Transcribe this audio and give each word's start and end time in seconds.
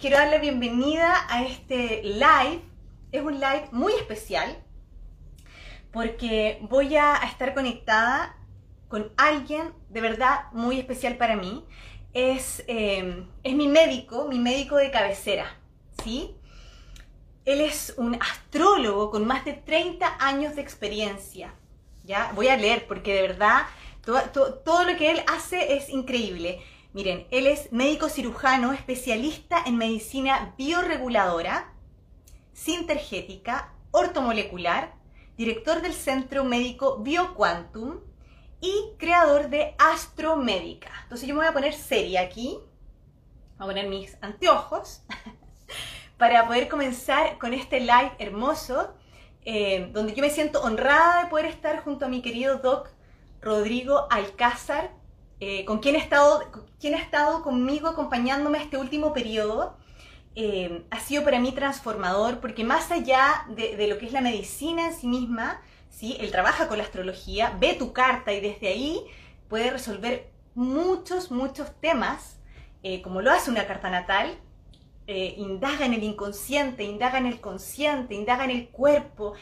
Quiero 0.00 0.16
dar 0.16 0.28
la 0.28 0.38
bienvenida 0.38 1.26
a 1.28 1.42
este 1.42 2.02
live. 2.04 2.62
Es 3.10 3.20
un 3.20 3.34
live 3.34 3.68
muy 3.72 3.92
especial 3.94 4.56
porque 5.92 6.58
voy 6.62 6.94
a 6.94 7.16
estar 7.16 7.52
conectada 7.52 8.36
con 8.86 9.12
alguien 9.16 9.72
de 9.88 10.00
verdad 10.00 10.52
muy 10.52 10.78
especial 10.78 11.16
para 11.16 11.34
mí. 11.34 11.64
Es, 12.12 12.62
eh, 12.68 13.26
es 13.42 13.54
mi 13.56 13.66
médico, 13.66 14.28
mi 14.28 14.38
médico 14.38 14.76
de 14.76 14.92
cabecera, 14.92 15.58
¿sí? 16.04 16.36
Él 17.44 17.60
es 17.60 17.92
un 17.96 18.14
astrólogo 18.22 19.10
con 19.10 19.26
más 19.26 19.44
de 19.44 19.54
30 19.54 20.16
años 20.20 20.54
de 20.54 20.62
experiencia. 20.62 21.52
¿ya? 22.04 22.30
Voy 22.36 22.46
a 22.46 22.56
leer 22.56 22.86
porque 22.86 23.14
de 23.14 23.22
verdad 23.22 23.62
todo, 24.32 24.84
lo 24.84 24.96
que 24.96 25.10
él 25.10 25.22
hace 25.26 25.76
es 25.76 25.88
increíble. 25.88 26.60
Miren, 26.98 27.28
él 27.30 27.46
es 27.46 27.70
médico 27.70 28.08
cirujano, 28.08 28.72
especialista 28.72 29.62
en 29.64 29.76
medicina 29.76 30.52
bioreguladora, 30.58 31.72
sintergética, 32.52 33.72
ortomolecular, 33.92 34.94
director 35.36 35.80
del 35.80 35.92
Centro 35.92 36.42
Médico 36.42 36.98
BioQuantum 36.98 38.00
y 38.60 38.96
creador 38.98 39.48
de 39.48 39.76
Astromédica. 39.78 40.90
Entonces 41.04 41.28
yo 41.28 41.36
me 41.36 41.42
voy 41.42 41.46
a 41.46 41.52
poner 41.52 41.72
seria 41.72 42.20
aquí, 42.20 42.58
voy 43.58 43.64
a 43.64 43.66
poner 43.66 43.86
mis 43.86 44.18
anteojos 44.20 45.04
para 46.18 46.48
poder 46.48 46.68
comenzar 46.68 47.38
con 47.38 47.54
este 47.54 47.78
live 47.78 48.10
hermoso, 48.18 48.92
eh, 49.44 49.88
donde 49.92 50.14
yo 50.14 50.22
me 50.22 50.30
siento 50.30 50.62
honrada 50.62 51.22
de 51.22 51.30
poder 51.30 51.46
estar 51.46 51.78
junto 51.84 52.06
a 52.06 52.08
mi 52.08 52.22
querido 52.22 52.58
Doc 52.58 52.90
Rodrigo 53.40 54.08
Alcázar, 54.10 54.97
eh, 55.40 55.64
con 55.64 55.78
quien, 55.78 55.94
ha 55.94 55.98
estado, 55.98 56.42
quien 56.80 56.94
ha 56.94 56.98
estado 56.98 57.42
conmigo 57.42 57.88
acompañándome 57.88 58.58
este 58.58 58.76
último 58.76 59.12
periodo. 59.12 59.76
Eh, 60.34 60.84
ha 60.90 61.00
sido 61.00 61.24
para 61.24 61.40
mí 61.40 61.52
transformador 61.52 62.40
porque 62.40 62.64
más 62.64 62.90
allá 62.90 63.46
de, 63.48 63.86
lo 63.88 63.98
que 63.98 64.06
es 64.06 64.12
la 64.12 64.20
medicina 64.20 64.86
en 64.86 64.94
sí 64.94 65.06
misma, 65.06 65.60
¿sí? 65.90 66.16
él 66.20 66.30
trabaja 66.30 66.68
con 66.68 66.78
la 66.78 66.84
astrología, 66.84 67.56
ve 67.58 67.74
tu 67.74 67.92
carta 67.92 68.32
y 68.32 68.40
desde 68.40 68.68
ahí 68.68 69.04
puede 69.48 69.70
resolver 69.70 70.30
muchos, 70.54 71.30
muchos 71.30 71.72
temas, 71.80 72.38
eh, 72.82 73.02
como 73.02 73.22
lo 73.22 73.30
hace 73.30 73.50
una 73.50 73.66
carta 73.66 73.90
natal, 73.90 74.38
indaga 75.06 75.86
en 75.86 75.94
el 75.94 76.02
inconsciente, 76.02 76.84
indaga 76.84 77.16
en 77.16 77.24
el 77.24 77.40
consciente, 77.40 78.14
indaga 78.14 78.44
en 78.44 78.50
el 78.50 78.68
cuerpo. 78.68 79.32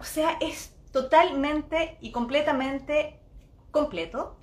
O 0.00 0.04
sea, 0.04 0.38
es 0.40 0.74
totalmente 0.92 1.98
y 2.00 2.10
completamente 2.10 3.20
completo. 3.70 4.38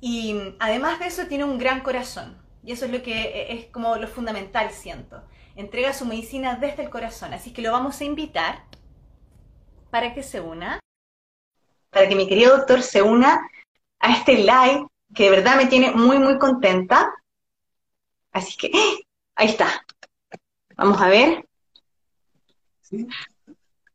Y 0.00 0.54
además 0.58 1.00
de 1.00 1.06
eso 1.06 1.26
tiene 1.26 1.44
un 1.44 1.58
gran 1.58 1.80
corazón. 1.80 2.40
Y 2.62 2.72
eso 2.72 2.84
es 2.84 2.92
lo 2.92 3.02
que 3.02 3.12
e, 3.12 3.52
es 3.54 3.66
como 3.66 3.96
lo 3.96 4.08
fundamental, 4.08 4.70
siento. 4.70 5.22
Entrega 5.56 5.92
su 5.92 6.04
medicina 6.04 6.56
desde 6.56 6.84
el 6.84 6.90
corazón. 6.90 7.32
Así 7.34 7.52
que 7.52 7.62
lo 7.62 7.72
vamos 7.72 8.00
a 8.00 8.04
invitar 8.04 8.64
para 9.90 10.14
que 10.14 10.22
se 10.22 10.40
una, 10.40 10.80
para 11.90 12.08
que 12.08 12.14
mi 12.14 12.28
querido 12.28 12.56
doctor 12.56 12.82
se 12.82 13.02
una 13.02 13.48
a 13.98 14.12
este 14.12 14.34
live 14.34 14.86
que 15.14 15.24
de 15.24 15.30
verdad 15.30 15.56
me 15.56 15.66
tiene 15.66 15.90
muy, 15.92 16.18
muy 16.18 16.38
contenta. 16.38 17.12
Así 18.32 18.56
que, 18.56 18.66
¡eh! 18.68 19.06
ahí 19.34 19.48
está. 19.48 19.84
Vamos 20.76 21.00
a 21.00 21.08
ver. 21.08 21.48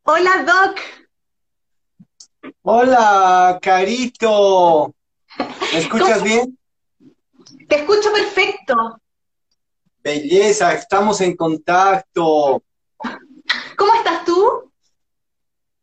Hola, 0.03 0.43
Doc. 0.43 0.79
Hola, 2.63 3.59
Carito. 3.61 4.93
¿Me 5.38 5.80
escuchas 5.80 6.23
bien? 6.23 6.58
Te 7.67 7.76
escucho 7.77 8.11
perfecto. 8.11 8.99
Belleza, 10.04 10.73
estamos 10.73 11.21
en 11.21 11.36
contacto. 11.36 12.64
¿Cómo 13.77 13.93
estás 13.95 14.26
tú? 14.26 14.72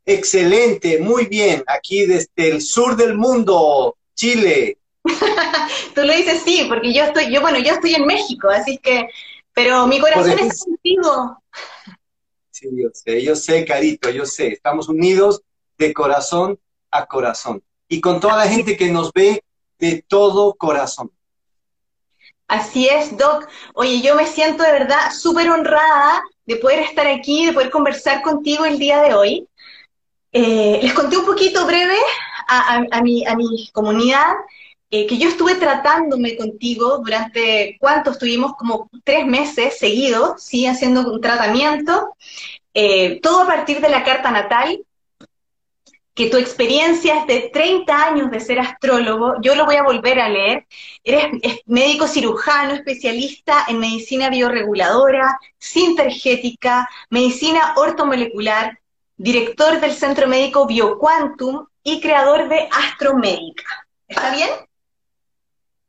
Excelente, 0.04 0.98
muy 0.98 1.26
bien. 1.26 1.64
Aquí 1.66 2.06
desde 2.06 2.50
el 2.50 2.62
sur 2.62 2.96
del 2.96 3.16
mundo, 3.16 3.96
Chile. 4.14 4.78
tú 5.94 6.02
lo 6.02 6.12
dices 6.12 6.42
sí, 6.44 6.66
porque 6.68 6.92
yo 6.92 7.04
estoy, 7.04 7.32
yo 7.32 7.40
bueno, 7.40 7.58
yo 7.58 7.72
estoy 7.72 7.94
en 7.94 8.06
México, 8.06 8.48
así 8.48 8.78
que, 8.78 9.08
pero 9.54 9.86
mi 9.86 9.98
corazón 9.98 10.38
está 10.38 10.64
contigo. 10.64 11.42
Sí, 12.50 12.68
yo 12.76 12.88
sé, 12.92 13.22
yo 13.22 13.34
sé, 13.34 13.64
Carito, 13.64 14.10
yo 14.10 14.26
sé. 14.26 14.48
Estamos 14.48 14.88
unidos 14.88 15.42
de 15.78 15.94
corazón 15.94 16.58
a 16.90 17.06
corazón. 17.06 17.62
Y 17.90 18.00
con 18.00 18.20
toda 18.20 18.36
la 18.36 18.48
gente 18.48 18.76
que 18.76 18.88
nos 18.90 19.12
ve 19.12 19.42
de 19.78 20.02
todo 20.06 20.54
corazón. 20.54 21.10
Así 22.46 22.88
es, 22.88 23.16
Doc. 23.16 23.48
Oye, 23.74 24.00
yo 24.00 24.14
me 24.14 24.26
siento 24.26 24.62
de 24.62 24.72
verdad 24.72 25.12
súper 25.12 25.50
honrada 25.50 26.22
de 26.46 26.56
poder 26.56 26.80
estar 26.80 27.06
aquí, 27.06 27.46
de 27.46 27.52
poder 27.52 27.70
conversar 27.70 28.22
contigo 28.22 28.64
el 28.64 28.78
día 28.78 29.02
de 29.02 29.14
hoy. 29.14 29.48
Eh, 30.32 30.78
les 30.82 30.92
conté 30.94 31.16
un 31.16 31.26
poquito 31.26 31.66
breve 31.66 31.98
a, 32.46 33.02
mi, 33.02 33.24
comunidad 33.72 34.34
eh, 34.90 35.06
que 35.06 35.18
yo 35.18 35.28
estuve 35.28 35.56
tratándome 35.56 36.36
contigo 36.36 36.98
durante, 36.98 37.76
¿cuánto? 37.80 38.12
Estuvimos 38.12 38.54
como 38.54 38.88
tres 39.04 39.26
meses 39.26 39.78
seguidos, 39.78 40.42
¿sí? 40.42 40.66
Haciendo 40.66 41.12
un 41.12 41.20
tratamiento, 41.20 42.14
eh, 42.72 43.20
todo 43.20 43.42
a 43.42 43.46
partir 43.46 43.80
de 43.80 43.88
la 43.88 44.04
carta 44.04 44.30
natal, 44.30 44.80
que 46.14 46.28
tu 46.28 46.36
experiencia 46.36 47.20
es 47.20 47.26
de 47.26 47.50
30 47.52 48.04
años 48.04 48.30
de 48.30 48.40
ser 48.40 48.58
astrólogo, 48.58 49.34
yo 49.42 49.54
lo 49.54 49.64
voy 49.64 49.76
a 49.76 49.82
volver 49.82 50.20
a 50.20 50.28
leer. 50.28 50.66
Eres 51.04 51.60
médico 51.66 52.06
cirujano, 52.06 52.74
especialista 52.74 53.64
en 53.68 53.78
medicina 53.78 54.28
bioreguladora, 54.28 55.38
sintergética, 55.58 56.88
medicina 57.10 57.74
ortomolecular, 57.76 58.78
director 59.16 59.80
del 59.80 59.92
Centro 59.92 60.26
Médico 60.26 60.66
BioQuantum 60.66 61.66
y 61.82 62.00
creador 62.00 62.48
de 62.48 62.68
Astromédica. 62.70 63.86
¿Está 64.08 64.34
bien? 64.34 64.50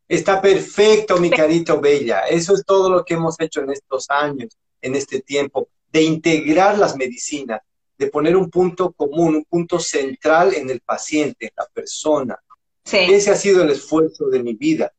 Está 0.07 0.41
perfecto, 0.41 1.17
mi 1.17 1.29
carito 1.29 1.79
bella. 1.79 2.27
Eso 2.27 2.53
es 2.53 2.65
todo 2.65 2.89
lo 2.89 3.05
que 3.05 3.13
hemos 3.13 3.39
hecho 3.39 3.61
en 3.61 3.71
estos 3.71 4.09
años, 4.09 4.57
en 4.81 4.95
este 4.95 5.21
tiempo, 5.21 5.69
de 5.91 6.03
integrar 6.03 6.77
las 6.77 6.95
medicinas 6.95 7.61
de 8.01 8.07
poner 8.07 8.35
un 8.35 8.49
punto 8.49 8.91
común, 8.93 9.35
un 9.35 9.45
punto 9.45 9.79
central 9.79 10.55
en 10.55 10.71
el 10.71 10.81
paciente, 10.81 11.45
en 11.45 11.51
la 11.55 11.67
persona. 11.71 12.35
Ese 12.83 13.29
ha 13.29 13.35
sido 13.35 13.61
el 13.61 13.69
esfuerzo 13.69 14.25
de 14.27 14.41
mi 14.41 14.55
vida. 14.55 14.91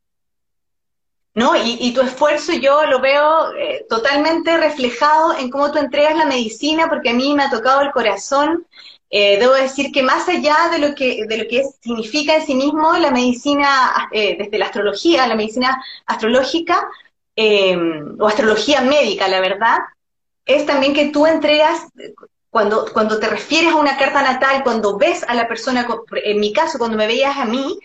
No, 1.34 1.52
y, 1.56 1.92
tu 1.92 2.00
esfuerzo 2.02 2.52
yo 2.52 2.84
lo 2.86 3.00
veo 3.00 3.52
eh, 3.54 3.86
totalmente 3.88 4.56
reflejado 4.56 5.36
en 5.36 5.50
cómo 5.50 5.72
tú 5.72 5.78
entregas 5.78 6.16
la 6.16 6.26
medicina, 6.26 6.88
porque 6.88 7.10
a 7.10 7.14
mí 7.14 7.34
me 7.34 7.42
ha 7.42 7.50
tocado 7.50 7.80
el 7.80 7.90
corazón. 7.90 8.68
Eh, 9.10 9.38
debo 9.40 9.54
decir 9.54 9.90
que 9.90 10.04
más 10.04 10.28
allá 10.28 10.68
de 10.70 10.78
lo 10.78 10.94
que, 10.94 11.26
de 11.26 11.38
lo 11.38 11.48
que 11.48 11.64
significa 11.80 12.36
en 12.36 12.46
sí 12.46 12.54
mismo 12.54 12.96
la 12.98 13.10
medicina, 13.10 14.08
eh, 14.12 14.36
desde 14.38 14.58
la 14.58 14.66
astrología, 14.66 15.26
la 15.26 15.34
medicina 15.34 15.82
astrológica, 16.06 16.88
o 17.34 18.26
astrología 18.26 18.82
médica, 18.82 19.26
la 19.26 19.40
verdad, 19.40 19.78
es 20.44 20.66
también 20.66 20.94
que 20.94 21.08
tú 21.08 21.26
entregas 21.26 21.86
cuando, 22.52 22.84
cuando 22.92 23.18
te 23.18 23.28
refieres 23.28 23.72
a 23.72 23.76
una 23.76 23.96
carta 23.96 24.20
natal, 24.20 24.62
cuando 24.62 24.98
ves 24.98 25.24
a 25.26 25.32
la 25.32 25.48
persona, 25.48 25.88
en 26.22 26.38
mi 26.38 26.52
caso, 26.52 26.76
cuando 26.76 26.98
me 26.98 27.06
veías 27.06 27.34
a 27.38 27.46
mí, 27.46 27.78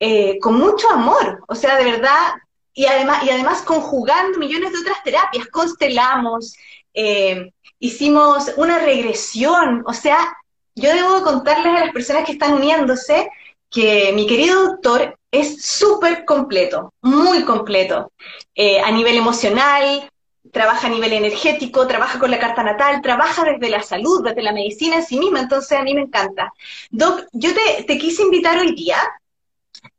eh, 0.00 0.36
con 0.40 0.56
mucho 0.56 0.90
amor, 0.90 1.44
o 1.46 1.54
sea, 1.54 1.76
de 1.76 1.84
verdad, 1.84 2.32
y 2.74 2.86
además, 2.86 3.22
y 3.22 3.30
además 3.30 3.62
conjugando 3.62 4.36
millones 4.40 4.72
de 4.72 4.80
otras 4.80 5.00
terapias, 5.04 5.46
constelamos, 5.46 6.56
eh, 6.92 7.52
hicimos 7.78 8.50
una 8.56 8.80
regresión, 8.80 9.84
o 9.86 9.92
sea, 9.92 10.36
yo 10.74 10.92
debo 10.92 11.22
contarles 11.22 11.76
a 11.76 11.84
las 11.84 11.92
personas 11.92 12.24
que 12.24 12.32
están 12.32 12.54
uniéndose 12.54 13.30
que 13.70 14.10
mi 14.12 14.26
querido 14.26 14.70
doctor 14.70 15.16
es 15.30 15.62
súper 15.62 16.24
completo, 16.24 16.92
muy 17.00 17.44
completo, 17.44 18.10
eh, 18.56 18.80
a 18.80 18.90
nivel 18.90 19.16
emocional, 19.16 20.10
trabaja 20.52 20.86
a 20.86 20.90
nivel 20.90 21.12
energético, 21.12 21.86
trabaja 21.86 22.18
con 22.18 22.30
la 22.30 22.38
carta 22.38 22.62
natal, 22.62 23.00
trabaja 23.02 23.44
desde 23.44 23.70
la 23.70 23.82
salud, 23.82 24.24
desde 24.24 24.42
la 24.42 24.52
medicina 24.52 24.96
en 24.96 25.04
sí 25.04 25.18
misma, 25.18 25.40
entonces 25.40 25.78
a 25.78 25.82
mí 25.82 25.94
me 25.94 26.02
encanta. 26.02 26.52
Doc, 26.90 27.26
yo 27.32 27.50
te, 27.86 27.98
quise 27.98 28.22
invitar 28.22 28.58
hoy 28.58 28.74
día 28.74 28.98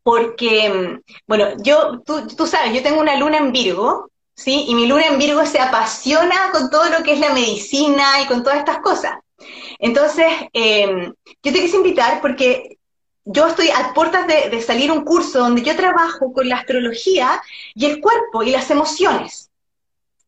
porque, 0.03 0.69
mm, 0.69 1.11
bueno, 1.27 1.49
yo, 1.63 2.01
tú, 2.05 2.27
tú, 2.27 2.47
sabes, 2.47 2.73
yo 2.73 2.83
tengo 2.83 3.01
una 3.01 3.15
luna 3.15 3.37
en 3.37 3.51
Virgo, 3.51 4.09
¿sí? 4.35 4.65
Y 4.67 4.75
mi 4.75 4.87
luna 4.87 5.07
en 5.07 5.19
Virgo 5.19 5.45
se 5.45 5.59
apasiona 5.59 6.51
con 6.51 6.69
todo 6.69 6.89
lo 6.89 7.03
que 7.03 7.13
es 7.13 7.19
la 7.19 7.33
medicina 7.33 8.21
y 8.21 8.27
con 8.27 8.43
todas 8.43 8.59
estas 8.59 8.79
cosas. 8.79 9.13
Entonces, 9.79 10.27
em, 10.53 11.13
yo 11.43 11.53
te 11.53 11.61
quise 11.61 11.77
invitar 11.77 12.21
porque 12.21 12.77
yo 13.25 13.47
estoy 13.47 13.69
a 13.69 13.93
puertas 13.93 14.27
de, 14.27 14.49
de 14.49 14.61
salir 14.61 14.91
un 14.91 15.03
curso 15.03 15.39
donde 15.39 15.61
yo 15.61 15.75
trabajo 15.75 16.33
con 16.33 16.49
la 16.49 16.57
astrología 16.57 17.41
y 17.75 17.85
el 17.85 18.01
cuerpo 18.01 18.43
y 18.43 18.51
las 18.51 18.69
emociones. 18.71 19.50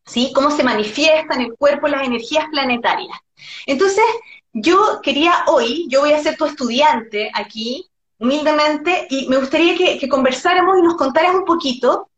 ¿Sí? 0.04 0.32
Cómo 0.34 0.50
se 0.50 0.64
manifiestan 0.64 1.40
en 1.40 1.46
el 1.46 1.54
cuerpo 1.56 1.88
las 1.88 2.06
energías 2.06 2.46
planetarias. 2.50 3.18
Entonces, 3.66 4.04
yo 4.52 5.00
quería 5.02 5.44
hoy, 5.48 5.86
yo 5.88 6.00
voy 6.00 6.12
a 6.12 6.22
ser 6.22 6.36
tu 6.36 6.44
estudiante 6.44 7.30
aquí, 7.34 7.88
humildemente, 8.18 9.06
y 9.10 9.28
me 9.28 9.38
gustaría 9.38 9.76
que, 9.76 10.08
conversáramos 10.08 10.78
y 10.78 10.82
nos 10.82 10.96
contaras 10.96 11.34
un 11.34 11.44
poquito 11.44 12.08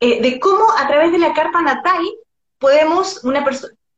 eh, 0.00 0.20
de 0.22 0.40
cómo 0.40 0.64
a 0.76 0.86
través 0.88 1.12
de 1.12 1.18
la 1.18 1.34
carta 1.34 1.60
natal 1.60 2.02
podemos, 2.58 3.22
una 3.24 3.44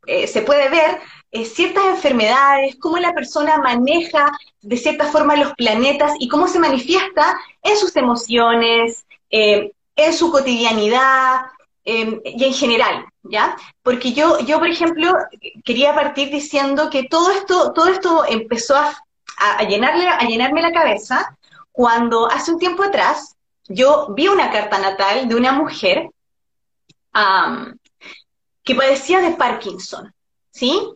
eh, 0.07 0.27
se 0.27 0.43
puede 0.43 0.69
ver 0.69 1.01
eh, 1.31 1.45
ciertas 1.45 1.85
enfermedades, 1.87 2.77
cómo 2.81 2.99
la 2.99 3.13
persona 3.13 3.59
maneja 3.59 4.37
de 4.61 4.77
cierta 4.77 5.07
forma 5.07 5.37
los 5.37 5.55
planetas 5.55 6.13
y 6.19 6.29
cómo 6.29 6.49
se 6.49 6.59
manifiesta 6.59 7.39
en 7.63 7.77
sus 7.77 7.95
emociones, 7.97 9.07
en 9.31 10.13
su 10.13 10.31
cotidianidad 10.31 11.43
y 11.85 12.45
en 12.45 12.55
general, 12.55 13.05
¿ya? 13.23 13.57
Porque 13.83 14.13
yo, 14.13 14.41
yo, 14.41 14.59
por 14.59 14.69
ejemplo, 14.69 15.13
quería 15.65 15.95
partir 15.95 16.31
diciendo 16.31 16.89
que 16.91 17.05
todo 17.05 17.31
esto, 17.31 17.73
todo 17.73 17.89
esto 17.89 18.25
empezó 18.27 18.77
a, 18.77 18.97
a, 19.37 19.65
llenarle, 19.65 20.09
a 20.09 20.25
llenarme 20.25 20.63
la 20.63 20.73
cabeza 20.73 21.37
cuando 21.73 22.31
hace 22.31 22.53
un 22.53 22.59
tiempo 22.59 22.83
atrás 22.83 23.35
yo 23.67 24.09
vi 24.11 24.29
una 24.29 24.51
carta 24.51 24.79
natal 24.79 25.29
de 25.29 25.35
una 25.35 25.53
mujer 25.53 26.11
que 28.63 28.75
padecía 28.75 29.21
de 29.21 29.33
Parkinson, 29.33 30.13
¿sí? 30.51 30.91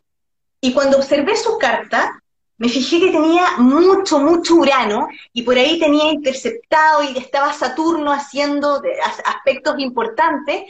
Y 0.60 0.72
cuando 0.72 0.98
observé 0.98 1.36
su 1.36 1.58
carta, 1.58 2.20
me 2.58 2.68
fijé 2.68 3.00
que 3.00 3.12
tenía 3.12 3.56
mucho, 3.58 4.18
mucho 4.18 4.56
Urano 4.56 5.08
y 5.32 5.42
por 5.42 5.56
ahí 5.56 5.78
tenía 5.78 6.10
interceptado 6.10 7.04
y 7.04 7.16
estaba 7.16 7.52
Saturno 7.52 8.12
haciendo 8.12 8.82
aspectos 9.24 9.78
importantes. 9.78 10.64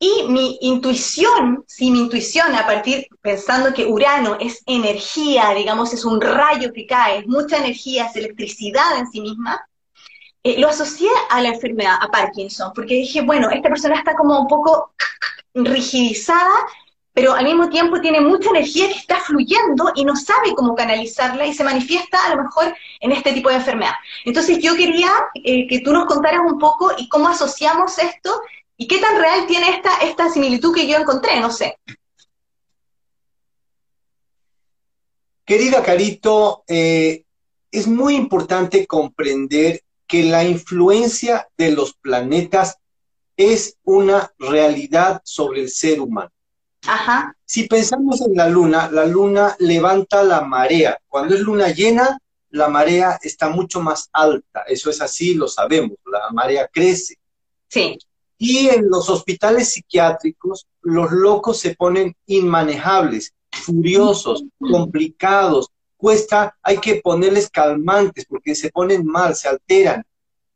Y 0.00 0.24
mi 0.28 0.58
intuición, 0.60 1.64
sí, 1.66 1.90
mi 1.90 2.00
intuición, 2.00 2.54
a 2.54 2.66
partir 2.66 3.08
pensando 3.20 3.74
que 3.74 3.86
Urano 3.86 4.36
es 4.38 4.62
energía, 4.66 5.50
digamos, 5.56 5.92
es 5.92 6.04
un 6.04 6.20
rayo 6.20 6.72
que 6.72 6.86
cae, 6.86 7.18
es 7.18 7.26
mucha 7.26 7.56
energía, 7.56 8.06
es 8.06 8.14
electricidad 8.14 8.96
en 8.98 9.08
sí 9.08 9.20
misma, 9.20 9.60
eh, 10.44 10.60
lo 10.60 10.68
asocié 10.68 11.10
a 11.30 11.42
la 11.42 11.48
enfermedad, 11.48 11.96
a 12.00 12.08
Parkinson, 12.08 12.72
porque 12.74 12.94
dije, 12.94 13.22
bueno, 13.22 13.50
esta 13.50 13.68
persona 13.68 13.96
está 13.96 14.14
como 14.14 14.40
un 14.40 14.46
poco 14.46 14.92
rigidizada, 15.52 16.54
pero 17.18 17.34
al 17.34 17.46
mismo 17.46 17.68
tiempo 17.68 18.00
tiene 18.00 18.20
mucha 18.20 18.50
energía 18.50 18.86
que 18.86 18.94
está 18.94 19.18
fluyendo 19.18 19.90
y 19.96 20.04
no 20.04 20.14
sabe 20.14 20.54
cómo 20.54 20.76
canalizarla 20.76 21.46
y 21.46 21.52
se 21.52 21.64
manifiesta 21.64 22.24
a 22.24 22.36
lo 22.36 22.44
mejor 22.44 22.72
en 23.00 23.10
este 23.10 23.32
tipo 23.32 23.48
de 23.48 23.56
enfermedad. 23.56 23.94
Entonces 24.24 24.60
yo 24.60 24.76
quería 24.76 25.10
eh, 25.34 25.66
que 25.66 25.80
tú 25.80 25.92
nos 25.92 26.06
contaras 26.06 26.42
un 26.46 26.60
poco 26.60 26.92
y 26.96 27.08
cómo 27.08 27.26
asociamos 27.26 27.98
esto 27.98 28.40
y 28.76 28.86
qué 28.86 28.98
tan 28.98 29.20
real 29.20 29.48
tiene 29.48 29.68
esta, 29.70 29.96
esta 29.96 30.30
similitud 30.30 30.72
que 30.72 30.86
yo 30.86 30.96
encontré, 30.96 31.40
no 31.40 31.50
sé. 31.50 31.76
Querida 35.44 35.82
Carito, 35.82 36.62
eh, 36.68 37.24
es 37.72 37.88
muy 37.88 38.14
importante 38.14 38.86
comprender 38.86 39.82
que 40.06 40.22
la 40.22 40.44
influencia 40.44 41.48
de 41.56 41.72
los 41.72 41.94
planetas 41.94 42.76
es 43.36 43.76
una 43.82 44.32
realidad 44.38 45.20
sobre 45.24 45.62
el 45.62 45.68
ser 45.68 46.00
humano. 46.00 46.30
Ajá. 46.88 47.36
Si 47.44 47.68
pensamos 47.68 48.22
en 48.22 48.34
la 48.34 48.48
luna, 48.48 48.90
la 48.90 49.04
luna 49.04 49.54
levanta 49.58 50.22
la 50.24 50.40
marea. 50.40 50.98
Cuando 51.06 51.34
es 51.34 51.40
luna 51.42 51.68
llena, 51.68 52.18
la 52.48 52.68
marea 52.68 53.18
está 53.22 53.50
mucho 53.50 53.82
más 53.82 54.08
alta. 54.10 54.62
Eso 54.66 54.88
es 54.88 55.02
así, 55.02 55.34
lo 55.34 55.48
sabemos. 55.48 55.98
La 56.10 56.30
marea 56.32 56.66
crece. 56.72 57.16
Sí. 57.68 57.98
Y 58.38 58.68
en 58.68 58.88
los 58.88 59.10
hospitales 59.10 59.72
psiquiátricos, 59.72 60.66
los 60.80 61.12
locos 61.12 61.58
se 61.58 61.74
ponen 61.74 62.16
inmanejables, 62.24 63.34
furiosos, 63.50 64.44
complicados, 64.58 65.68
cuesta, 65.98 66.56
hay 66.62 66.78
que 66.78 67.02
ponerles 67.02 67.50
calmantes 67.50 68.24
porque 68.24 68.54
se 68.54 68.70
ponen 68.70 69.04
mal, 69.04 69.36
se 69.36 69.48
alteran. 69.48 70.06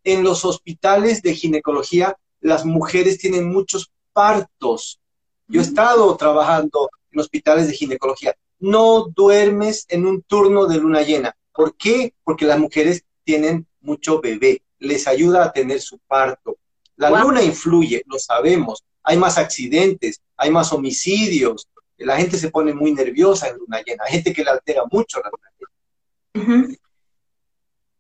En 0.02 0.24
los 0.24 0.46
hospitales 0.46 1.20
de 1.20 1.34
ginecología, 1.34 2.16
las 2.40 2.64
mujeres 2.64 3.18
tienen 3.18 3.52
muchos 3.52 3.92
partos. 4.14 4.98
Yo 5.52 5.60
he 5.60 5.64
estado 5.64 6.16
trabajando 6.16 6.88
en 7.10 7.20
hospitales 7.20 7.66
de 7.66 7.74
ginecología. 7.74 8.34
No 8.58 9.04
duermes 9.14 9.84
en 9.90 10.06
un 10.06 10.22
turno 10.22 10.66
de 10.66 10.78
luna 10.78 11.02
llena. 11.02 11.36
¿Por 11.52 11.76
qué? 11.76 12.14
Porque 12.24 12.46
las 12.46 12.58
mujeres 12.58 13.04
tienen 13.22 13.66
mucho 13.82 14.18
bebé, 14.22 14.62
les 14.78 15.06
ayuda 15.06 15.44
a 15.44 15.52
tener 15.52 15.82
su 15.82 15.98
parto. 15.98 16.56
La 16.96 17.10
luna 17.10 17.42
influye, 17.42 18.02
lo 18.06 18.18
sabemos. 18.18 18.82
Hay 19.02 19.18
más 19.18 19.36
accidentes, 19.36 20.22
hay 20.38 20.50
más 20.50 20.72
homicidios, 20.72 21.68
la 21.98 22.16
gente 22.16 22.38
se 22.38 22.50
pone 22.50 22.72
muy 22.72 22.94
nerviosa 22.94 23.48
en 23.48 23.58
luna 23.58 23.82
llena, 23.84 24.04
hay 24.06 24.12
gente 24.12 24.32
que 24.32 24.44
le 24.44 24.50
altera 24.50 24.84
mucho 24.90 25.20
la 25.20 25.30
luna 25.30 25.50
llena. 25.58 26.76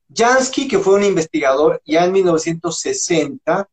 Jansky, 0.08 0.68
que 0.68 0.78
fue 0.78 0.94
un 0.94 1.04
investigador 1.04 1.82
ya 1.84 2.06
en 2.06 2.12
1960, 2.12 3.68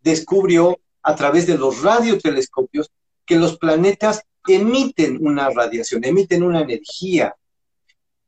descubrió 0.00 0.80
a 1.02 1.14
través 1.14 1.46
de 1.46 1.56
los 1.56 1.80
radiotelescopios 1.82 2.90
que 3.30 3.36
los 3.36 3.58
planetas 3.58 4.24
emiten 4.48 5.24
una 5.24 5.50
radiación, 5.50 6.02
emiten 6.02 6.42
una 6.42 6.62
energía. 6.62 7.32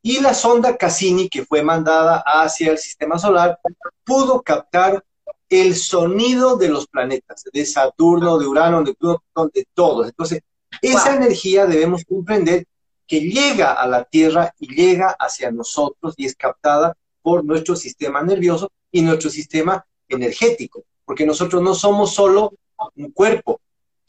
Y 0.00 0.20
la 0.20 0.32
sonda 0.32 0.76
Cassini, 0.76 1.28
que 1.28 1.44
fue 1.44 1.60
mandada 1.60 2.22
hacia 2.24 2.70
el 2.70 2.78
sistema 2.78 3.18
solar, 3.18 3.58
pudo 4.04 4.42
captar 4.42 5.04
el 5.48 5.74
sonido 5.74 6.56
de 6.56 6.68
los 6.68 6.86
planetas, 6.86 7.42
de 7.52 7.66
Saturno, 7.66 8.38
de 8.38 8.46
Urano, 8.46 8.84
de 8.84 8.94
Plutón, 8.94 9.50
de 9.52 9.66
todos. 9.74 10.06
Entonces, 10.06 10.42
esa 10.80 11.16
energía 11.16 11.66
debemos 11.66 12.04
comprender 12.04 12.64
que 13.04 13.22
llega 13.22 13.72
a 13.72 13.88
la 13.88 14.04
Tierra 14.04 14.54
y 14.60 14.72
llega 14.72 15.16
hacia 15.18 15.50
nosotros 15.50 16.14
y 16.16 16.26
es 16.26 16.36
captada 16.36 16.96
por 17.22 17.44
nuestro 17.44 17.74
sistema 17.74 18.22
nervioso 18.22 18.70
y 18.92 19.02
nuestro 19.02 19.30
sistema 19.30 19.84
energético, 20.08 20.84
porque 21.04 21.26
nosotros 21.26 21.60
no 21.60 21.74
somos 21.74 22.14
solo 22.14 22.52
un 22.94 23.10
cuerpo, 23.10 23.60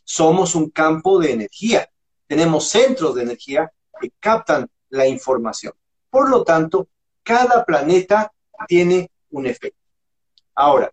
somos 0.04 0.56
un 0.56 0.70
campo 0.70 1.20
de 1.20 1.32
energía. 1.32 1.90
Tenemos 2.28 2.68
centros 2.68 3.16
de 3.16 3.24
energía 3.24 3.72
que 4.00 4.12
captan 4.20 4.70
la 4.90 5.08
información. 5.08 5.74
Por 6.10 6.30
lo 6.30 6.44
tanto, 6.44 6.88
cada 7.24 7.66
planeta 7.66 8.32
tiene 8.68 9.10
un 9.32 9.48
efecto. 9.48 9.80
Ahora, 10.56 10.92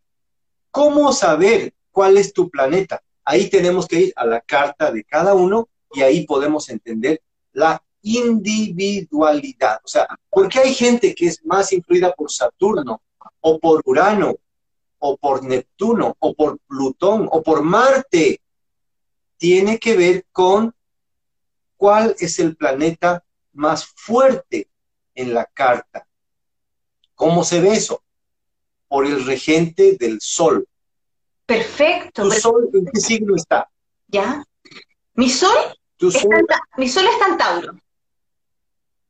¿cómo 0.70 1.12
saber 1.12 1.74
cuál 1.90 2.16
es 2.16 2.32
tu 2.32 2.48
planeta? 2.48 3.02
Ahí 3.24 3.50
tenemos 3.50 3.86
que 3.86 4.00
ir 4.00 4.12
a 4.16 4.24
la 4.24 4.40
carta 4.40 4.90
de 4.90 5.04
cada 5.04 5.34
uno 5.34 5.68
y 5.92 6.02
ahí 6.02 6.26
podemos 6.26 6.68
entender 6.68 7.20
la 7.52 7.82
individualidad. 8.02 9.80
O 9.84 9.88
sea, 9.88 10.06
¿por 10.30 10.48
qué 10.48 10.60
hay 10.60 10.74
gente 10.74 11.14
que 11.14 11.26
es 11.26 11.44
más 11.44 11.72
influida 11.72 12.12
por 12.12 12.30
Saturno 12.30 13.02
o 13.40 13.58
por 13.58 13.82
Urano 13.84 14.36
o 14.98 15.16
por 15.16 15.44
Neptuno 15.44 16.16
o 16.18 16.34
por 16.34 16.58
Plutón 16.60 17.28
o 17.30 17.42
por 17.42 17.62
Marte? 17.62 18.39
Tiene 19.40 19.78
que 19.78 19.96
ver 19.96 20.26
con 20.32 20.74
cuál 21.78 22.14
es 22.20 22.38
el 22.38 22.56
planeta 22.56 23.24
más 23.54 23.86
fuerte 23.86 24.68
en 25.14 25.32
la 25.32 25.46
carta. 25.46 26.06
¿Cómo 27.14 27.42
se 27.42 27.62
ve 27.62 27.70
eso? 27.70 28.04
Por 28.86 29.06
el 29.06 29.24
regente 29.24 29.96
del 29.98 30.20
Sol. 30.20 30.68
Perfecto. 31.46 32.24
¿Tu 32.24 32.32
sol 32.32 32.68
en 32.74 32.84
qué 32.84 33.00
signo 33.00 33.34
está? 33.34 33.66
¿Ya? 34.08 34.44
Mi 35.14 35.30
sol, 35.30 35.56
está, 35.98 36.60
mi 36.76 36.86
sol 36.86 37.06
está 37.06 37.28
en 37.28 37.38
Tauro. 37.38 37.78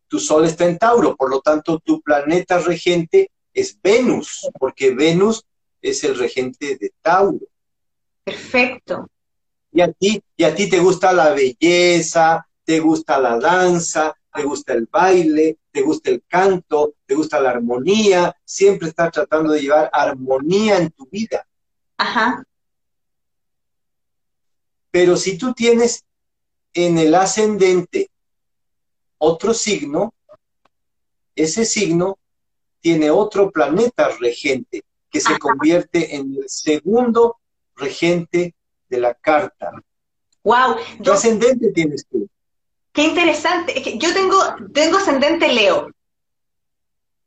Tu 0.07 0.21
sol 0.21 0.45
está 0.45 0.65
en 0.65 0.79
Tauro, 0.79 1.17
por 1.17 1.29
lo 1.29 1.41
tanto 1.41 1.81
tu 1.81 2.01
planeta 2.01 2.61
regente 2.61 3.33
es 3.53 3.77
Venus, 3.83 4.49
porque 4.61 4.95
Venus 4.95 5.45
es 5.83 6.05
el 6.05 6.17
regente 6.17 6.77
de 6.77 6.93
Tauro. 7.03 7.49
Perfecto. 8.23 9.11
Y 9.73 9.81
a 9.81 9.93
ti, 9.93 10.23
y 10.37 10.45
a 10.45 10.55
ti 10.55 10.69
te 10.69 10.81
gusta 10.81 11.13
la 11.13 11.31
belleza, 11.31 12.47
te 12.65 12.81
gusta 12.81 13.19
la 13.19 13.39
danza, 13.39 14.15
te 14.33 14.43
gusta 14.43 14.73
el 14.73 14.89
baile, 14.91 15.59
te 15.71 15.83
gusta 15.83 16.11
el 16.11 16.23
canto, 16.27 16.95
te 17.07 17.15
gusta 17.15 17.41
la 17.41 17.51
armonía, 17.51 18.35
siempre 18.45 18.89
estás 18.89 19.13
tratando 19.13 19.53
de 19.53 19.61
llevar 19.61 19.91
armonía 19.93 20.79
en 20.79 20.91
tu 20.91 21.07
vida. 21.07 21.47
Ajá. 21.97 22.45
Pero 24.91 25.17
si 25.17 25.39
tú 25.39 25.53
tienes 25.53 26.05
en 26.73 26.99
el 26.99 27.15
ascendente 27.15 28.11
otro 29.19 29.55
signo, 29.55 30.15
ese 31.35 31.65
signo 31.65 32.19
tiene 32.81 33.11
otro 33.11 33.51
planeta 33.51 34.09
regente 34.19 34.83
que 35.11 35.21
se 35.21 35.39
convierte 35.39 36.17
en 36.17 36.37
el 36.37 36.49
segundo 36.49 37.39
regente 37.77 38.55
de 38.91 39.01
la 39.01 39.15
carta. 39.15 39.71
Wow. 40.43 40.77
¿Qué 41.03 41.11
ascendente 41.11 41.71
tienes 41.73 42.05
tú? 42.07 42.29
Qué 42.93 43.05
interesante. 43.05 43.99
Yo 43.99 44.13
tengo, 44.13 44.37
tengo 44.75 44.99
ascendente 44.99 45.49
Leo. 45.49 45.91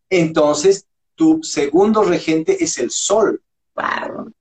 Entonces, 0.09 0.85
tu 1.15 1.41
segundo 1.41 2.03
regente 2.03 2.63
es 2.63 2.77
el 2.77 2.91
Sol. 2.91 3.41
Wow. 3.75 4.31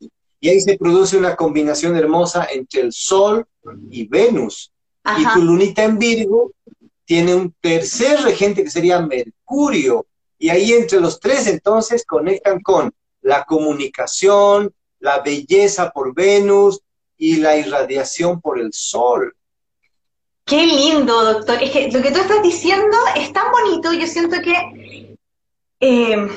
Y 0.41 0.49
ahí 0.49 0.61
se 0.61 0.77
produce 0.77 1.17
una 1.17 1.37
combinación 1.37 1.97
hermosa 1.97 2.49
entre 2.53 2.81
el 2.81 2.93
Sol 2.93 3.47
y 3.91 4.07
Venus. 4.09 4.73
Y 5.17 5.25
tu 5.33 5.43
lunita 5.43 5.85
en 5.85 5.99
Virgo 5.99 6.53
tiene 7.05 7.35
un 7.35 7.55
tercer 7.61 8.21
regente 8.23 8.65
que 8.65 8.71
sería 8.71 9.01
Mercurio. 9.01 10.07
Y 10.39 10.49
ahí 10.49 10.73
entre 10.73 11.01
los 11.01 11.21
tres 11.21 11.47
entonces 11.47 12.05
conectan 12.05 12.61
con 12.61 12.93
la 13.21 13.45
comunicación, 13.45 14.75
la 14.99 15.21
belleza 15.21 15.91
por 15.91 16.15
Venus, 16.15 16.81
y 17.23 17.37
la 17.37 17.57
irradiación 17.57 18.41
por 18.41 18.59
el 18.59 18.73
sol. 18.73 19.33
Qué 20.45 20.67
lindo, 20.67 21.23
doctor. 21.35 21.63
Es 21.63 21.71
que 21.71 21.89
lo 21.93 22.03
que 22.03 22.11
tú 22.11 22.21
estás 22.21 22.43
diciendo 22.43 22.97
es 23.15 23.33
tan 23.33 23.45
bonito, 23.53 23.93
yo 23.93 24.09
siento 24.09 24.39
que... 24.43 25.17
Eh, 25.79 26.29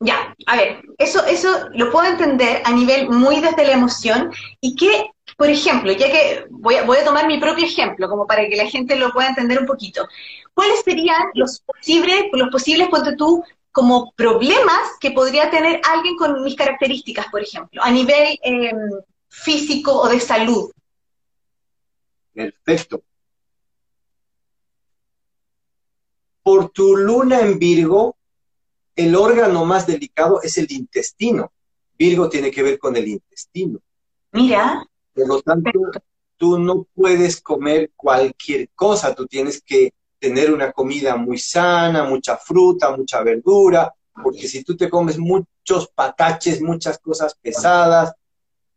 ya, 0.00 0.34
a 0.46 0.56
ver, 0.56 0.80
eso, 0.96 1.22
eso 1.26 1.68
lo 1.74 1.90
puedo 1.90 2.08
entender 2.08 2.62
a 2.64 2.72
nivel 2.72 3.10
muy 3.10 3.40
desde 3.40 3.66
la 3.66 3.72
emoción 3.72 4.32
y 4.62 4.76
que, 4.76 5.10
por 5.36 5.50
ejemplo, 5.50 5.92
ya 5.92 6.10
que 6.10 6.46
voy 6.48 6.76
a, 6.76 6.84
voy 6.84 6.96
a 6.96 7.04
tomar 7.04 7.26
mi 7.26 7.36
propio 7.36 7.66
ejemplo, 7.66 8.08
como 8.08 8.26
para 8.26 8.48
que 8.48 8.56
la 8.56 8.66
gente 8.66 8.96
lo 8.96 9.12
pueda 9.12 9.28
entender 9.28 9.58
un 9.58 9.66
poquito, 9.66 10.08
¿cuáles 10.54 10.80
serían 10.80 11.22
los 11.34 11.60
posibles, 11.60 12.30
los 12.32 12.48
posibles, 12.48 12.88
ponte 12.88 13.14
tú, 13.14 13.44
como 13.72 14.10
problemas 14.16 14.96
que 15.00 15.10
podría 15.10 15.50
tener 15.50 15.82
alguien 15.84 16.16
con 16.16 16.42
mis 16.42 16.56
características, 16.56 17.26
por 17.30 17.42
ejemplo, 17.42 17.82
a 17.82 17.90
nivel 17.90 18.38
em, 18.42 18.90
físico 19.30 19.92
o 19.92 20.08
de 20.08 20.20
salud? 20.20 20.70
Perfecto. 22.34 23.02
Por 26.42 26.70
tu 26.70 26.96
luna 26.96 27.40
en 27.40 27.58
Virgo, 27.58 28.16
el 28.96 29.14
órgano 29.14 29.64
más 29.64 29.86
delicado 29.86 30.42
es 30.42 30.58
el 30.58 30.70
intestino. 30.70 31.52
Virgo 31.98 32.28
tiene 32.28 32.50
que 32.50 32.62
ver 32.62 32.78
con 32.78 32.96
el 32.96 33.08
intestino. 33.08 33.78
Mira. 34.32 34.84
Por 35.14 35.28
lo 35.28 35.42
tanto, 35.42 35.70
tú 36.36 36.58
no 36.58 36.86
puedes 36.94 37.40
comer 37.40 37.92
cualquier 37.94 38.70
cosa, 38.74 39.14
tú 39.14 39.26
tienes 39.26 39.62
que 39.62 39.92
tener 40.18 40.52
una 40.52 40.72
comida 40.72 41.16
muy 41.16 41.38
sana, 41.38 42.04
mucha 42.04 42.36
fruta, 42.36 42.96
mucha 42.96 43.22
verdura, 43.22 43.92
porque 44.22 44.48
si 44.48 44.62
tú 44.62 44.76
te 44.76 44.88
comes 44.88 45.18
muchos 45.18 45.88
pataches, 45.94 46.60
muchas 46.62 46.98
cosas 46.98 47.34
pesadas, 47.40 48.12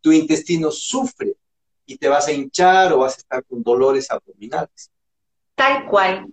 tu 0.04 0.12
intestino 0.12 0.70
sufre 0.70 1.38
y 1.86 1.98
te 1.98 2.10
vas 2.10 2.28
a 2.28 2.34
hinchar 2.34 2.92
o 2.92 3.00
vas 3.00 3.16
a 3.16 3.18
estar 3.20 3.44
con 3.46 3.64
dolores 3.64 4.12
abdominales. 4.12 4.92
Tal 5.56 5.86
cual. 5.86 6.28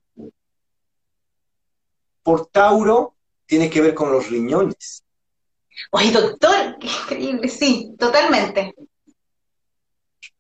Por 2.25 2.47
Tauro, 2.47 3.15
tiene 3.47 3.71
que 3.71 3.81
ver 3.81 3.95
con 3.95 4.11
los 4.13 4.29
riñones. 4.29 5.05
Oye, 5.93 6.11
doctor, 6.11 6.79
qué 6.81 6.89
increíble, 6.89 7.49
sí, 7.49 7.95
totalmente. 7.97 8.75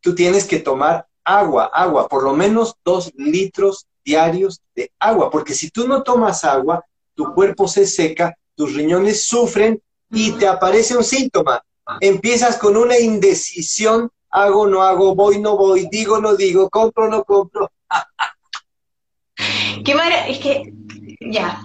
Tú 0.01 0.15
tienes 0.15 0.47
que 0.47 0.59
tomar 0.59 1.07
agua, 1.25 1.71
agua, 1.73 2.09
por 2.09 2.25
lo 2.25 2.35
menos 2.35 2.75
dos 2.85 3.13
litros 3.15 3.87
diarios 4.05 4.61
de 4.75 4.91
agua, 4.99 5.31
porque 5.31 5.55
si 5.55 5.71
tú 5.71 5.87
no 5.87 6.03
tomas 6.03 6.45
agua, 6.45 6.85
tu 7.15 7.33
cuerpo 7.33 7.69
se 7.69 7.87
seca, 7.87 8.37
tus 8.57 8.75
riñones 8.75 9.25
sufren 9.25 9.81
y 10.11 10.33
te 10.33 10.49
aparece 10.49 10.97
un 10.97 11.05
síntoma. 11.05 11.63
Empiezas 12.00 12.56
con 12.56 12.76
una 12.76 12.99
indecisión, 12.99 14.11
hago, 14.30 14.66
no 14.66 14.82
hago, 14.82 15.14
voy, 15.14 15.38
no 15.40 15.56
voy, 15.56 15.88
digo, 15.90 16.20
no 16.20 16.37
digo, 16.37 16.70
compro, 16.70 17.09
no 17.09 17.25
compro. 17.25 17.70
Qué 19.85 19.94
maravilla, 19.94 20.28
es 20.28 20.38
que, 20.38 20.73
ya, 21.20 21.62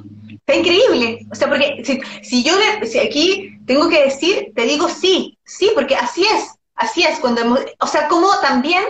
Está 0.48 0.60
increíble. 0.60 1.26
O 1.32 1.36
sea, 1.36 1.50
porque 1.50 1.84
si, 2.22 2.44
yo 2.44 2.54
le, 2.56 2.86
si 2.86 3.00
aquí 3.00 3.58
tengo 3.66 3.90
que 3.90 4.04
decir, 4.04 4.52
te 4.56 4.62
digo 4.62 4.88
sí, 4.90 5.40
sí, 5.44 5.72
porque 5.74 5.96
así 5.96 6.24
es, 6.24 6.54
así 6.76 7.02
es. 7.02 7.18
Cuando 7.20 7.58
o 7.80 7.88
sea, 7.88 8.08
como 8.08 8.30
también 8.42 8.84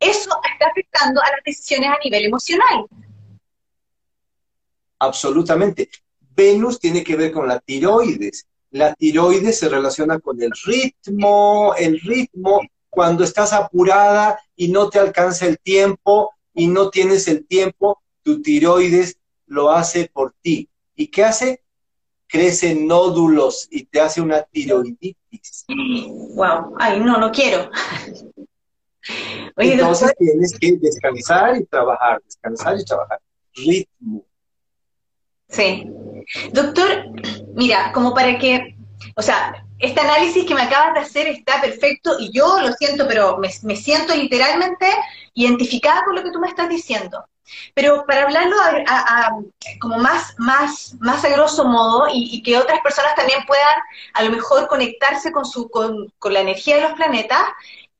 eso 0.00 0.30
está 0.50 0.68
afectando 0.70 1.20
a 1.20 1.30
las 1.32 1.44
decisiones 1.44 1.90
a 1.90 1.98
nivel 2.02 2.24
emocional. 2.24 2.86
Absolutamente. 5.00 5.90
Venus 6.18 6.80
tiene 6.80 7.04
que 7.04 7.14
ver 7.14 7.30
con 7.30 7.46
la 7.46 7.60
tiroides. 7.60 8.46
La 8.72 8.94
tiroides 8.94 9.58
se 9.58 9.68
relaciona 9.68 10.18
con 10.18 10.42
el 10.42 10.50
ritmo, 10.64 11.74
el 11.78 12.00
ritmo 12.00 12.62
cuando 12.88 13.22
estás 13.22 13.52
apurada 13.52 14.38
y 14.56 14.68
no 14.68 14.88
te 14.88 14.98
alcanza 14.98 15.46
el 15.46 15.58
tiempo 15.58 16.32
y 16.54 16.66
no 16.66 16.90
tienes 16.90 17.28
el 17.28 17.46
tiempo, 17.46 18.02
tu 18.22 18.42
tiroides 18.42 19.18
lo 19.46 19.70
hace 19.70 20.10
por 20.12 20.34
ti. 20.40 20.68
¿Y 20.94 21.08
qué 21.08 21.24
hace? 21.24 21.62
Crece 22.26 22.74
nódulos 22.74 23.68
y 23.70 23.84
te 23.84 24.00
hace 24.00 24.20
una 24.20 24.42
tiroiditis. 24.42 25.66
Wow, 26.34 26.74
ay, 26.78 27.00
no, 27.00 27.18
no 27.18 27.30
quiero. 27.30 27.70
Entonces 29.56 30.12
tienes 30.18 30.58
que 30.58 30.76
descansar 30.78 31.56
y 31.56 31.64
trabajar, 31.64 32.22
descansar 32.24 32.78
y 32.78 32.84
trabajar. 32.84 33.20
Ritmo. 33.54 34.24
Sí. 35.52 35.86
Doctor, 36.52 37.04
mira, 37.54 37.92
como 37.92 38.14
para 38.14 38.38
que, 38.38 38.74
o 39.16 39.22
sea, 39.22 39.64
este 39.78 40.00
análisis 40.00 40.46
que 40.46 40.54
me 40.54 40.62
acabas 40.62 40.94
de 40.94 41.00
hacer 41.00 41.28
está 41.28 41.60
perfecto 41.60 42.16
y 42.18 42.32
yo 42.32 42.60
lo 42.60 42.72
siento, 42.72 43.06
pero 43.06 43.36
me, 43.38 43.50
me 43.62 43.76
siento 43.76 44.14
literalmente 44.14 44.86
identificada 45.34 46.04
con 46.04 46.16
lo 46.16 46.22
que 46.22 46.30
tú 46.30 46.40
me 46.40 46.48
estás 46.48 46.68
diciendo. 46.68 47.24
Pero 47.74 48.04
para 48.06 48.22
hablarlo 48.22 48.56
como 49.78 49.98
más, 49.98 50.34
más, 50.38 50.94
más 51.00 51.24
a 51.24 51.28
grosso 51.28 51.64
modo 51.64 52.06
y, 52.10 52.42
que 52.42 52.56
otras 52.56 52.80
personas 52.80 53.14
también 53.14 53.44
puedan 53.46 53.74
a 54.14 54.22
lo 54.22 54.30
mejor 54.30 54.68
conectarse 54.68 55.32
con, 55.32 55.44
su, 55.44 55.68
con, 55.68 56.10
la 56.32 56.40
energía 56.40 56.76
de 56.76 56.82
los 56.82 56.92
planetas, 56.92 57.42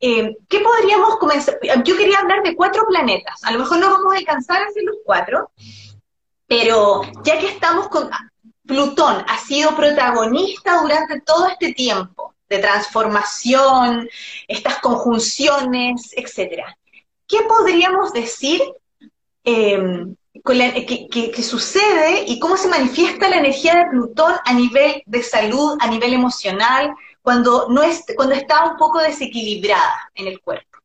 eh, 0.01 0.37
¿qué 0.49 0.61
podríamos 0.61 1.17
comenzar? 1.19 1.59
Yo 1.85 1.97
quería 1.97 2.19
hablar 2.19 2.43
de 2.43 2.57
cuatro 2.57 2.87
planetas, 2.89 3.45
a 3.45 3.53
lo 3.53 3.59
mejor 3.59 3.79
no 3.79 3.91
vamos 3.91 4.15
a 4.15 4.19
alcanzar 4.19 4.63
a 4.63 4.67
hacer 4.67 4.85
los 4.85 4.97
cuatro, 5.05 5.51
pero 6.53 7.03
ya 7.25 7.39
que 7.39 7.49
estamos 7.49 7.89
con... 7.89 8.11
Plutón 8.65 9.25
ha 9.27 9.39
sido 9.39 9.75
protagonista 9.75 10.81
durante 10.81 11.21
todo 11.23 11.49
este 11.49 11.75
tiempo 11.75 12.33
de 12.49 12.59
transformación, 12.59 14.09
estas 14.47 14.79
conjunciones, 14.79 16.13
etcétera. 16.17 16.79
¿Qué 17.27 17.39
podríamos 17.43 18.13
decir 18.13 18.63
Em, 19.45 20.15
que, 20.45 21.43
sucede 21.43 22.25
y 22.27 22.39
cómo 22.39 22.57
se 22.57 22.69
manifiesta 22.69 23.29
la 23.29 23.39
energía 23.39 23.75
de 23.75 23.91
Plutón 23.91 24.35
a 24.45 24.55
nivel 24.55 25.03
de 25.05 25.23
salud, 25.23 25.77
a 25.81 25.89
nivel 25.89 26.15
emocional, 26.15 26.95
cuando, 27.21 27.69
no 27.69 27.83
es, 27.83 28.05
cuando 28.17 28.35
está 28.35 28.71
un 28.71 28.77
poco 28.77 29.01
desequilibrada 29.01 30.11
en 30.15 30.29
el 30.29 30.41
cuerpo. 30.41 30.79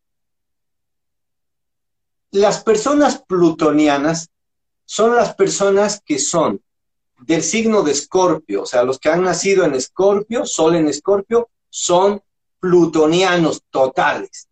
Las 2.31 2.63
personas 2.63 3.21
plutonianas 3.21 4.29
son 4.88 5.17
las 5.17 5.36
personas 5.36 6.01
que 6.03 6.17
son 6.17 6.62
del 7.20 7.44
signo 7.44 7.84
de 7.84 7.91
Escorpio, 7.91 8.63
o 8.63 8.65
sea, 8.65 8.84
los 8.84 9.00
que 9.00 9.10
han 9.10 9.22
nacido 9.22 9.65
en 9.65 9.75
Escorpio, 9.75 10.46
Sol 10.46 10.75
en 10.75 10.88
Escorpio, 10.88 11.50
son 11.70 12.24
plutonianos 12.60 13.63
totales. 13.70 14.48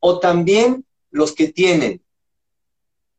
O 0.00 0.18
también 0.18 0.86
los 1.10 1.32
que 1.32 1.48
tienen 1.48 2.02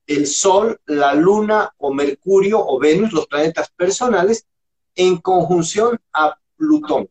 el 0.07 0.25
Sol, 0.25 0.81
la 0.87 1.13
Luna 1.13 1.71
o 1.77 1.93
Mercurio 1.93 2.65
o 2.65 2.79
Venus, 2.79 3.13
los 3.13 3.27
planetas 3.27 3.69
personales, 3.69 4.47
en 4.95 5.17
conjunción 5.17 5.99
a 6.13 6.35
Plutón. 6.55 7.09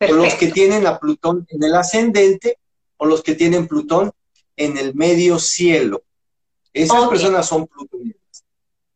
O 0.00 0.12
los 0.12 0.34
que 0.34 0.52
tienen 0.52 0.86
a 0.86 1.00
Plutón 1.00 1.44
en 1.48 1.64
el 1.64 1.74
ascendente 1.74 2.60
o 2.98 3.06
los 3.06 3.24
que 3.24 3.34
tienen 3.34 3.66
Plutón 3.66 4.12
en 4.54 4.78
el 4.78 4.94
medio 4.94 5.40
cielo. 5.40 6.04
Esas 6.72 7.08
personas 7.08 7.48
son 7.48 7.66
plutonianas. 7.66 8.17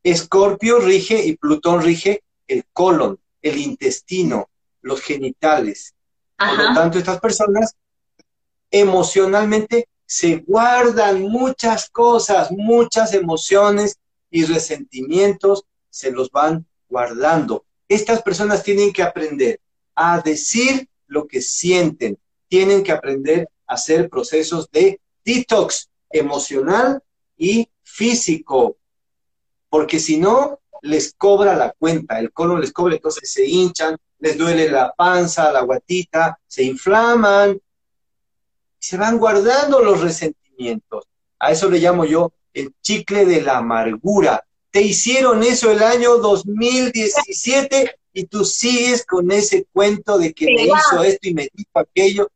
Escorpio 0.03 0.79
rige 0.79 1.25
y 1.25 1.37
Plutón 1.37 1.83
rige 1.83 2.23
el 2.47 2.65
colon, 2.73 3.19
el 3.41 3.59
intestino, 3.59 4.51
los 4.81 5.01
genitales. 5.01 5.95
Por 6.37 6.59
lo 6.59 6.75
tanto, 6.75 6.99
estas 6.99 7.21
personas 7.21 7.77
emocionalmente 8.71 9.89
se 10.05 10.37
guardan 10.39 11.23
muchas 11.23 11.89
cosas, 11.91 12.51
muchas 12.51 13.15
emociones 13.15 13.99
y 14.31 14.45
resentimientos, 14.45 15.65
se 15.89 16.11
los 16.11 16.31
van 16.31 16.67
guardando. 16.89 17.65
Estas 17.89 18.23
personas 18.23 18.63
tienen 18.63 18.93
que 18.93 19.03
aprender 19.03 19.61
a 19.95 20.21
decir 20.21 20.89
lo 21.07 21.27
que 21.27 21.41
sienten, 21.41 22.19
tienen 22.49 22.83
que 22.83 22.93
aprender 22.93 23.49
a 23.67 23.75
hacer 23.75 24.09
procesos 24.09 24.69
de 24.71 25.01
detox 25.25 25.89
emocional 26.11 27.03
y 27.37 27.69
físico, 27.83 28.77
porque 29.73 29.99
si 29.99 30.19
no, 30.19 30.61
les 30.83 31.15
cobra 31.15 31.57
la 31.57 31.73
cuenta, 31.73 32.19
el 32.19 32.31
colon 32.31 32.61
les 32.61 32.75
cobra, 32.75 32.95
entonces 32.95 33.33
se 33.33 33.47
hinchan, 33.47 33.97
les 34.19 34.37
duele 34.37 34.71
la 34.71 34.93
panza, 34.93 35.51
la 35.51 35.63
guatita, 35.63 36.39
se 36.47 36.63
inflaman, 36.63 37.59
se 38.79 38.99
van 38.99 39.17
guardando 39.17 39.81
los 39.81 40.03
resentimientos. 40.03 41.07
A 41.39 41.53
eso 41.53 41.71
le 41.71 41.79
llamo 41.79 42.05
yo 42.05 42.35
el 42.53 42.75
chicle 42.83 43.25
de 43.25 43.41
la 43.41 43.57
amargura. 43.57 44.45
Te 44.71 44.83
hicieron 44.83 45.43
eso 45.43 45.71
el 45.71 45.83
año 45.83 46.19
2017 46.19 47.97
y 48.13 48.25
tú 48.25 48.45
sigues 48.45 49.07
con 49.07 49.33
ese 49.33 49.65
cuento 49.73 50.19
de 50.19 50.35
que 50.35 50.45
me 50.45 50.65
hizo 50.65 51.03
esto 51.03 51.31
y 51.31 51.33
me 51.33 51.49
dijo 51.51 51.79
aquello. 51.79 52.31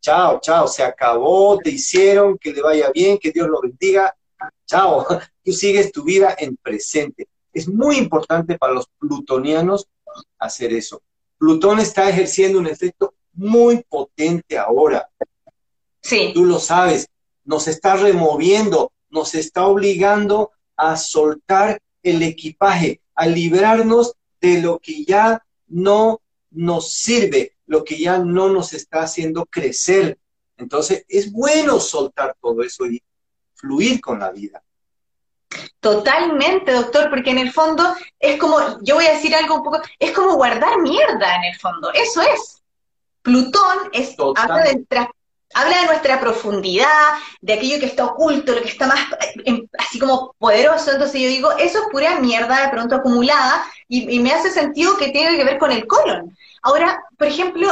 Chao, 0.00 0.40
chao, 0.40 0.66
se 0.66 0.82
acabó, 0.82 1.58
te 1.58 1.70
hicieron, 1.70 2.36
que 2.38 2.52
le 2.52 2.60
vaya 2.60 2.90
bien, 2.92 3.18
que 3.18 3.30
Dios 3.30 3.46
lo 3.46 3.60
bendiga. 3.60 4.16
Chao, 4.70 5.04
tú 5.44 5.52
sigues 5.52 5.90
tu 5.90 6.04
vida 6.04 6.36
en 6.38 6.56
presente. 6.56 7.26
Es 7.52 7.66
muy 7.66 7.96
importante 7.96 8.56
para 8.56 8.72
los 8.72 8.86
plutonianos 9.00 9.88
hacer 10.38 10.72
eso. 10.72 11.02
Plutón 11.38 11.80
está 11.80 12.08
ejerciendo 12.08 12.60
un 12.60 12.68
efecto 12.68 13.14
muy 13.32 13.82
potente 13.88 14.56
ahora. 14.56 15.08
Sí. 16.00 16.30
Tú 16.32 16.44
lo 16.44 16.60
sabes, 16.60 17.08
nos 17.44 17.66
está 17.66 17.96
removiendo, 17.96 18.92
nos 19.08 19.34
está 19.34 19.66
obligando 19.66 20.52
a 20.76 20.96
soltar 20.96 21.80
el 22.04 22.22
equipaje, 22.22 23.00
a 23.16 23.26
librarnos 23.26 24.14
de 24.40 24.62
lo 24.62 24.78
que 24.78 25.04
ya 25.04 25.44
no 25.66 26.20
nos 26.52 26.92
sirve, 26.92 27.56
lo 27.66 27.82
que 27.82 27.98
ya 27.98 28.18
no 28.18 28.48
nos 28.48 28.72
está 28.72 29.02
haciendo 29.02 29.46
crecer. 29.46 30.18
Entonces, 30.56 31.04
es 31.08 31.32
bueno 31.32 31.80
soltar 31.80 32.36
todo 32.40 32.62
eso 32.62 32.86
y 32.86 33.02
fluir 33.60 34.00
con 34.00 34.18
la 34.18 34.30
vida. 34.30 34.62
Totalmente, 35.80 36.72
doctor, 36.72 37.10
porque 37.10 37.30
en 37.30 37.38
el 37.38 37.52
fondo 37.52 37.94
es 38.18 38.38
como, 38.38 38.58
yo 38.82 38.94
voy 38.96 39.06
a 39.06 39.14
decir 39.14 39.34
algo 39.34 39.56
un 39.56 39.64
poco, 39.64 39.80
es 39.98 40.12
como 40.12 40.34
guardar 40.34 40.78
mierda 40.78 41.36
en 41.36 41.44
el 41.44 41.58
fondo, 41.58 41.90
eso 41.92 42.22
es. 42.22 42.62
Plutón 43.22 43.90
es, 43.92 44.14
habla 44.36 44.62
de, 44.62 44.86
habla 45.54 45.80
de 45.80 45.86
nuestra 45.86 46.20
profundidad, 46.20 47.08
de 47.40 47.54
aquello 47.54 47.80
que 47.80 47.86
está 47.86 48.06
oculto, 48.06 48.54
lo 48.54 48.62
que 48.62 48.68
está 48.68 48.86
más 48.86 49.00
em, 49.44 49.66
así 49.78 49.98
como 49.98 50.34
poderoso, 50.38 50.92
entonces 50.92 51.20
yo 51.20 51.28
digo, 51.28 51.52
eso 51.52 51.78
es 51.78 51.84
pura 51.90 52.20
mierda 52.20 52.62
de 52.62 52.68
pronto 52.68 52.94
acumulada 52.94 53.64
y, 53.88 54.18
me 54.20 54.32
hace 54.32 54.50
sentido 54.50 54.96
que 54.96 55.08
tiene 55.08 55.36
que 55.36 55.44
ver 55.44 55.58
con 55.58 55.72
el 55.72 55.86
colon. 55.86 56.36
Ahora, 56.62 57.02
por 57.18 57.26
ejemplo, 57.26 57.68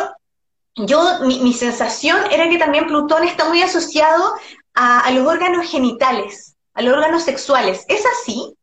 yo, 0.75 1.21
mi, 1.23 1.53
sensación 1.55 2.19
era 2.31 2.49
que 2.49 2.59
también 2.59 2.87
Plutón 2.87 3.25
está 3.25 3.49
muy 3.49 3.63
asociado 3.63 4.35
a 4.81 5.11
los 5.11 5.27
órganos 5.27 5.67
genitales 5.69 6.49
a 6.79 6.83
los 6.83 6.95
órganos 6.95 7.25
sexuales. 7.25 7.85
¿Es 7.89 8.05
así? 8.07 8.57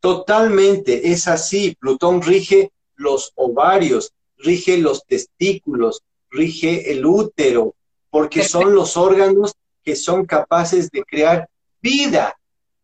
Totalmente, 0.00 1.12
es 1.12 1.28
así. 1.28 1.76
Plutón 1.78 2.22
rige 2.22 2.72
los 2.94 3.32
ovarios, 3.34 4.14
rige 4.38 4.78
los 4.78 5.04
testículos, 5.04 6.02
rige 6.30 6.92
el 6.92 7.04
útero, 7.04 7.74
porque 8.08 8.42
son 8.42 8.74
los 8.74 8.96
órganos 8.96 9.54
que 9.84 9.96
son 9.96 10.24
capaces 10.24 10.90
de 10.90 11.04
crear 11.04 11.46
vida. 11.82 12.34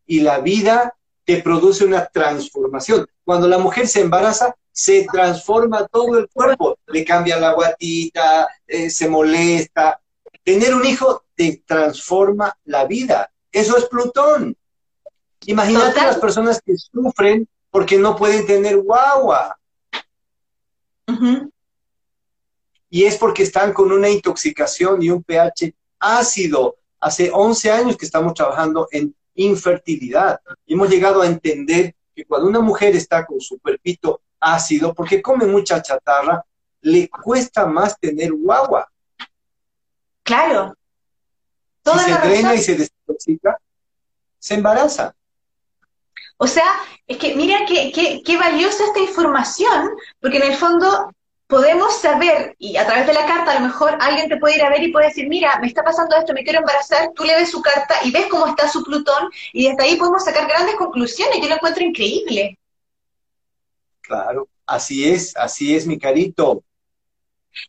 Y 0.05 0.19
la 0.19 0.37
vida 0.37 0.95
te 1.25 1.41
produce 1.41 1.83
una 1.83 2.05
transformación. 2.05 3.07
Cuando 3.25 3.47
la 3.47 3.57
mujer 3.57 3.87
se 3.87 4.01
embaraza, 4.01 4.55
se 4.71 5.07
transforma 5.11 5.87
todo 5.87 6.19
el 6.19 6.29
cuerpo, 6.29 6.77
le 6.85 7.03
cambia 7.03 7.39
la 7.39 7.53
guatita, 7.53 8.47
eh, 8.67 8.91
se 8.91 9.09
molesta. 9.09 9.99
Tener 10.43 10.73
un 10.73 10.85
hijo 10.85 11.23
te 11.35 11.63
transforma 11.65 12.57
la 12.65 12.85
vida. 12.85 13.31
Eso 13.51 13.77
es 13.77 13.85
Plutón. 13.85 14.57
Imagínate 15.45 16.01
las 16.01 16.17
personas 16.17 16.61
que 16.61 16.75
sufren 16.77 17.47
porque 17.69 17.97
no 17.97 18.15
pueden 18.15 18.45
tener 18.45 18.77
guagua. 18.77 19.57
Y 22.89 23.03
es 23.05 23.17
porque 23.17 23.43
están 23.43 23.73
con 23.73 23.91
una 23.91 24.09
intoxicación 24.09 25.01
y 25.01 25.09
un 25.09 25.23
pH 25.23 25.73
ácido. 25.99 26.77
Hace 26.99 27.31
11 27.33 27.71
años 27.71 27.97
que 27.97 28.05
estamos 28.05 28.33
trabajando 28.33 28.87
en 28.91 29.15
infertilidad. 29.35 30.39
Y 30.65 30.73
hemos 30.73 30.89
llegado 30.89 31.21
a 31.21 31.27
entender 31.27 31.95
que 32.15 32.25
cuando 32.25 32.47
una 32.47 32.59
mujer 32.59 32.95
está 32.95 33.25
con 33.25 33.41
su 33.41 33.59
cuerpito 33.59 34.21
ácido, 34.39 34.93
porque 34.93 35.21
come 35.21 35.45
mucha 35.45 35.81
chatarra, 35.81 36.45
le 36.81 37.09
cuesta 37.09 37.65
más 37.65 37.99
tener 37.99 38.31
guagua. 38.33 38.89
Claro. 40.23 40.75
si 41.83 41.99
se 41.99 42.17
drena 42.17 42.55
y 42.55 42.57
se 42.59 42.75
desintoxica, 42.75 43.57
se 44.39 44.53
embaraza. 44.55 45.13
O 46.37 46.47
sea, 46.47 46.65
es 47.07 47.17
que 47.17 47.35
mira 47.35 47.59
qué, 47.67 48.21
qué, 48.25 48.37
valiosa 48.37 48.83
esta 48.85 48.99
información, 48.99 49.91
porque 50.19 50.37
en 50.37 50.51
el 50.51 50.55
fondo 50.55 51.11
podemos 51.47 51.99
saber, 51.99 52.55
y 52.57 52.77
a 52.77 52.85
través 52.85 53.05
de 53.05 53.13
la 53.13 53.25
carta 53.25 53.51
a 53.51 53.59
lo 53.59 53.67
mejor 53.67 53.97
alguien 54.01 54.27
te 54.27 54.37
puede 54.37 54.55
ir 54.55 54.63
a 54.63 54.69
ver 54.69 54.81
y 54.81 54.91
puede 54.91 55.07
decir, 55.07 55.27
mira, 55.27 55.59
me 55.59 55.67
está 55.67 55.83
pasando 55.83 56.15
esto, 56.15 56.33
me 56.33 56.43
quiero 56.43 56.59
embarazar, 56.59 57.11
tú 57.13 57.23
le 57.23 57.35
ves 57.35 57.51
su 57.51 57.61
carta 57.61 57.95
y 58.03 58.11
ves 58.11 58.25
cómo 58.27 58.47
está 58.47 58.67
su 58.67 58.83
Plutón, 58.83 59.29
y 59.51 59.67
desde 59.67 59.83
ahí 59.83 59.95
podemos 59.97 60.23
sacar 60.23 60.47
grandes 60.47 60.75
conclusiones, 60.75 61.39
yo 61.41 61.47
lo 61.47 61.55
encuentro 61.55 61.83
increíble. 61.83 62.57
Claro, 64.01 64.47
así 64.65 65.09
es, 65.09 65.35
así 65.37 65.75
es, 65.75 65.85
mi 65.85 65.99
carito. 65.99 66.63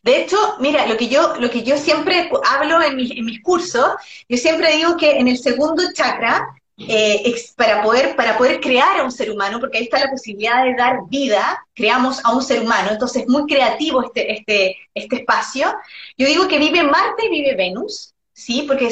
De 0.03 0.21
hecho, 0.21 0.37
mira, 0.59 0.85
lo 0.87 0.97
que 0.97 1.07
yo, 1.07 1.35
lo 1.39 1.49
que 1.49 1.63
yo 1.63 1.77
siempre 1.77 2.29
hablo 2.49 2.81
en 2.81 2.95
mis, 2.95 3.41
cursos, 3.41 3.91
yo 4.27 4.37
siempre 4.37 4.75
digo 4.75 4.97
que 4.97 5.19
en 5.19 5.27
el 5.27 5.37
segundo 5.37 5.83
chakra, 5.93 6.47
eh, 6.77 7.33
para, 7.55 7.81
poder, 7.83 8.15
para 8.15 8.37
poder 8.37 8.59
crear 8.59 8.99
a 8.99 9.03
un 9.03 9.11
ser 9.11 9.31
humano, 9.31 9.59
porque 9.59 9.77
ahí 9.77 9.85
está 9.85 9.99
la 9.99 10.11
posibilidad 10.11 10.63
de 10.63 10.75
dar 10.75 10.99
vida, 11.07 11.65
creamos 11.73 12.23
a 12.25 12.33
un 12.33 12.43
ser 12.43 12.61
humano, 12.61 12.89
entonces 12.91 13.23
es 13.23 13.29
muy 13.29 13.45
creativo 13.45 14.03
este, 14.03 14.33
este, 14.33 14.75
este 14.93 15.15
espacio. 15.17 15.73
Yo 16.17 16.27
digo 16.27 16.47
que 16.47 16.59
vive 16.59 16.83
Marte 16.83 17.27
y 17.27 17.29
vive 17.29 17.55
Venus, 17.55 18.13
¿sí? 18.33 18.65
Porque 18.67 18.89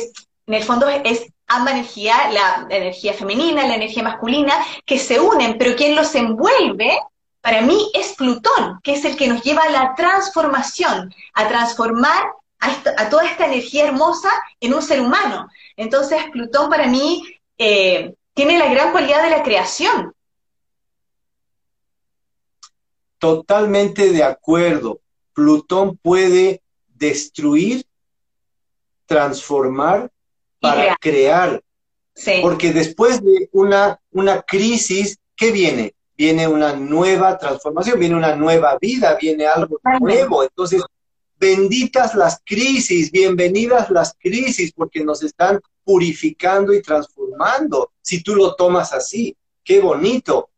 en 0.48 0.54
el 0.54 0.64
fondo 0.64 0.88
es, 0.88 1.02
es 1.04 1.28
ambas 1.48 1.74
energías, 1.74 2.34
la 2.34 2.68
energía 2.70 3.14
femenina, 3.14 3.68
la 3.68 3.76
energía 3.76 4.04
masculina, 4.04 4.54
que 4.86 4.98
se 4.98 5.20
unen, 5.20 5.58
pero 5.58 5.76
quien 5.76 5.96
los 5.96 6.14
envuelve 6.16 6.98
para 7.44 7.62
mí 7.62 7.92
es 7.94 8.14
Plutón, 8.14 8.80
que 8.82 8.94
es 8.94 9.04
el 9.04 9.18
que 9.18 9.28
nos 9.28 9.44
lleva 9.44 9.64
a 9.64 9.70
la 9.70 9.96
transformación, 9.96 11.14
a 11.34 11.48
transformar 11.50 12.24
a, 12.58 13.10
toda 13.10 13.26
esta 13.26 13.48
energía 13.48 13.86
hermosa 13.86 14.30
en 14.62 14.74
un 14.74 14.82
ser 14.82 15.02
humano. 15.02 15.50
Entonces, 15.76 16.24
Plutón 16.32 16.70
para 16.70 16.88
mí 16.88 17.22
eh, 17.58 18.16
tiene 18.34 18.58
la 18.58 18.72
gran 18.72 18.94
cualidad 18.94 19.24
de 19.24 19.30
la 19.30 19.44
creación. 19.44 20.14
Totalmente 23.18 24.14
de 24.14 24.24
acuerdo. 24.24 25.02
Plutón 25.34 25.98
puede 25.98 26.62
destruir, 26.88 27.86
transformar 29.06 30.10
para 30.62 30.96
crear. 30.96 31.62
Porque 32.42 32.72
después 32.72 33.22
de 33.22 33.50
una, 33.52 34.00
una 34.12 34.42
crisis, 34.44 35.18
¿qué 35.36 35.52
viene? 35.52 35.94
Viene 36.24 36.48
una 36.48 36.72
nueva 36.72 37.38
transformación, 37.38 38.00
viene 38.00 38.16
una 38.16 38.34
nueva 38.34 38.78
vida, 38.80 39.18
viene 39.20 39.46
algo 39.46 39.82
nuevo. 40.00 40.42
Entonces, 40.42 40.82
benditas 41.38 42.16
las 42.16 42.40
crisis, 42.46 43.12
bienvenidas 43.12 43.90
las 43.90 44.16
crisis, 44.18 44.72
porque 44.72 45.04
nos 45.04 45.22
están 45.22 45.60
purificando 45.84 46.72
y 46.72 46.82
transformando, 46.82 47.92
si 48.02 48.24
tú 48.24 48.36
lo 48.36 48.56
tomas 48.56 48.94
así. 48.94 49.36
Qué 49.66 49.82
bonito. 49.82 50.50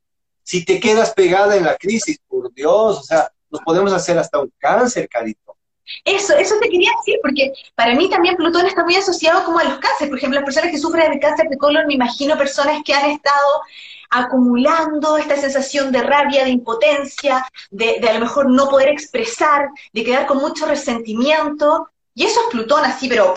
Si 0.44 0.64
te 0.64 0.80
quedas 0.80 1.16
pegada 1.16 1.56
en 1.56 1.66
la 1.66 1.76
crisis, 1.78 2.20
por 2.28 2.54
Dios, 2.54 3.00
o 3.00 3.04
sea, 3.04 3.32
nos 3.50 3.62
podemos 3.62 3.92
hacer 3.92 4.20
hasta 4.20 4.40
un 4.40 4.54
cáncer, 4.60 5.10
carito. 5.10 5.58
Eso, 6.04 6.36
eso 6.36 6.56
te 6.62 6.70
quería 6.70 6.92
decir, 7.00 7.20
porque 7.24 7.54
para 7.74 7.96
mí 7.96 8.08
también 8.08 8.36
Plutón 8.36 8.68
está 8.68 8.84
muy 8.84 8.96
asociado 8.96 9.44
como 9.46 9.58
a 9.58 9.64
los 9.64 9.80
cánceres. 9.80 10.10
Por 10.10 10.18
ejemplo, 10.20 10.40
las 10.40 10.46
personas 10.46 10.70
que 10.70 10.78
sufren 10.78 11.12
de 11.12 11.20
cáncer 11.20 11.48
de 11.50 11.58
colon, 11.58 11.88
me 11.88 11.96
imagino 11.96 12.38
personas 12.38 12.84
que 12.84 12.94
han 12.94 13.10
estado 13.10 13.62
acumulando 14.10 15.18
esta 15.18 15.38
sensación 15.38 15.92
de 15.92 16.02
rabia, 16.02 16.44
de 16.44 16.52
impotencia, 16.52 17.46
de, 17.72 18.00
a 18.08 18.14
lo 18.14 18.20
mejor 18.20 18.50
no 18.50 18.70
poder 18.70 18.90
expresar, 18.90 19.70
de 19.94 20.04
quedar 20.04 20.26
con 20.26 20.38
mucho 20.38 20.66
resentimiento. 20.66 21.90
Y 22.14 22.24
eso 22.24 22.40
es 22.42 22.48
Plutón 22.52 22.86
así, 22.86 23.08
pero 23.08 23.34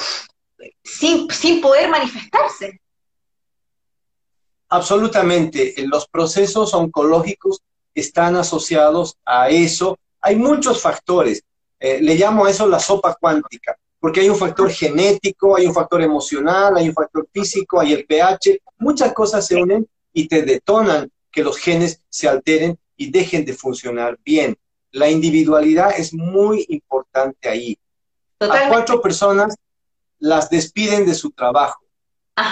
sin, 0.82 1.30
sin 1.30 1.60
poder 1.60 1.88
manifestarse. 1.90 2.80
Absolutamente. 4.68 5.74
Los 5.86 6.06
procesos 6.06 6.74
oncológicos 6.74 7.60
están 7.94 8.36
asociados 8.36 9.16
a 9.24 9.48
eso. 9.48 9.98
Hay 10.20 10.36
muchos 10.36 10.80
factores. 10.80 11.42
Eh, 11.80 12.00
le 12.02 12.16
llamo 12.16 12.44
a 12.44 12.50
eso 12.50 12.66
la 12.66 12.80
sopa 12.80 13.16
cuántica, 13.20 13.76
porque 14.00 14.20
hay 14.20 14.28
un 14.28 14.36
factor 14.36 14.70
genético, 14.70 15.56
hay 15.56 15.66
un 15.66 15.74
factor 15.74 16.02
emocional, 16.02 16.76
hay 16.76 16.88
un 16.88 16.94
factor 16.94 17.26
físico, 17.32 17.80
hay 17.80 17.92
el 17.92 18.04
pH, 18.04 18.60
muchas 18.78 19.12
cosas 19.12 19.46
se 19.46 19.56
unen 19.56 19.88
y 20.12 20.28
te 20.28 20.42
detonan 20.42 21.10
que 21.30 21.42
los 21.42 21.58
genes 21.58 22.02
se 22.08 22.28
alteren 22.28 22.78
y 22.96 23.10
dejen 23.10 23.44
de 23.44 23.54
funcionar 23.54 24.18
bien. 24.24 24.58
La 24.90 25.08
individualidad 25.08 25.92
es 25.96 26.12
muy 26.12 26.66
importante 26.68 27.48
ahí. 27.48 27.78
A 28.40 28.68
cuatro 28.68 29.00
personas 29.00 29.54
las 30.18 30.50
despiden 30.50 31.06
de 31.06 31.14
su 31.14 31.30
trabajo. 31.30 31.84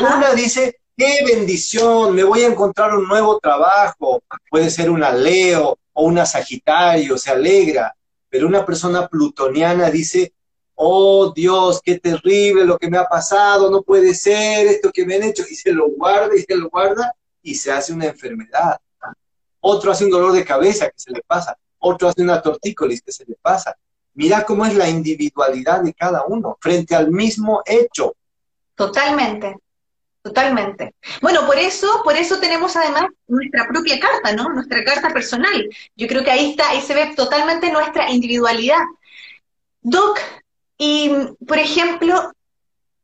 Una 0.00 0.34
dice, 0.34 0.80
qué 0.96 1.24
bendición, 1.24 2.14
me 2.14 2.24
voy 2.24 2.42
a 2.42 2.48
encontrar 2.48 2.94
un 2.94 3.08
nuevo 3.08 3.38
trabajo. 3.38 4.22
Puede 4.50 4.70
ser 4.70 4.90
una 4.90 5.12
Leo 5.12 5.78
o 5.92 6.04
una 6.04 6.26
Sagitario, 6.26 7.16
se 7.18 7.30
alegra. 7.30 7.94
Pero 8.28 8.46
una 8.46 8.66
persona 8.66 9.08
plutoniana 9.08 9.90
dice, 9.90 10.32
oh 10.74 11.32
Dios, 11.34 11.80
qué 11.82 11.98
terrible 11.98 12.64
lo 12.64 12.78
que 12.78 12.90
me 12.90 12.98
ha 12.98 13.04
pasado, 13.06 13.70
no 13.70 13.82
puede 13.82 14.14
ser 14.14 14.66
esto 14.66 14.90
que 14.92 15.06
me 15.06 15.16
han 15.16 15.22
hecho. 15.22 15.44
Y 15.48 15.54
se 15.54 15.72
lo 15.72 15.88
guarda 15.88 16.36
y 16.36 16.42
se 16.42 16.56
lo 16.56 16.68
guarda 16.68 17.14
y 17.46 17.54
se 17.54 17.70
hace 17.70 17.92
una 17.92 18.06
enfermedad. 18.06 18.76
Otro 19.60 19.92
hace 19.92 20.04
un 20.04 20.10
dolor 20.10 20.32
de 20.32 20.44
cabeza 20.44 20.86
que 20.86 20.98
se 20.98 21.12
le 21.12 21.22
pasa. 21.24 21.56
Otro 21.78 22.08
hace 22.08 22.22
una 22.22 22.42
tortícolis 22.42 23.00
que 23.00 23.12
se 23.12 23.24
le 23.24 23.36
pasa. 23.40 23.76
Mira 24.14 24.44
cómo 24.44 24.66
es 24.66 24.74
la 24.74 24.88
individualidad 24.88 25.82
de 25.82 25.94
cada 25.94 26.24
uno 26.26 26.58
frente 26.60 26.96
al 26.96 27.12
mismo 27.12 27.62
hecho. 27.64 28.16
Totalmente, 28.74 29.56
totalmente. 30.22 30.94
Bueno, 31.22 31.46
por 31.46 31.56
eso, 31.56 31.86
por 32.02 32.16
eso 32.16 32.40
tenemos 32.40 32.74
además 32.74 33.06
nuestra 33.28 33.68
propia 33.68 34.00
carta, 34.00 34.32
¿no? 34.32 34.48
Nuestra 34.48 34.82
carta 34.82 35.12
personal. 35.12 35.68
Yo 35.94 36.08
creo 36.08 36.24
que 36.24 36.32
ahí 36.32 36.50
está, 36.50 36.70
ahí 36.70 36.80
se 36.80 36.94
ve 36.94 37.14
totalmente 37.14 37.70
nuestra 37.70 38.10
individualidad. 38.10 38.82
Doc, 39.82 40.18
Y, 40.78 41.10
por 41.46 41.58
ejemplo, 41.58 42.32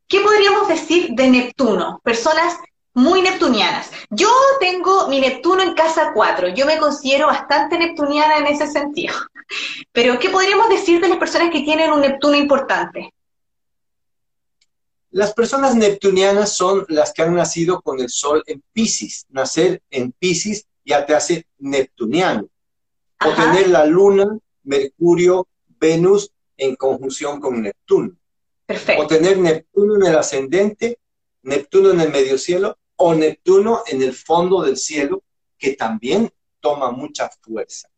¿qué 0.09 0.21
podríamos 0.21 0.69
decir 0.69 1.11
de 1.13 1.31
Neptuno? 1.31 2.01
Personas 2.05 2.59
muy 2.95 3.23
neptunianas. 3.23 3.91
Yo 4.11 4.29
tengo 4.61 5.09
mi 5.09 5.21
Neptuno 5.21 5.63
en 5.63 5.75
casa 5.75 6.13
4, 6.15 6.49
yo 6.49 6.67
me 6.67 6.79
considero 6.79 7.27
bastante 7.27 7.79
neptuniana 7.79 8.39
en 8.39 8.47
ese 8.47 8.67
sentido. 8.67 9.15
Pero, 9.93 10.19
¿qué 10.19 10.31
podríamos 10.31 10.69
decir 10.69 11.01
de 11.01 11.09
las 11.09 11.19
personas 11.19 11.51
que 11.51 11.63
tienen 11.63 11.93
un 11.93 12.01
Neptuno 12.01 12.37
importante? 12.37 13.13
Las 15.11 15.35
personas 15.35 15.75
neptunianas 15.75 16.57
son 16.57 16.87
las 16.89 17.13
que 17.13 17.23
han 17.23 17.35
nacido 17.35 17.83
con 17.83 18.01
el 18.01 18.09
Sol 18.09 18.43
en 18.47 18.63
Pisces. 18.73 19.27
Nacer 19.29 19.83
en 19.91 20.13
Pisces 20.13 20.67
ya 20.87 21.05
te 21.05 21.15
hace 21.15 21.47
neptuniano. 21.59 22.49
O 23.23 23.35
tener 23.35 23.69
la 23.69 23.85
Luna, 23.85 24.39
Mercurio, 24.65 25.47
Venus 25.79 26.31
en 26.57 26.77
conjunción 26.77 27.41
con 27.41 27.61
Neptuno. 27.61 28.17
Perfecto. 28.65 29.03
O 29.03 29.07
tener 29.07 29.37
Neptuno 29.37 29.97
en 29.97 30.07
el 30.07 30.17
ascendente, 30.17 30.99
Neptuno 31.43 31.91
en 31.91 32.01
el 32.01 32.11
medio 32.11 32.39
cielo 32.39 32.79
o 33.05 33.15
Neptuno 33.17 33.83
en 33.85 34.01
el 34.01 34.15
fondo 34.15 34.63
del 34.63 34.77
cielo, 34.77 35.25
que 35.59 35.75
también 35.75 36.31
toma 36.61 36.93
mucha 36.93 37.29
fuerza. 37.41 37.89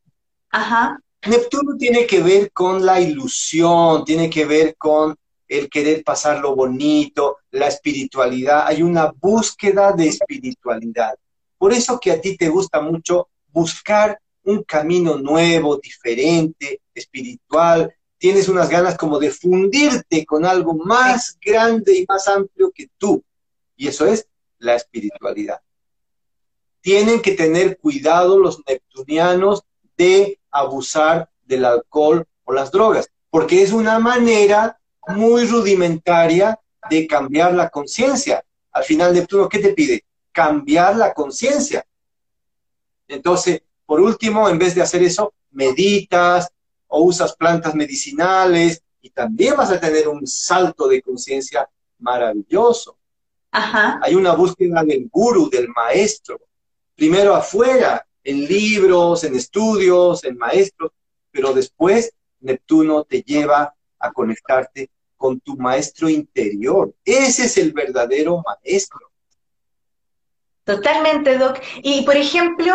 Ajá. 0.48 0.98
Neptuno 1.26 1.76
tiene 1.76 2.06
que 2.06 2.22
ver 2.22 2.50
con 2.52 2.86
la 2.86 2.98
ilusión, 3.02 4.02
tiene 4.06 4.30
que 4.30 4.46
ver 4.46 4.76
con 4.78 5.14
el 5.46 5.68
querer 5.68 6.02
pasar 6.02 6.40
lo 6.40 6.56
bonito, 6.56 7.36
la 7.50 7.68
espiritualidad. 7.68 8.66
Hay 8.66 8.82
una 8.82 9.12
búsqueda 9.12 9.92
de 9.92 10.08
espiritualidad. 10.08 11.14
Por 11.58 11.74
eso 11.74 12.00
que 12.00 12.10
a 12.10 12.20
ti 12.20 12.38
te 12.38 12.48
gusta 12.48 12.80
mucho 12.80 13.28
buscar 13.48 14.18
un 14.44 14.62
camino 14.62 15.18
nuevo, 15.18 15.76
diferente, 15.76 16.80
espiritual. 16.94 17.94
Tienes 18.16 18.48
unas 18.48 18.70
ganas 18.70 18.96
como 18.96 19.18
de 19.18 19.30
fundirte 19.30 20.24
con 20.24 20.46
algo 20.46 20.72
más 20.72 21.36
grande 21.44 21.98
y 21.98 22.06
más 22.08 22.26
amplio 22.26 22.72
que 22.74 22.88
tú. 22.96 23.22
Y 23.76 23.88
eso 23.88 24.06
es 24.06 24.26
la 24.64 24.74
espiritualidad. 24.74 25.60
Tienen 26.80 27.22
que 27.22 27.32
tener 27.32 27.78
cuidado 27.78 28.38
los 28.38 28.62
neptunianos 28.66 29.62
de 29.96 30.38
abusar 30.50 31.30
del 31.44 31.64
alcohol 31.64 32.26
o 32.44 32.52
las 32.52 32.70
drogas, 32.70 33.10
porque 33.30 33.62
es 33.62 33.72
una 33.72 33.98
manera 33.98 34.78
muy 35.06 35.46
rudimentaria 35.46 36.58
de 36.90 37.06
cambiar 37.06 37.54
la 37.54 37.68
conciencia. 37.68 38.44
Al 38.72 38.84
final, 38.84 39.12
Neptuno, 39.12 39.48
¿qué 39.48 39.58
te 39.58 39.72
pide? 39.72 40.04
Cambiar 40.32 40.96
la 40.96 41.14
conciencia. 41.14 41.86
Entonces, 43.08 43.62
por 43.86 44.00
último, 44.00 44.48
en 44.48 44.58
vez 44.58 44.74
de 44.74 44.82
hacer 44.82 45.02
eso, 45.02 45.34
meditas 45.50 46.48
o 46.86 47.02
usas 47.02 47.36
plantas 47.36 47.74
medicinales 47.74 48.82
y 49.00 49.10
también 49.10 49.56
vas 49.56 49.70
a 49.70 49.80
tener 49.80 50.08
un 50.08 50.26
salto 50.26 50.88
de 50.88 51.02
conciencia 51.02 51.68
maravilloso. 51.98 52.98
Hay 54.02 54.16
una 54.16 54.32
búsqueda 54.32 54.82
del 54.82 55.08
guru, 55.10 55.48
del 55.48 55.68
maestro. 55.68 56.40
Primero 56.96 57.34
afuera, 57.34 58.04
en 58.24 58.46
libros, 58.46 59.22
en 59.22 59.36
estudios, 59.36 60.24
en 60.24 60.36
maestros, 60.36 60.90
pero 61.30 61.52
después 61.52 62.12
Neptuno 62.40 63.04
te 63.04 63.22
lleva 63.22 63.72
a 63.98 64.12
conectarte 64.12 64.90
con 65.16 65.40
tu 65.40 65.56
maestro 65.56 66.08
interior. 66.08 66.92
Ese 67.04 67.44
es 67.44 67.56
el 67.56 67.72
verdadero 67.72 68.42
maestro. 68.44 69.10
Totalmente, 70.64 71.38
Doc. 71.38 71.60
Y, 71.82 72.02
por 72.02 72.16
ejemplo, 72.16 72.72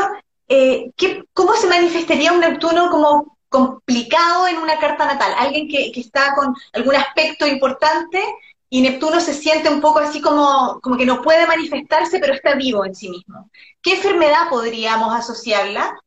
eh, 0.47 0.91
¿cómo 1.33 1.55
se 1.55 1.67
manifestaría 1.67 2.31
un 2.31 2.39
Neptuno 2.39 2.89
como 2.89 3.37
complicado 3.49 4.47
en 4.47 4.57
una 4.57 4.79
carta 4.79 5.05
natal? 5.05 5.33
Alguien 5.37 5.67
que, 5.67 5.91
que 5.91 5.99
está 5.99 6.33
con 6.35 6.55
algún 6.73 6.95
aspecto 6.95 7.45
importante 7.45 8.23
y 8.69 8.81
Neptuno 8.81 9.19
se 9.19 9.33
siente 9.33 9.69
un 9.69 9.81
poco 9.81 9.99
así 9.99 10.21
como, 10.21 10.79
como 10.81 10.95
que 10.95 11.05
no 11.05 11.21
puede 11.21 11.47
manifestarse, 11.47 12.19
pero 12.19 12.33
está 12.33 12.55
vivo 12.55 12.85
en 12.85 12.93
sí 12.93 13.09
mismo. 13.09 13.49
¿Qué 13.81 13.95
enfermedad 13.95 14.49
podríamos 14.49 15.13
asociarla? 15.13 15.99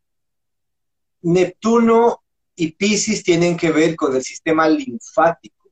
Neptuno 1.23 2.23
y 2.55 2.73
Pisces 2.73 3.25
tienen 3.25 3.57
que 3.57 3.73
ver 3.73 3.97
con 3.97 4.15
el 4.15 4.23
sistema 4.23 4.69
linfático. 4.69 5.71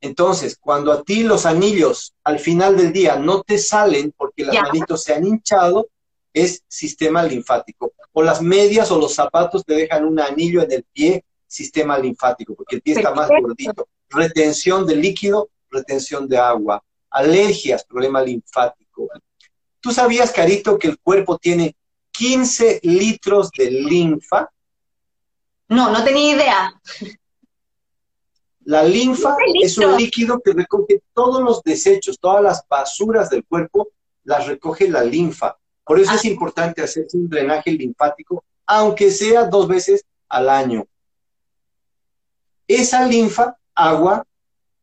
Entonces, 0.00 0.56
cuando 0.58 0.92
a 0.92 1.02
ti 1.02 1.22
los 1.22 1.44
anillos 1.44 2.14
al 2.24 2.38
final 2.38 2.76
del 2.76 2.92
día 2.92 3.16
no 3.16 3.42
te 3.42 3.58
salen 3.58 4.14
porque 4.16 4.44
las 4.44 4.54
manitos 4.62 5.02
se 5.02 5.12
han 5.12 5.26
hinchado, 5.26 5.88
es 6.32 6.62
sistema 6.66 7.22
linfático. 7.22 7.92
O 8.12 8.22
las 8.22 8.40
medias 8.40 8.90
o 8.90 8.98
los 8.98 9.14
zapatos 9.14 9.64
te 9.64 9.74
dejan 9.74 10.06
un 10.06 10.18
anillo 10.18 10.62
en 10.62 10.72
el 10.72 10.84
pie, 10.84 11.24
sistema 11.46 11.98
linfático, 11.98 12.54
porque 12.54 12.76
el 12.76 12.82
pie 12.82 12.94
está 12.94 13.14
más 13.14 13.28
gordito. 13.28 13.88
Retención 14.08 14.86
de 14.86 14.96
líquido, 14.96 15.50
retención 15.70 16.28
de 16.28 16.38
agua. 16.38 16.82
Alergias, 17.10 17.84
problema 17.84 18.22
linfático. 18.22 19.08
¿Tú 19.80 19.92
sabías, 19.92 20.30
Carito, 20.32 20.78
que 20.78 20.88
el 20.88 20.98
cuerpo 20.98 21.38
tiene 21.38 21.76
15 22.12 22.80
litros 22.82 23.50
de 23.50 23.70
linfa? 23.70 24.50
No, 25.68 25.90
no 25.90 26.04
tenía 26.04 26.34
idea. 26.34 26.80
La 28.64 28.82
linfa 28.82 29.36
es 29.62 29.78
un 29.78 29.96
líquido 29.96 30.40
que 30.40 30.52
recoge 30.52 31.02
todos 31.14 31.42
los 31.42 31.62
desechos, 31.62 32.18
todas 32.20 32.42
las 32.42 32.66
basuras 32.68 33.30
del 33.30 33.44
cuerpo, 33.44 33.88
las 34.24 34.46
recoge 34.46 34.88
la 34.88 35.02
linfa. 35.02 35.56
Por 35.84 35.98
eso 35.98 36.12
es 36.14 36.24
ah. 36.24 36.28
importante 36.28 36.82
hacerse 36.82 37.16
un 37.16 37.28
drenaje 37.28 37.72
linfático, 37.72 38.44
aunque 38.66 39.10
sea 39.10 39.44
dos 39.44 39.66
veces 39.66 40.04
al 40.28 40.48
año. 40.48 40.86
Esa 42.68 43.04
linfa, 43.06 43.56
agua, 43.74 44.24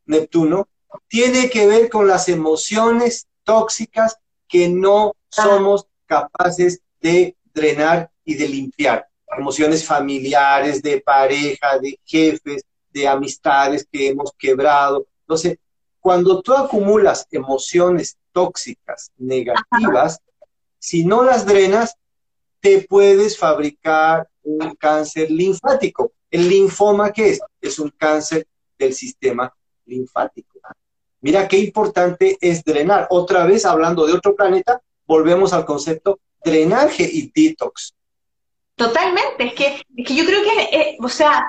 Neptuno, 0.06 0.68
tiene 1.08 1.50
que 1.50 1.68
ver 1.68 1.90
con 1.90 2.08
las 2.08 2.30
emociones 2.30 3.28
tóxicas 3.44 4.18
que 4.48 4.70
no 4.70 5.10
ah. 5.10 5.44
somos 5.44 5.88
capaces 6.06 6.82
de 7.02 7.36
drenar 7.54 8.12
y 8.24 8.36
de 8.36 8.48
limpiar. 8.48 9.08
Emociones 9.38 9.86
familiares, 9.86 10.82
de 10.82 11.02
pareja, 11.02 11.78
de 11.80 12.00
jefes, 12.06 12.64
de 12.92 13.08
amistades 13.08 13.88
que 13.92 14.08
hemos 14.08 14.32
quebrado. 14.38 15.06
Entonces, 15.22 15.58
cuando 16.00 16.42
tú 16.42 16.54
acumulas 16.54 17.28
emociones 17.32 18.18
tóxicas, 18.32 19.12
negativas, 19.18 20.20
si 20.80 21.04
no 21.04 21.24
las 21.24 21.46
drenas, 21.46 21.96
te 22.62 22.82
puedes 22.82 23.38
fabricar 23.38 24.30
un 24.44 24.76
cáncer 24.76 25.30
linfático. 25.30 26.14
¿El 26.32 26.48
linfoma 26.48 27.12
qué 27.12 27.30
es? 27.32 27.42
Es 27.62 27.80
un 27.80 27.90
cáncer 27.90 28.48
del 28.78 28.94
sistema 28.94 29.54
linfático. 29.86 30.57
Mira 31.22 31.48
qué 31.48 31.58
importante 31.58 32.38
es 32.42 32.64
drenar. 32.64 33.08
Otra 33.10 33.46
vez, 33.46 33.66
hablando 33.66 34.06
de 34.06 34.14
otro 34.14 34.36
planeta, 34.36 34.82
volvemos 35.06 35.54
al 35.54 35.66
concepto 35.66 36.20
drenaje 36.44 37.10
y 37.12 37.32
detox. 37.34 37.94
Totalmente, 38.76 39.46
es 39.46 39.54
que, 39.54 39.82
es 39.96 40.08
que 40.08 40.16
yo 40.16 40.26
creo 40.26 40.44
que, 40.44 40.78
eh, 40.78 40.98
o 41.02 41.10
sea, 41.10 41.48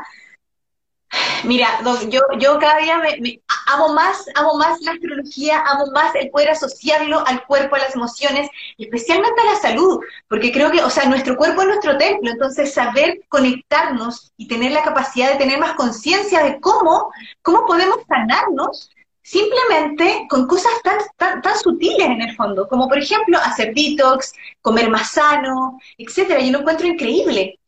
Mira, 1.44 1.80
yo, 2.08 2.20
yo 2.38 2.58
cada 2.58 2.78
día 2.80 2.98
me, 2.98 3.40
amo 3.66 3.94
más, 3.94 4.26
amo 4.34 4.54
más 4.56 4.80
la 4.82 4.92
astrología, 4.92 5.62
amo 5.66 5.86
más 5.92 6.14
el 6.14 6.30
poder 6.30 6.50
asociarlo 6.50 7.26
al 7.26 7.46
cuerpo, 7.46 7.76
a 7.76 7.78
las 7.78 7.94
emociones, 7.94 8.48
especialmente 8.76 9.40
a 9.40 9.52
la 9.52 9.56
salud, 9.56 10.00
porque 10.28 10.52
creo 10.52 10.70
que, 10.70 10.82
o 10.82 10.90
sea, 10.90 11.06
nuestro 11.06 11.36
cuerpo 11.36 11.62
es 11.62 11.68
nuestro 11.68 11.96
templo, 11.96 12.30
entonces 12.30 12.74
saber 12.74 13.20
conectarnos 13.28 14.32
y 14.36 14.48
tener 14.48 14.72
la 14.72 14.82
capacidad 14.82 15.32
de 15.32 15.38
tener 15.38 15.58
más 15.58 15.74
conciencia 15.74 16.42
de 16.44 16.60
cómo, 16.60 17.10
cómo 17.42 17.64
podemos 17.66 17.98
sanarnos 18.06 18.90
simplemente 19.28 20.26
con 20.28 20.46
cosas 20.46 20.72
tan, 20.82 20.98
tan, 21.16 21.42
tan, 21.42 21.58
sutiles 21.58 22.06
en 22.06 22.22
el 22.22 22.34
fondo, 22.34 22.66
como 22.66 22.88
por 22.88 22.98
ejemplo 22.98 23.36
hacer 23.38 23.74
detox, 23.74 24.32
comer 24.62 24.88
más 24.88 25.10
sano, 25.10 25.78
etcétera. 25.98 26.40
Yo 26.40 26.52
lo 26.52 26.60
encuentro 26.60 26.86
increíble. 26.86 27.58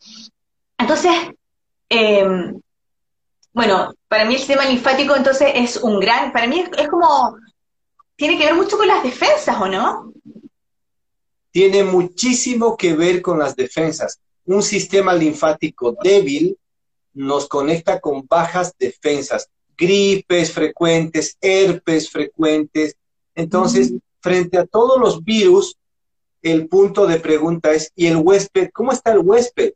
Entonces, 0.79 1.13
eh, 1.91 2.25
bueno, 3.53 3.93
para 4.09 4.25
mí 4.25 4.35
el 4.35 4.39
sistema 4.39 4.65
linfático 4.65 5.15
entonces 5.15 5.53
es 5.55 5.77
un 5.77 6.01
gran, 6.01 6.33
para 6.33 6.47
mí 6.47 6.65
es, 6.79 6.89
como, 6.89 7.37
tiene 8.17 8.39
que 8.39 8.47
ver 8.47 8.55
mucho 8.55 8.79
con 8.79 8.89
las 8.89 9.03
defensas, 9.03 9.61
¿o 9.61 9.69
no? 9.69 10.13
Tiene 11.51 11.85
muchísimo 11.85 12.75
que 12.75 12.95
ver 12.95 13.21
con 13.21 13.39
las 13.39 13.55
defensas. 13.55 14.19
Un 14.47 14.63
sistema 14.63 15.13
linfático 15.13 15.95
débil 16.03 16.57
nos 17.13 17.49
conecta 17.49 18.01
con 18.01 18.27
bajas 18.27 18.75
defensas, 18.79 19.51
gripes 19.81 20.53
frecuentes, 20.53 21.39
herpes 21.41 22.11
frecuentes. 22.11 22.95
Entonces, 23.35 23.95
frente 24.21 24.59
a 24.59 24.67
todos 24.67 25.01
los 25.01 25.25
virus, 25.25 25.77
el 26.43 26.69
punto 26.69 27.07
de 27.07 27.19
pregunta 27.19 27.73
es, 27.73 27.91
¿y 27.97 28.07
el 28.07 28.19
huésped? 28.19 28.71
¿Cómo 28.73 28.93
está 28.93 29.13
el 29.13 29.21
huésped? 29.21 29.73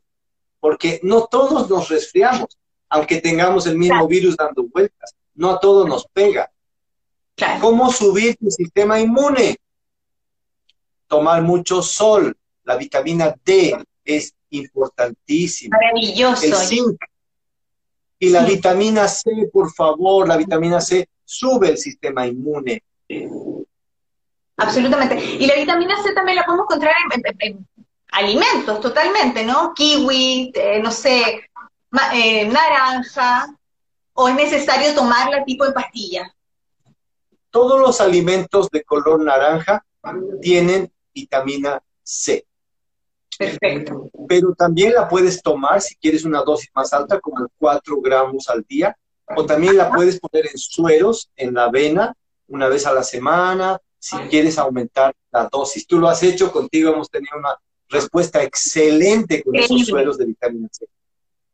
Porque 0.59 0.99
no 1.03 1.25
todos 1.25 1.69
nos 1.69 1.89
resfriamos 1.89 2.57
aunque 2.89 3.19
tengamos 3.19 3.65
el 3.67 3.77
mismo 3.77 4.07
virus 4.07 4.37
dando 4.37 4.63
vueltas. 4.63 5.15
No 5.33 5.51
a 5.51 5.59
todo 5.59 5.87
nos 5.87 6.05
pega. 6.13 6.49
¿Cómo 7.59 7.91
subir 7.91 8.37
tu 8.37 8.49
sistema 8.49 8.99
inmune? 8.99 9.57
Tomar 11.07 11.41
mucho 11.41 11.81
sol. 11.81 12.37
La 12.63 12.77
vitamina 12.77 13.35
D 13.43 13.75
es 14.05 14.33
importantísima. 14.49 15.77
Maravilloso. 15.77 16.45
El 16.45 16.55
zinc. 16.55 16.97
Y 18.25 18.29
la 18.29 18.43
vitamina 18.43 19.07
C, 19.07 19.29
por 19.53 19.71
favor, 19.71 20.27
la 20.27 20.35
vitamina 20.35 20.81
C 20.81 21.07
sube 21.23 21.69
el 21.69 21.77
sistema 21.77 22.25
inmune. 22.25 22.81
Absolutamente. 24.57 25.23
Y 25.23 25.45
la 25.45 25.53
vitamina 25.53 26.01
C 26.01 26.11
también 26.15 26.37
la 26.37 26.43
podemos 26.43 26.65
encontrar 26.65 26.95
en, 27.39 27.67
alimentos 28.13 28.81
totalmente, 28.81 29.45
¿no? 29.45 29.75
Kiwi, 29.75 30.51
eh, 30.55 30.79
no 30.81 30.91
sé, 30.91 31.51
eh, 32.13 32.47
naranja, 32.47 33.55
o 34.13 34.27
es 34.27 34.33
necesario 34.33 34.95
tomarla 34.95 35.43
tipo 35.45 35.65
en 35.65 35.73
pastilla. 35.73 36.33
Todos 37.51 37.79
los 37.79 38.01
alimentos 38.01 38.71
de 38.71 38.83
color 38.83 39.23
naranja 39.23 39.85
tienen 40.41 40.91
vitamina 41.13 41.79
C. 42.01 42.47
Perfecto. 43.37 44.09
Pero 44.27 44.53
también 44.53 44.93
la 44.93 45.07
puedes 45.07 45.41
tomar 45.41 45.81
si 45.81 45.95
quieres 45.95 46.23
una 46.25 46.41
dosis 46.43 46.69
más 46.73 46.93
alta, 46.93 47.19
como 47.19 47.47
4 47.57 48.01
gramos 48.01 48.47
al 48.49 48.63
día, 48.63 48.95
o 49.35 49.45
también 49.45 49.77
la 49.77 49.91
puedes 49.91 50.19
poner 50.19 50.47
en 50.47 50.57
sueros, 50.57 51.29
en 51.35 51.53
la 51.53 51.65
avena, 51.65 52.15
una 52.47 52.67
vez 52.67 52.85
a 52.85 52.93
la 52.93 53.03
semana, 53.03 53.79
si 53.97 54.15
quieres 54.29 54.57
aumentar 54.57 55.15
la 55.31 55.49
dosis. 55.51 55.87
Tú 55.87 55.99
lo 55.99 56.07
has 56.07 56.21
hecho, 56.21 56.51
contigo 56.51 56.93
hemos 56.93 57.09
tenido 57.09 57.37
una 57.37 57.57
respuesta 57.89 58.43
excelente 58.43 59.43
con 59.43 59.55
esos 59.55 59.85
sueros 59.85 60.17
de 60.17 60.25
vitamina 60.25 60.69
C. 60.71 60.85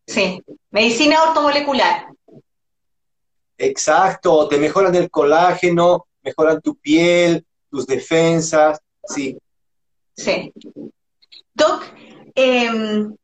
Sí, 0.05 0.43
medicina 0.69 1.23
ortomolecular. 1.23 2.07
Exacto, 3.57 4.47
te 4.47 4.57
mejoran 4.57 4.95
el 4.95 5.09
colágeno, 5.09 6.07
mejoran 6.23 6.59
tu 6.61 6.75
piel, 6.75 7.45
tus 7.69 7.85
defensas, 7.85 8.79
sí. 9.03 9.37
Sí. 10.15 10.51
Doc, 11.53 11.83
em, 12.35 13.15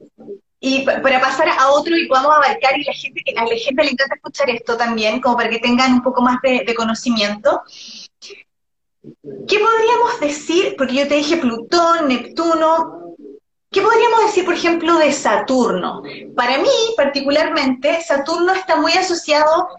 y 0.60 0.84
para 0.84 1.22
pasar 1.22 1.48
a 1.50 1.70
otro 1.70 1.96
y 1.96 2.08
podamos 2.08 2.36
abarcar, 2.36 2.78
y 2.78 2.84
la 2.84 2.94
gente, 2.94 3.22
a 3.36 3.46
la 3.46 3.56
gente 3.56 3.84
le 3.84 3.92
encanta 3.92 4.16
escuchar 4.16 4.50
esto 4.50 4.76
también, 4.76 5.22
como 5.22 5.38
para 5.38 5.50
que 5.50 5.60
tengan 5.60 5.94
un 5.94 6.02
poco 6.02 6.22
más 6.22 6.42
de, 6.42 6.74
conocimiento. 6.76 7.62
¿Qué 9.02 9.60
podríamos 9.60 10.20
decir? 10.20 10.76
Porque 10.78 10.96
yo 10.96 11.08
te 11.08 11.16
dije 11.16 11.38
Plutón, 11.38 12.08
Neptuno. 12.08 13.16
¿Qué 13.70 13.82
podríamos 13.82 14.26
decir, 14.26 14.46
por 14.46 14.56
ejemplo, 14.56 14.98
de 14.98 15.14
Saturno? 15.14 16.02
Para 16.36 16.58
mí, 16.58 16.70
particularmente, 16.96 18.02
Saturno 18.02 18.54
está 18.54 18.78
muy 18.78 18.94
asociado 18.94 19.70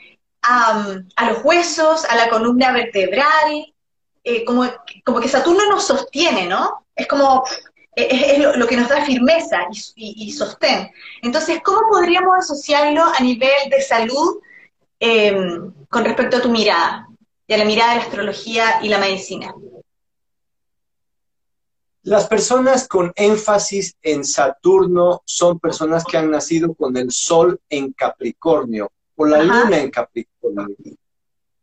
a, 0.42 1.00
los 1.28 1.44
huesos, 1.44 2.04
a 2.04 2.14
la 2.14 2.30
columna 2.30 2.72
vertebral, 2.72 3.74
eh, 4.22 4.44
como, 4.44 4.64
como 5.04 5.20
que 5.20 5.28
Saturno 5.28 5.68
nos 5.68 5.87
sostiene, 5.87 6.46
¿no? 6.46 6.87
Es 6.94 7.06
como 7.08 7.44
es, 7.98 8.38
lo, 8.38 8.66
que 8.66 8.76
nos 8.76 8.88
da 8.88 9.04
firmeza 9.04 9.66
y, 9.96 10.32
sostén. 10.32 10.90
Entonces, 11.22 11.61
¿cómo 11.64 11.80
podríamos 11.90 12.37
asociarlo 12.38 13.02
a 13.04 13.20
nivel 13.20 13.70
de 13.70 13.80
salud 13.80 14.38
em, 15.00 15.72
con 15.88 16.04
respecto 16.04 16.37
a 16.37 16.42
tu 16.42 16.50
mirada, 16.50 17.08
y 17.46 17.54
a 17.54 17.58
la 17.58 17.64
mirada 17.64 17.92
de 17.92 17.98
la 17.98 18.04
astrología 18.04 18.78
y 18.82 18.88
la 18.88 18.98
medicina? 18.98 19.52
Las 22.02 22.26
personas 22.28 22.87
con 22.87 23.12
énfasis 23.16 23.96
en 24.02 24.24
Saturno 24.24 25.22
son 25.24 25.58
personas 25.58 26.04
que 26.04 26.16
han 26.16 26.30
nacido 26.30 26.74
con 26.74 26.96
el 26.96 27.11
Sol 27.11 27.61
en 27.68 27.92
Capricornio 27.92 28.90
o 29.16 29.26
la 29.26 29.42
Luna 29.42 29.78
en 29.78 29.90
Capricornio, 29.90 30.76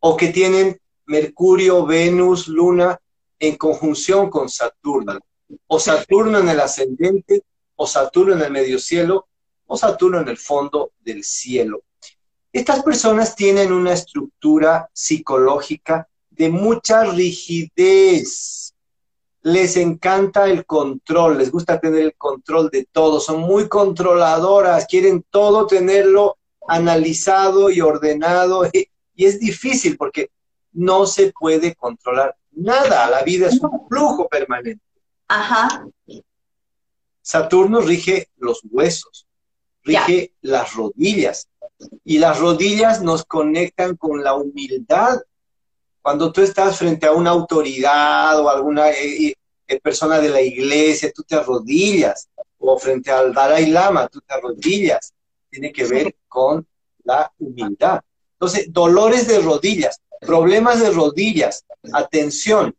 o 0.01 0.17
que 0.17 0.27
tienen 0.27 0.77
Mercurio, 1.05 1.85
Venus, 1.85 2.49
Luna 2.49 2.99
en 3.39 3.55
conjunción 3.55 4.29
con 4.29 4.49
Saturno 4.49 5.17
o 5.67 5.79
Saturno 5.79 6.39
en 6.39 6.49
el 6.49 6.59
ascendente, 6.59 7.43
o 7.75 7.87
Saturno 7.87 8.33
en 8.33 8.41
el 8.41 8.51
medio 8.51 8.79
cielo, 8.79 9.27
o 9.67 9.77
Saturno 9.77 10.19
en 10.19 10.27
el 10.27 10.37
fondo 10.37 10.91
del 10.99 11.23
cielo. 11.23 11.83
Estas 12.51 12.83
personas 12.83 13.35
tienen 13.35 13.73
una 13.73 13.93
estructura 13.93 14.89
psicológica 14.93 16.07
de 16.29 16.49
mucha 16.49 17.03
rigidez. 17.03 18.73
Les 19.41 19.77
encanta 19.77 20.45
el 20.45 20.65
control, 20.65 21.37
les 21.37 21.51
gusta 21.51 21.79
tener 21.79 22.01
el 22.01 22.15
control 22.15 22.69
de 22.69 22.87
todo, 22.91 23.19
son 23.19 23.41
muy 23.41 23.67
controladoras, 23.67 24.87
quieren 24.87 25.23
todo 25.29 25.67
tenerlo 25.67 26.37
analizado 26.67 27.69
y 27.69 27.81
ordenado. 27.81 28.69
Y 29.17 29.23
es 29.23 29.39
difícil 29.39 29.95
porque 29.95 30.29
no 30.73 31.05
se 31.05 31.31
puede 31.39 31.73
controlar 31.73 32.35
nada. 32.51 33.09
La 33.09 33.23
vida 33.23 33.47
es 33.47 33.61
un 33.61 33.87
flujo 33.87 34.27
permanente. 34.27 34.81
Ajá. 35.27 35.85
Saturno 37.21 37.81
rige 37.81 38.29
los 38.37 38.61
huesos, 38.69 39.27
rige 39.83 40.33
las 40.41 40.73
rodillas. 40.73 41.47
Y 42.03 42.19
las 42.19 42.39
rodillas 42.39 43.01
nos 43.01 43.25
conectan 43.25 43.95
con 43.95 44.23
la 44.23 44.35
humildad. 44.35 45.19
Cuando 46.01 46.31
tú 46.31 46.41
estás 46.41 46.77
frente 46.77 47.07
a 47.07 47.11
una 47.11 47.31
autoridad 47.31 48.39
o 48.39 48.49
alguna 48.49 48.91
eh, 48.91 49.27
eh, 49.27 49.33
eh, 49.67 49.79
persona 49.79 50.19
de 50.19 50.29
la 50.29 50.41
iglesia, 50.41 51.11
tú 51.13 51.23
te 51.23 51.35
arrodillas. 51.35 52.29
O 52.59 52.77
frente 52.77 53.11
al 53.11 53.33
Dalai 53.33 53.67
Lama, 53.67 54.07
tú 54.07 54.21
te 54.21 54.33
arrodillas. 54.33 55.13
Tiene 55.49 55.71
que 55.71 55.85
ver 55.85 56.15
con 56.27 56.65
la 57.03 57.31
humildad. 57.39 58.01
Entonces, 58.33 58.71
dolores 58.71 59.27
de 59.27 59.39
rodillas, 59.39 60.01
problemas 60.19 60.79
de 60.79 60.91
rodillas, 60.91 61.65
atención, 61.93 62.75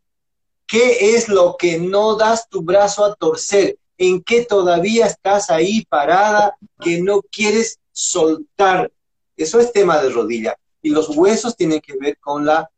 ¿Qué 0.67 1.15
es 1.15 1.29
lo 1.29 1.55
que 1.57 1.79
no 1.79 2.15
das 2.15 2.49
tu 2.49 2.61
brazo 2.61 3.05
a 3.05 3.15
torcer? 3.15 3.79
¿En 3.97 4.21
qué 4.21 4.43
todavía 4.45 5.07
estás 5.07 5.49
ahí 5.49 5.85
parada 5.85 6.57
que 6.81 7.01
no 7.01 7.21
quieres 7.21 7.79
soltar? 7.91 8.91
Eso 9.37 9.61
es 9.61 9.71
tema 9.71 10.01
de 10.01 10.09
rodilla. 10.09 10.57
Y 10.81 10.89
los 10.89 11.15
huesos 11.15 11.55
tienen 11.55 11.79
que 11.79 11.95
ver 11.97 12.17
con 12.19 12.45
la 12.45 12.69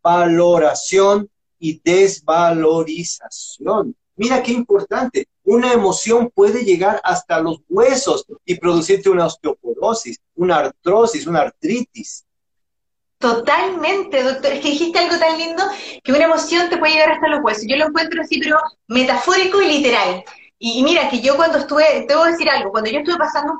valoración 0.00 1.28
y 1.58 1.80
desvalorización. 1.82 3.96
Mira 4.16 4.42
qué 4.42 4.52
importante. 4.52 5.26
Una 5.42 5.72
emoción 5.72 6.30
puede 6.32 6.64
llegar 6.64 7.00
hasta 7.02 7.40
los 7.40 7.62
huesos 7.68 8.24
y 8.44 8.54
producirte 8.54 9.10
una 9.10 9.26
osteoporosis, 9.26 10.20
una 10.36 10.58
artrosis, 10.58 11.26
una 11.26 11.40
artritis. 11.40 12.23
Totalmente, 13.24 14.22
doctor. 14.22 14.52
Es 14.52 14.60
que 14.60 14.68
dijiste 14.68 14.98
algo 14.98 15.18
tan 15.18 15.38
lindo 15.38 15.64
que 16.02 16.12
una 16.12 16.24
emoción 16.24 16.68
te 16.68 16.76
puede 16.76 16.92
llegar 16.92 17.12
hasta 17.12 17.28
los 17.28 17.40
huesos. 17.42 17.64
Yo 17.66 17.76
lo 17.78 17.86
encuentro 17.86 18.20
así, 18.20 18.38
pero 18.38 18.58
metafórico 18.86 19.62
y 19.62 19.66
literal. 19.68 20.22
Y, 20.58 20.82
mira, 20.82 21.08
que 21.08 21.22
yo 21.22 21.34
cuando 21.34 21.56
estuve, 21.56 21.86
a 21.86 22.24
decir 22.26 22.50
algo, 22.50 22.70
cuando 22.70 22.90
yo 22.90 22.98
estuve 22.98 23.16
pasando 23.16 23.54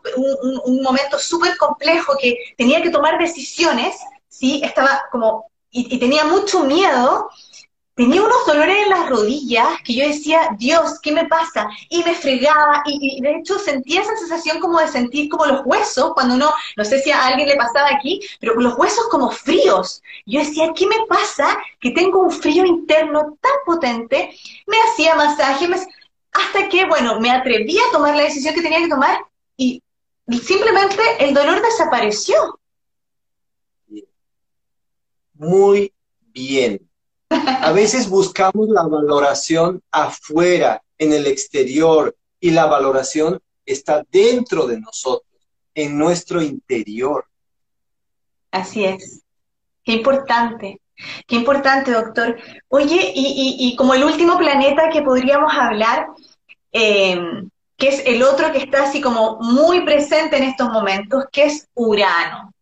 un, 0.67 0.83
momento 0.83 1.19
súper 1.19 1.57
complejo 1.57 2.13
que 2.21 2.37
tenía 2.59 2.83
que 2.83 2.91
tomar 2.91 3.19
decisiones, 3.19 3.97
¿sí? 4.29 4.61
Estaba 4.63 5.01
como, 5.11 5.51
y 5.71 5.99
tenía 5.99 6.25
mucho 6.25 6.65
miedo, 6.65 7.31
tenía 7.95 8.23
unos 8.23 8.47
dolores 8.47 8.77
en 8.83 8.91
las 8.91 9.09
rodillas 9.09 9.69
que 9.85 9.95
yo 9.95 10.07
decía, 10.07 10.51
Dios, 10.59 10.99
¿qué 11.01 11.13
me 11.13 11.27
pasa? 11.27 11.69
Y 11.89 12.03
me 12.03 12.15
fregaba, 12.15 12.83
y, 12.87 13.21
de 13.21 13.37
hecho 13.37 13.59
sentía 13.59 14.03
esa 14.03 14.17
sensación 14.17 14.59
como 14.59 14.81
de 14.81 14.89
sentir 14.89 15.29
como 15.29 15.47
los 15.47 15.63
huesos, 15.65 16.13
cuando 16.15 16.35
uno, 16.35 16.53
no 16.77 16.85
sé 16.85 17.01
si 17.01 17.11
a 17.13 17.27
alguien 17.27 17.49
le 17.49 17.57
pasaba 17.57 17.89
aquí, 17.95 18.21
pero 18.41 18.55
los 18.55 18.77
huesos 18.77 19.09
como 19.11 19.31
fríos. 19.31 20.03
Yo 20.27 20.41
decía, 20.41 20.73
¿qué 20.75 20.87
me 20.87 21.07
pasa? 21.09 21.57
Que 21.81 21.93
tengo 21.93 22.21
un 22.21 22.33
frío 22.33 22.65
interno 22.65 23.39
tan 23.41 23.53
potente, 23.65 24.35
me 24.67 24.77
hacía 24.89 25.15
masaje, 25.15 25.69
hasta 26.33 26.69
que, 26.69 26.87
bueno, 26.87 27.21
me 27.21 27.31
atreví 27.31 27.79
a 27.79 27.93
tomar 27.93 28.17
la 28.17 28.25
decisión 28.25 28.55
que 28.55 28.63
tenía 28.63 28.81
que 28.81 28.89
tomar 28.89 29.19
y 29.57 29.81
simplemente 30.43 31.03
el 31.21 31.33
dolor 31.33 31.63
desapareció. 31.63 32.59
Muy 35.35 35.93
bien 36.33 36.89
a 37.35 37.73
veces 37.73 38.09
buscamos 38.09 38.69
la 38.69 38.83
valoración 38.83 39.83
afuera, 39.91 40.83
en 40.99 41.13
el 41.13 41.27
exterior, 41.27 42.15
y 42.41 42.51
la 42.51 42.67
valoración 42.67 43.41
está 43.67 44.05
dentro 44.11 44.67
de 44.67 44.81
nosotros, 44.81 45.29
en 45.75 45.99
nuestro 45.99 46.43
interior. 46.43 47.27
Así 48.51 48.85
es. 48.85 49.23
Qué 49.83 49.93
importante. 49.93 50.81
Qué 51.27 51.37
importante, 51.37 51.91
doctor. 51.91 52.39
Oye, 52.69 53.13
y, 53.15 53.75
como 53.77 53.95
el 53.95 54.05
último 54.05 54.39
planeta 54.39 54.91
que 54.91 55.03
podríamos 55.03 55.53
hablar, 55.53 56.07
em, 56.71 57.51
que 57.77 57.89
es 57.89 58.03
el 58.07 58.23
otro 58.23 58.53
que 58.53 58.59
está 58.59 58.85
así 58.85 59.01
como 59.01 59.39
muy 59.41 59.85
presente 59.85 60.37
en 60.37 60.45
estos 60.45 60.71
momentos, 60.71 61.25
que 61.33 61.45
es 61.45 61.69
Urano 61.75 62.54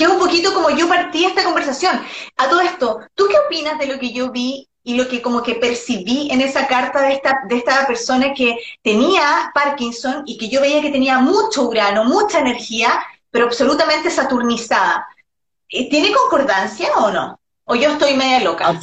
que 0.00 0.04
es 0.04 0.10
un 0.10 0.18
poquito 0.18 0.54
como 0.54 0.70
yo 0.70 0.88
partí 0.88 1.26
esta 1.26 1.44
conversación. 1.44 2.00
A 2.38 2.48
todo 2.48 2.62
esto, 2.62 3.00
¿tú 3.14 3.26
qué 3.28 3.36
opinas 3.38 3.78
de 3.78 3.86
lo 3.86 3.98
que 3.98 4.14
yo 4.14 4.30
vi 4.32 4.66
y 4.82 4.94
lo 4.94 5.06
que 5.06 5.20
como 5.20 5.42
que 5.42 5.56
percibí 5.56 6.30
en 6.30 6.40
esa 6.40 6.66
carta 6.66 7.02
de 7.02 7.12
esta, 7.12 7.40
de 7.46 7.58
esta 7.58 7.86
persona 7.86 8.32
que 8.32 8.56
tenía 8.82 9.52
Parkinson 9.54 10.22
y 10.24 10.38
que 10.38 10.48
yo 10.48 10.62
veía 10.62 10.80
que 10.80 10.90
tenía 10.90 11.18
mucho 11.18 11.68
urano, 11.68 12.04
mucha 12.04 12.38
energía, 12.38 12.98
pero 13.30 13.44
absolutamente 13.44 14.08
saturnizada? 14.08 15.06
Eh, 15.68 15.90
¿Tiene 15.90 16.14
concordancia 16.14 16.96
o 16.96 17.10
no? 17.10 17.38
¿O 17.64 17.74
yo 17.74 17.90
estoy 17.90 18.16
media 18.16 18.40
loca? 18.40 18.80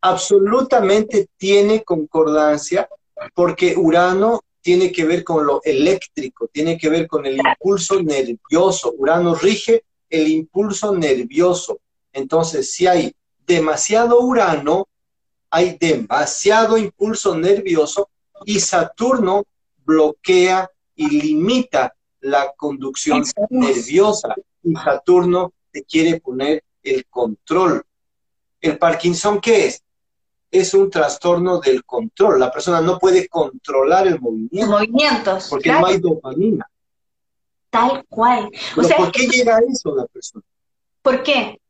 absolutamente 0.00 1.28
tiene 1.36 1.84
concordancia 1.84 2.88
porque 3.34 3.76
Urano 3.76 4.40
tiene 4.66 4.90
que 4.90 5.04
ver 5.04 5.22
con 5.22 5.46
lo 5.46 5.60
eléctrico, 5.62 6.48
tiene 6.48 6.76
que 6.76 6.88
ver 6.88 7.06
con 7.06 7.24
el 7.24 7.36
impulso 7.38 8.02
nervioso. 8.02 8.92
Urano 8.98 9.36
rige 9.36 9.84
el 10.10 10.26
impulso 10.26 10.92
nervioso. 10.92 11.78
Entonces, 12.12 12.72
si 12.72 12.88
hay 12.88 13.14
demasiado 13.46 14.20
Urano, 14.22 14.88
hay 15.50 15.78
demasiado 15.78 16.76
impulso 16.76 17.38
nervioso 17.38 18.08
y 18.44 18.58
Saturno 18.58 19.44
bloquea 19.84 20.68
y 20.96 21.10
limita 21.10 21.94
la 22.18 22.52
conducción 22.56 23.22
nerviosa. 23.50 24.34
Y 24.64 24.74
Saturno 24.74 25.52
te 25.70 25.84
quiere 25.84 26.18
poner 26.18 26.64
el 26.82 27.06
control. 27.06 27.84
¿El 28.60 28.78
Parkinson 28.78 29.40
qué 29.40 29.66
es? 29.66 29.84
Es 30.58 30.72
un 30.72 30.90
trastorno 30.90 31.60
del 31.60 31.84
control. 31.84 32.40
La 32.40 32.50
persona 32.50 32.80
no 32.80 32.98
puede 32.98 33.28
controlar 33.28 34.06
el 34.06 34.18
movimiento. 34.18 34.70
Movimientos. 34.70 35.48
Porque 35.50 35.70
no 35.70 35.84
hay 35.84 35.98
dopamina. 35.98 36.66
Tal 37.68 38.06
cual. 38.08 38.50
¿Por 38.74 39.12
qué 39.12 39.26
llega 39.26 39.56
a 39.56 39.60
eso 39.60 39.94
la 39.94 40.06
persona? 40.06 40.42
¿Por 41.02 41.22
qué? 41.22 41.60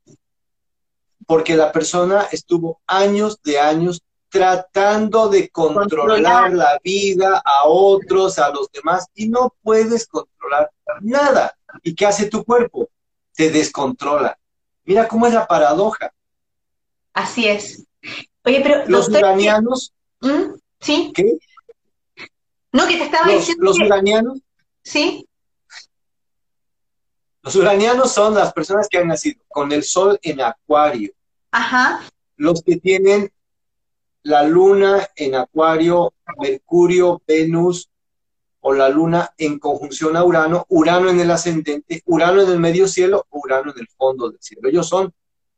Porque 1.27 1.57
la 1.57 1.73
persona 1.73 2.29
estuvo 2.31 2.81
años 2.87 3.43
de 3.43 3.59
años 3.59 4.01
tratando 4.29 5.29
de 5.29 5.49
controlar, 5.49 6.53
la 6.53 6.79
vida 6.85 7.43
a 7.45 7.65
otros, 7.67 8.39
a 8.39 8.51
los 8.51 8.71
demás, 8.71 9.07
y 9.17 9.29
no 9.29 9.53
puedes 9.63 10.07
controlar 10.07 10.71
nada. 11.01 11.59
¿Y 11.83 11.93
qué 11.97 12.07
hace 12.07 12.27
tu 12.27 12.45
cuerpo? 12.45 12.89
Te 13.35 13.51
descontrola. 13.51 14.39
Mira 14.85 15.09
cómo 15.09 15.27
es 15.27 15.35
la 15.35 15.45
paradoja. 15.49 16.13
Así 17.13 17.49
es. 17.49 17.86
Oye, 18.47 18.61
pero 18.63 18.85
los 18.87 19.09
uranianos. 19.09 19.93
¿Mm? 20.21 20.55
¿Sí? 20.81 21.13
¿Qué? 21.15 21.37
No, 22.73 22.87
que 22.87 22.97
te 22.97 23.05
estaba 23.05 23.33
diciendo. 23.33 23.65
Los 23.65 23.79
uranianos. 23.79 24.39
Sí. 24.83 25.29
Los 27.43 27.57
uranianos 27.57 28.13
son 28.13 28.35
las 28.35 28.53
personas 28.53 28.89
que 28.89 28.99
han 28.99 29.09
nacido 29.09 29.43
con 29.49 29.73
el 29.73 29.83
sol 29.83 30.19
en 30.23 30.41
acuario. 30.41 31.13
Ajá. 31.51 32.01
Los 32.37 32.63
que 32.63 32.77
tienen 32.77 33.33
la 34.23 34.45
luna 34.45 35.09
en 35.17 35.35
acuario, 35.35 36.13
Mercurio, 36.39 37.23
Venus 37.27 37.91
o 38.61 38.73
la 38.75 38.89
luna 38.89 39.33
en 39.39 39.59
conjunción 39.59 40.17
a 40.17 40.25
Urano, 40.25 40.67
Urano 40.69 41.09
en 41.09 41.21
el 41.21 41.31
ascendente, 41.31 42.03
Urano 42.05 42.43
en 42.43 42.51
el 42.51 42.59
medio 42.61 42.89
cielo, 42.89 43.27
Urano 43.31 43.73
en 43.73 43.81
el 43.81 43.89
fondo 43.89 44.31
del 44.31 44.41
cielo. 44.41 44.69
Ellos 44.69 44.89
son 44.89 45.13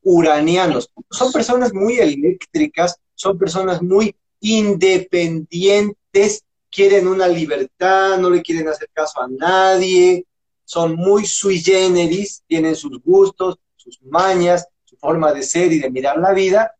uranianos. 0.08 0.90
Son 1.10 1.30
personas 1.32 1.74
muy 1.74 1.98
eléctricas, 1.98 2.98
son 3.14 3.38
personas 3.38 3.82
muy 3.82 4.16
independientes, 4.40 6.44
quieren 6.70 7.08
una 7.08 7.28
libertad, 7.28 8.18
no 8.18 8.30
le 8.30 8.42
quieren 8.42 8.68
hacer 8.68 8.88
caso 8.92 9.20
a 9.20 9.28
nadie, 9.28 10.24
son 10.64 10.94
muy 10.94 11.26
sui 11.26 11.60
generis, 11.60 12.42
tienen 12.46 12.74
sus 12.74 13.02
gustos, 13.02 13.58
sus 13.76 14.00
mañas, 14.02 14.66
su 14.84 14.96
forma 14.96 15.32
de 15.32 15.42
ser 15.42 15.72
y 15.72 15.80
de 15.80 15.90
mirar 15.90 16.18
la 16.18 16.32
vida, 16.32 16.72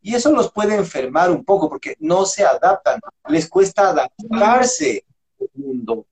y 0.00 0.14
eso 0.14 0.30
los 0.30 0.52
puede 0.52 0.76
enfermar 0.76 1.32
un 1.32 1.44
poco 1.44 1.68
porque 1.68 1.96
no 1.98 2.24
se 2.24 2.44
adaptan, 2.44 3.00
les 3.28 3.48
cuesta 3.48 3.88
adaptarse 3.88 5.04
al 5.40 5.48
mundo. 5.54 6.06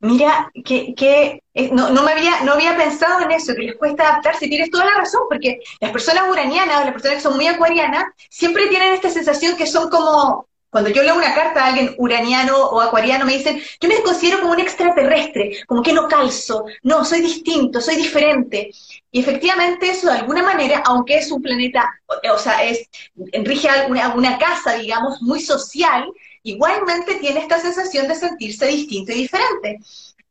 Mira, 0.00 0.50
que, 0.64 0.94
que 0.94 1.42
eh, 1.54 1.70
no, 1.72 1.90
no, 1.90 2.04
me 2.04 2.12
había, 2.12 2.42
no 2.42 2.52
había 2.52 2.76
pensado 2.76 3.20
en 3.20 3.32
eso, 3.32 3.52
que 3.54 3.62
les 3.62 3.76
cuesta 3.76 4.08
adaptarse. 4.08 4.46
Tienes 4.46 4.70
toda 4.70 4.84
la 4.84 4.94
razón, 4.94 5.22
porque 5.28 5.58
las 5.80 5.90
personas 5.90 6.24
uranianas, 6.30 6.84
las 6.84 6.92
personas 6.92 7.16
que 7.16 7.22
son 7.22 7.34
muy 7.34 7.48
acuarianas, 7.48 8.04
siempre 8.30 8.68
tienen 8.68 8.94
esta 8.94 9.10
sensación 9.10 9.56
que 9.56 9.66
son 9.66 9.90
como, 9.90 10.46
cuando 10.70 10.90
yo 10.90 11.02
leo 11.02 11.16
una 11.16 11.34
carta 11.34 11.64
a 11.64 11.66
alguien 11.68 11.96
uraniano 11.98 12.56
o 12.56 12.80
acuariano, 12.80 13.24
me 13.24 13.38
dicen, 13.38 13.60
yo 13.80 13.88
me 13.88 14.00
considero 14.02 14.40
como 14.40 14.52
un 14.52 14.60
extraterrestre, 14.60 15.64
como 15.66 15.82
que 15.82 15.92
no 15.92 16.06
calzo, 16.06 16.66
no, 16.84 17.04
soy 17.04 17.20
distinto, 17.20 17.80
soy 17.80 17.96
diferente. 17.96 18.70
Y 19.10 19.18
efectivamente 19.18 19.90
eso 19.90 20.06
de 20.06 20.18
alguna 20.18 20.44
manera, 20.44 20.80
aunque 20.86 21.16
es 21.16 21.32
un 21.32 21.42
planeta, 21.42 21.90
o 22.32 22.38
sea, 22.38 22.62
es, 22.62 22.88
rige 23.32 23.68
alguna, 23.68 24.14
una 24.14 24.38
casa, 24.38 24.74
digamos, 24.74 25.20
muy 25.22 25.40
social, 25.40 26.06
igualmente 26.50 27.16
tiene 27.16 27.40
esta 27.40 27.60
sensación 27.60 28.08
de 28.08 28.14
sentirse 28.14 28.66
distinto 28.66 29.12
y 29.12 29.16
diferente. 29.16 29.80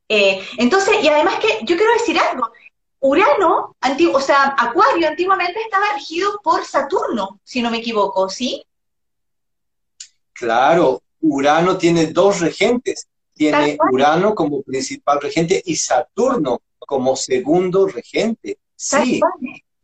Eh, 0.09 0.41
entonces, 0.57 0.95
y 1.01 1.07
además 1.07 1.35
que 1.39 1.59
yo 1.65 1.75
quiero 1.75 1.93
decir 1.93 2.17
algo, 2.19 2.51
Urano, 2.99 3.75
antiguo, 3.81 4.17
o 4.17 4.21
sea, 4.21 4.55
Acuario 4.57 5.07
antiguamente 5.07 5.59
estaba 5.61 5.93
regido 5.93 6.39
por 6.43 6.65
Saturno, 6.65 7.39
si 7.43 7.61
no 7.61 7.69
me 7.69 7.77
equivoco, 7.77 8.29
¿sí? 8.29 8.65
Claro, 10.33 11.01
Urano 11.21 11.77
tiene 11.77 12.07
dos 12.07 12.39
regentes, 12.39 13.07
tiene 13.33 13.77
Urano 13.91 14.33
como 14.33 14.61
principal 14.63 15.21
regente 15.21 15.61
y 15.65 15.75
Saturno 15.75 16.61
como 16.79 17.15
segundo 17.15 17.87
regente. 17.87 18.57
Sí, 18.75 19.19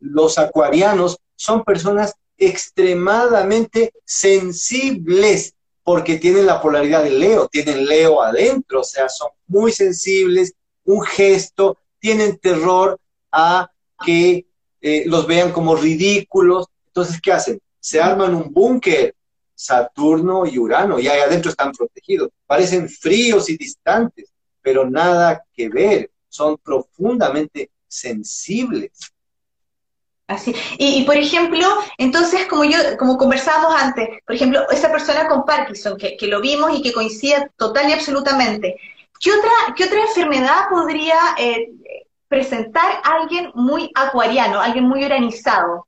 los 0.00 0.38
acuarianos 0.38 1.18
son 1.36 1.62
personas 1.64 2.14
extremadamente 2.36 3.92
sensibles 4.04 5.53
porque 5.84 6.16
tienen 6.16 6.46
la 6.46 6.60
polaridad 6.60 7.04
de 7.04 7.10
Leo, 7.10 7.46
tienen 7.46 7.84
Leo 7.84 8.22
adentro, 8.22 8.80
o 8.80 8.84
sea, 8.84 9.08
son 9.08 9.28
muy 9.46 9.70
sensibles, 9.70 10.54
un 10.84 11.02
gesto, 11.02 11.78
tienen 11.98 12.38
terror 12.38 12.98
a 13.30 13.70
que 14.04 14.46
eh, 14.80 15.04
los 15.06 15.26
vean 15.26 15.52
como 15.52 15.76
ridículos. 15.76 16.66
Entonces, 16.86 17.20
¿qué 17.20 17.32
hacen? 17.32 17.60
Se 17.78 18.00
arman 18.00 18.34
un 18.34 18.52
búnker, 18.52 19.14
Saturno 19.54 20.46
y 20.46 20.58
Urano, 20.58 20.98
y 20.98 21.06
ahí 21.06 21.20
adentro 21.20 21.50
están 21.50 21.72
protegidos. 21.72 22.30
Parecen 22.46 22.88
fríos 22.88 23.48
y 23.50 23.56
distantes, 23.56 24.32
pero 24.62 24.88
nada 24.88 25.44
que 25.52 25.68
ver, 25.68 26.10
son 26.28 26.56
profundamente 26.58 27.70
sensibles. 27.86 28.90
Así. 30.26 30.54
Y, 30.78 31.04
por 31.04 31.16
ejemplo, 31.16 31.66
entonces, 31.98 32.46
como 32.46 32.64
yo, 32.64 32.78
como 32.98 33.18
conversábamos 33.18 33.74
antes, 33.74 34.08
por 34.26 34.34
ejemplo, 34.34 34.68
esa 34.70 34.90
persona 34.90 35.28
con 35.28 35.44
Parkinson, 35.44 35.98
que, 35.98 36.16
lo 36.26 36.40
vimos 36.40 36.74
y 36.74 36.82
que 36.82 36.94
coincide 36.94 37.50
total 37.56 37.90
y 37.90 37.92
absolutamente, 37.92 38.80
¿qué 39.20 39.32
otra, 39.32 39.50
qué 39.76 39.84
otra 39.84 40.00
enfermedad 40.00 40.68
podría 40.70 41.18
eh, 41.38 41.70
presentar 42.26 43.02
alguien 43.04 43.50
muy 43.54 43.90
acuariano, 43.94 44.60
alguien 44.60 44.88
muy 44.88 45.04
organizado? 45.04 45.86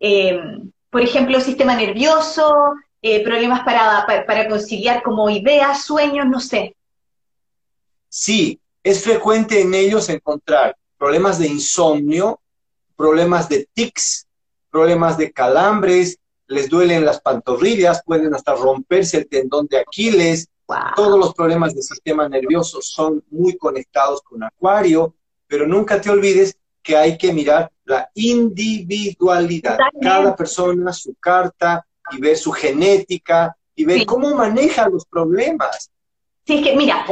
Eh, 0.00 0.40
por 0.88 1.02
ejemplo, 1.02 1.38
sistema 1.40 1.74
nervioso, 1.74 2.54
eh, 3.02 3.22
problemas 3.22 3.64
para, 3.64 4.06
para, 4.06 4.24
para 4.24 4.48
conciliar 4.48 5.02
como 5.02 5.28
ideas, 5.28 5.84
sueños, 5.84 6.26
no 6.26 6.40
sé. 6.40 6.74
Sí, 8.08 8.58
es 8.82 9.04
frecuente 9.04 9.60
en 9.60 9.74
ellos 9.74 10.08
encontrar 10.08 10.74
problemas 10.96 11.38
de 11.38 11.48
insomnio, 11.48 12.40
problemas 12.96 13.48
de 13.48 13.68
tics, 13.72 14.26
problemas 14.70 15.16
de 15.16 15.32
calambres, 15.32 16.18
les 16.46 16.68
duelen 16.68 17.04
las 17.04 17.20
pantorrillas, 17.20 18.02
pueden 18.04 18.34
hasta 18.34 18.54
romperse 18.54 19.18
el 19.18 19.28
tendón 19.28 19.66
de 19.66 19.78
Aquiles. 19.78 20.48
Todos 20.96 21.18
los 21.18 21.34
problemas 21.34 21.74
del 21.74 21.82
sistema 21.82 22.28
nervioso 22.28 22.80
son 22.80 23.22
muy 23.30 23.56
conectados 23.56 24.22
con 24.22 24.42
Acuario, 24.42 25.14
pero 25.46 25.66
nunca 25.66 26.00
te 26.00 26.10
olvides 26.10 26.56
que 26.82 26.96
hay 26.96 27.16
que 27.16 27.32
mirar 27.32 27.70
la 27.84 28.10
individualidad. 28.14 29.78
Cada 30.00 30.34
persona, 30.34 30.92
su 30.92 31.14
carta 31.14 31.86
y 32.10 32.20
ver 32.20 32.36
su 32.36 32.52
genética 32.52 33.56
y 33.74 33.84
ver 33.84 34.06
cómo 34.06 34.34
maneja 34.34 34.88
los 34.88 35.04
problemas. 35.06 35.90
Sí, 36.46 36.58
es 36.58 36.64
que 36.64 36.76
mira. 36.76 37.04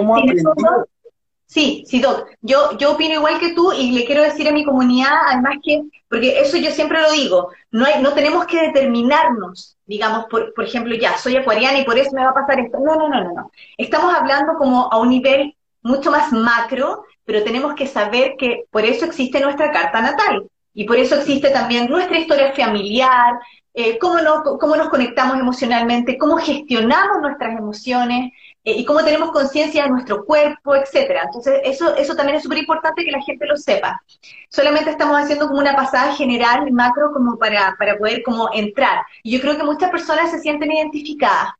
Sí, 1.53 1.84
sí, 1.86 2.00
Doc. 2.00 2.30
Yo, 2.40 2.78
yo 2.78 2.92
opino 2.92 3.12
igual 3.14 3.38
que 3.38 3.53
tú 3.53 3.72
y 3.74 3.92
le 3.92 4.07
quiero 4.07 4.22
decir 4.22 4.48
a 4.48 4.53
mi 4.53 4.64
comunidad, 4.64 5.12
además 5.28 5.57
que, 5.62 5.82
porque 6.09 6.40
eso 6.40 6.57
yo 6.57 6.70
siempre 6.70 7.03
lo 7.03 7.12
digo, 7.12 7.50
no, 7.70 7.84
hay, 7.84 8.00
no 8.03 8.14
tenemos 8.14 8.46
que 8.46 8.59
determinarnos, 8.68 9.76
digamos, 9.84 10.24
por, 10.30 10.55
por 10.55 10.64
ejemplo, 10.64 10.94
ya, 10.96 11.18
soy 11.18 11.36
acuariana 11.36 11.78
y 11.78 11.84
por 11.84 11.98
eso 11.98 12.11
me 12.14 12.24
va 12.24 12.30
a 12.30 12.34
pasar 12.34 12.59
esto. 12.59 12.78
No, 12.80 12.96
no, 12.96 13.07
no, 13.11 13.22
no, 13.22 13.34
no. 13.34 13.50
Estamos 13.76 14.14
hablando 14.14 14.55
como 14.57 14.90
a 14.90 14.98
un 14.98 15.11
nivel 15.11 15.55
mucho 15.82 16.11
más 16.11 16.32
macro, 16.32 17.05
pero 17.26 17.44
tenemos 17.44 17.74
que 17.74 17.86
saber 17.86 18.32
que 18.38 18.64
por 18.70 18.86
eso 18.86 19.05
existe 19.05 19.38
nuestra 19.38 19.70
carta 19.72 20.00
natal. 20.00 20.48
Y 20.72 20.84
por 20.84 20.96
eso 20.96 21.16
existe 21.16 21.50
también 21.50 21.90
nuestra 21.90 22.18
historia 22.18 22.55
familiar, 22.55 23.34
eh, 23.74 23.98
cómo, 23.98 24.16
cómo 24.59 24.74
nos 24.76 24.88
conectamos 24.88 25.38
emocionalmente, 25.38 26.16
cómo 26.16 26.38
gestionamos 26.38 27.20
nuestras 27.20 27.59
emociones, 27.59 28.32
eh, 28.64 28.72
y 28.78 28.84
cómo 28.84 29.04
tenemos 29.04 29.32
conciencia 29.32 29.84
de 29.84 29.90
nuestro 29.90 30.24
cuerpo, 30.24 30.76
etcétera. 30.76 31.22
Entonces, 31.24 31.60
eso, 31.64 31.96
eso 31.96 32.14
también 32.14 32.36
es 32.36 32.44
súper 32.44 32.58
importante 32.58 33.04
que 33.04 33.10
la 33.10 33.22
gente 33.22 33.46
lo 33.46 33.56
sepa. 33.56 34.00
Solamente 34.48 34.90
estamos 34.90 35.16
haciendo 35.16 35.48
como 35.48 35.58
una 35.58 35.74
pasada 35.74 36.14
general, 36.14 36.70
macro, 36.70 37.12
como 37.12 37.36
para, 37.38 37.74
para 37.78 37.98
poder 37.98 38.22
como 38.22 38.50
entrar. 38.52 39.02
Y 39.22 39.32
yo 39.32 39.40
creo 39.40 39.56
que 39.56 39.64
muchas 39.64 39.90
personas 39.90 40.30
se 40.30 40.38
sienten 40.38 40.70
identificadas. 40.70 41.54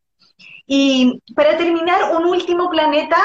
Y 0.67 1.21
para 1.35 1.57
terminar, 1.57 2.17
un 2.17 2.25
último 2.27 2.71
planeta, 2.71 3.17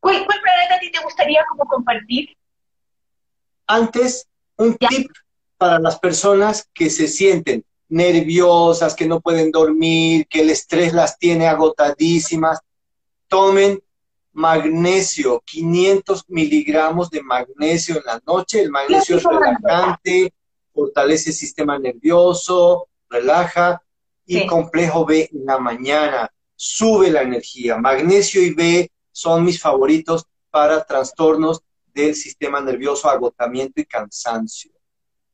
¿cuál, 0.00 0.26
cuál 0.26 0.40
planeta 0.40 0.74
a 0.74 0.80
ti 0.80 0.90
te 0.90 1.02
gustaría 1.04 1.44
como 1.50 1.64
compartir? 1.66 2.30
Antes, 3.68 4.26
un 4.56 4.76
tip 4.76 5.08
para 5.56 5.78
las 5.78 6.00
personas 6.00 6.68
que 6.74 6.90
se 6.90 7.06
sienten 7.06 7.64
nerviosas, 7.88 8.94
que 8.94 9.06
no 9.06 9.20
pueden 9.20 9.52
dormir, 9.52 10.26
que 10.28 10.40
el 10.40 10.50
estrés 10.50 10.92
las 10.92 11.16
tiene 11.18 11.46
agotadísimas 11.46 12.60
tomen 13.30 13.80
magnesio, 14.32 15.42
500 15.46 16.24
miligramos 16.28 17.10
de 17.10 17.22
magnesio 17.22 17.96
en 17.96 18.02
la 18.04 18.20
noche. 18.26 18.60
El 18.60 18.70
magnesio 18.70 19.16
es 19.16 19.24
relajante, 19.24 20.34
fortalece 20.74 21.30
el 21.30 21.36
sistema 21.36 21.78
nervioso, 21.78 22.88
relaja. 23.08 23.80
Y 24.26 24.46
complejo 24.46 25.04
B 25.04 25.28
en 25.32 25.44
la 25.44 25.58
mañana, 25.58 26.30
sube 26.54 27.10
la 27.10 27.22
energía. 27.22 27.76
Magnesio 27.76 28.40
y 28.40 28.54
B 28.54 28.88
son 29.10 29.44
mis 29.44 29.60
favoritos 29.60 30.24
para 30.50 30.84
trastornos 30.84 31.62
del 31.92 32.14
sistema 32.14 32.60
nervioso, 32.60 33.10
agotamiento 33.10 33.80
y 33.80 33.86
cansancio. 33.86 34.70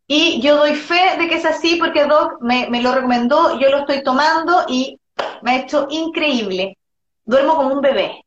Y 0.06 0.40
yo 0.40 0.56
doy 0.56 0.74
fe 0.74 1.18
de 1.18 1.28
que 1.28 1.34
es 1.34 1.44
así 1.44 1.76
porque 1.76 2.06
Doc 2.06 2.40
me, 2.40 2.70
me 2.70 2.80
lo 2.80 2.94
recomendó, 2.94 3.60
yo 3.60 3.68
lo 3.68 3.80
estoy 3.80 4.02
tomando 4.02 4.64
y 4.66 4.98
me 5.42 5.50
ha 5.50 5.62
hecho 5.62 5.88
increíble. 5.90 6.78
Duermo 7.26 7.56
como 7.56 7.74
un 7.74 7.80
bebé. 7.80 8.24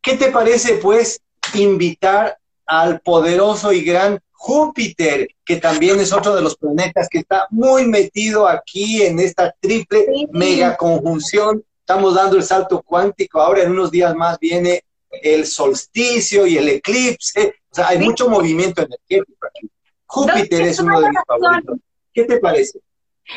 ¿Qué 0.00 0.16
te 0.16 0.30
parece, 0.32 0.78
pues, 0.78 1.20
invitar 1.54 2.38
al 2.64 3.00
poderoso 3.00 3.72
y 3.72 3.82
gran 3.82 4.18
Júpiter, 4.32 5.28
que 5.44 5.56
también 5.56 6.00
es 6.00 6.12
otro 6.12 6.34
de 6.34 6.42
los 6.42 6.56
planetas 6.56 7.08
que 7.08 7.18
está 7.18 7.46
muy 7.50 7.86
metido 7.86 8.48
aquí 8.48 9.02
en 9.02 9.20
esta 9.20 9.54
triple 9.60 10.06
mega 10.32 10.76
conjunción? 10.76 11.62
Estamos 11.80 12.14
dando 12.14 12.36
el 12.36 12.42
salto 12.42 12.82
cuántico. 12.82 13.40
Ahora 13.40 13.62
en 13.62 13.72
unos 13.72 13.90
días 13.90 14.14
más 14.14 14.38
viene 14.38 14.82
el 15.10 15.46
solsticio 15.46 16.46
y 16.46 16.56
el 16.56 16.68
eclipse. 16.68 17.56
O 17.70 17.74
sea, 17.74 17.88
hay 17.88 17.98
mucho 17.98 18.28
movimiento 18.28 18.82
energético 18.82 19.46
aquí. 19.46 19.68
Júpiter 20.06 20.62
es 20.62 20.78
uno 20.80 21.00
de 21.00 21.10
mis 21.10 21.18
favoritos. 21.26 21.78
¿Qué 22.14 22.24
te 22.24 22.38
parece? 22.38 22.80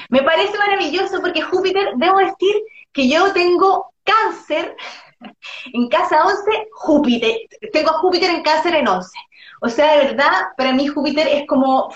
Me 0.09 0.21
parece 0.23 0.57
maravilloso 0.57 1.19
porque 1.21 1.41
Júpiter, 1.41 1.89
debo 1.97 2.19
decir 2.19 2.55
que 2.91 3.09
yo 3.09 3.31
tengo 3.33 3.93
cáncer 4.03 4.75
en 5.73 5.89
casa 5.89 6.25
11, 6.25 6.69
Júpiter. 6.71 7.35
Tengo 7.71 7.91
a 7.91 7.99
Júpiter 7.99 8.29
en 8.29 8.43
cáncer 8.43 8.75
en 8.75 8.87
11. 8.87 9.09
O 9.61 9.69
sea, 9.69 9.97
de 9.97 10.05
verdad, 10.05 10.31
para 10.57 10.73
mí 10.73 10.87
Júpiter 10.87 11.27
es 11.27 11.47
como 11.47 11.93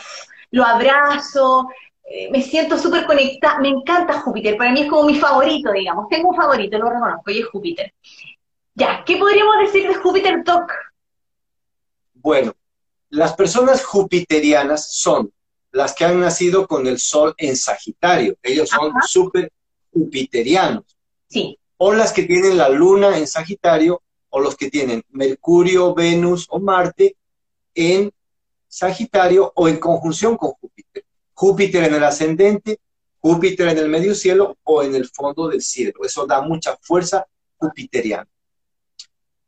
lo 0.51 0.63
abrazo, 0.63 1.67
eh, 2.05 2.29
me 2.31 2.41
siento 2.41 2.77
súper 2.77 3.05
conectada, 3.05 3.59
me 3.59 3.69
encanta 3.69 4.21
Júpiter, 4.21 4.57
para 4.57 4.71
mí 4.71 4.81
es 4.81 4.89
como 4.89 5.03
mi 5.03 5.15
favorito, 5.15 5.71
digamos. 5.71 6.07
Tengo 6.09 6.29
un 6.29 6.35
favorito, 6.35 6.77
lo 6.77 6.89
reconozco, 6.89 7.31
y 7.31 7.39
es 7.39 7.47
Júpiter. 7.47 7.93
Ya, 8.75 9.03
¿qué 9.05 9.17
podríamos 9.17 9.55
decir 9.59 9.87
de 9.87 9.95
Júpiter 9.95 10.43
Doc? 10.43 10.71
Bueno, 12.13 12.53
las 13.09 13.33
personas 13.33 13.83
jupiterianas 13.83 14.91
son 14.91 15.31
las 15.71 15.93
que 15.93 16.05
han 16.05 16.19
nacido 16.19 16.67
con 16.67 16.85
el 16.87 16.99
Sol 16.99 17.33
en 17.37 17.55
Sagitario. 17.55 18.35
Ellos 18.43 18.69
son 18.69 18.93
súper 19.07 19.51
jupiterianos. 19.93 20.97
Sí. 21.29 21.57
O 21.77 21.93
las 21.93 22.11
que 22.13 22.23
tienen 22.23 22.57
la 22.57 22.69
Luna 22.69 23.17
en 23.17 23.27
Sagitario, 23.27 24.01
o 24.29 24.39
los 24.39 24.55
que 24.55 24.71
tienen 24.71 25.03
Mercurio, 25.09 25.93
Venus 25.93 26.47
o 26.49 26.59
Marte 26.59 27.15
en 27.75 28.11
Sagitario 28.67 29.51
o 29.55 29.67
en 29.67 29.77
conjunción 29.77 30.37
con 30.37 30.53
Júpiter. 30.53 31.05
Júpiter 31.33 31.83
en 31.83 31.93
el 31.93 32.03
ascendente, 32.03 32.79
Júpiter 33.19 33.67
en 33.69 33.77
el 33.77 33.89
medio 33.89 34.15
cielo 34.15 34.57
o 34.63 34.81
en 34.81 34.95
el 34.95 35.07
fondo 35.07 35.47
del 35.47 35.61
cielo. 35.61 36.03
Eso 36.03 36.25
da 36.25 36.41
mucha 36.41 36.75
fuerza 36.81 37.27
jupiteriana. 37.57 38.27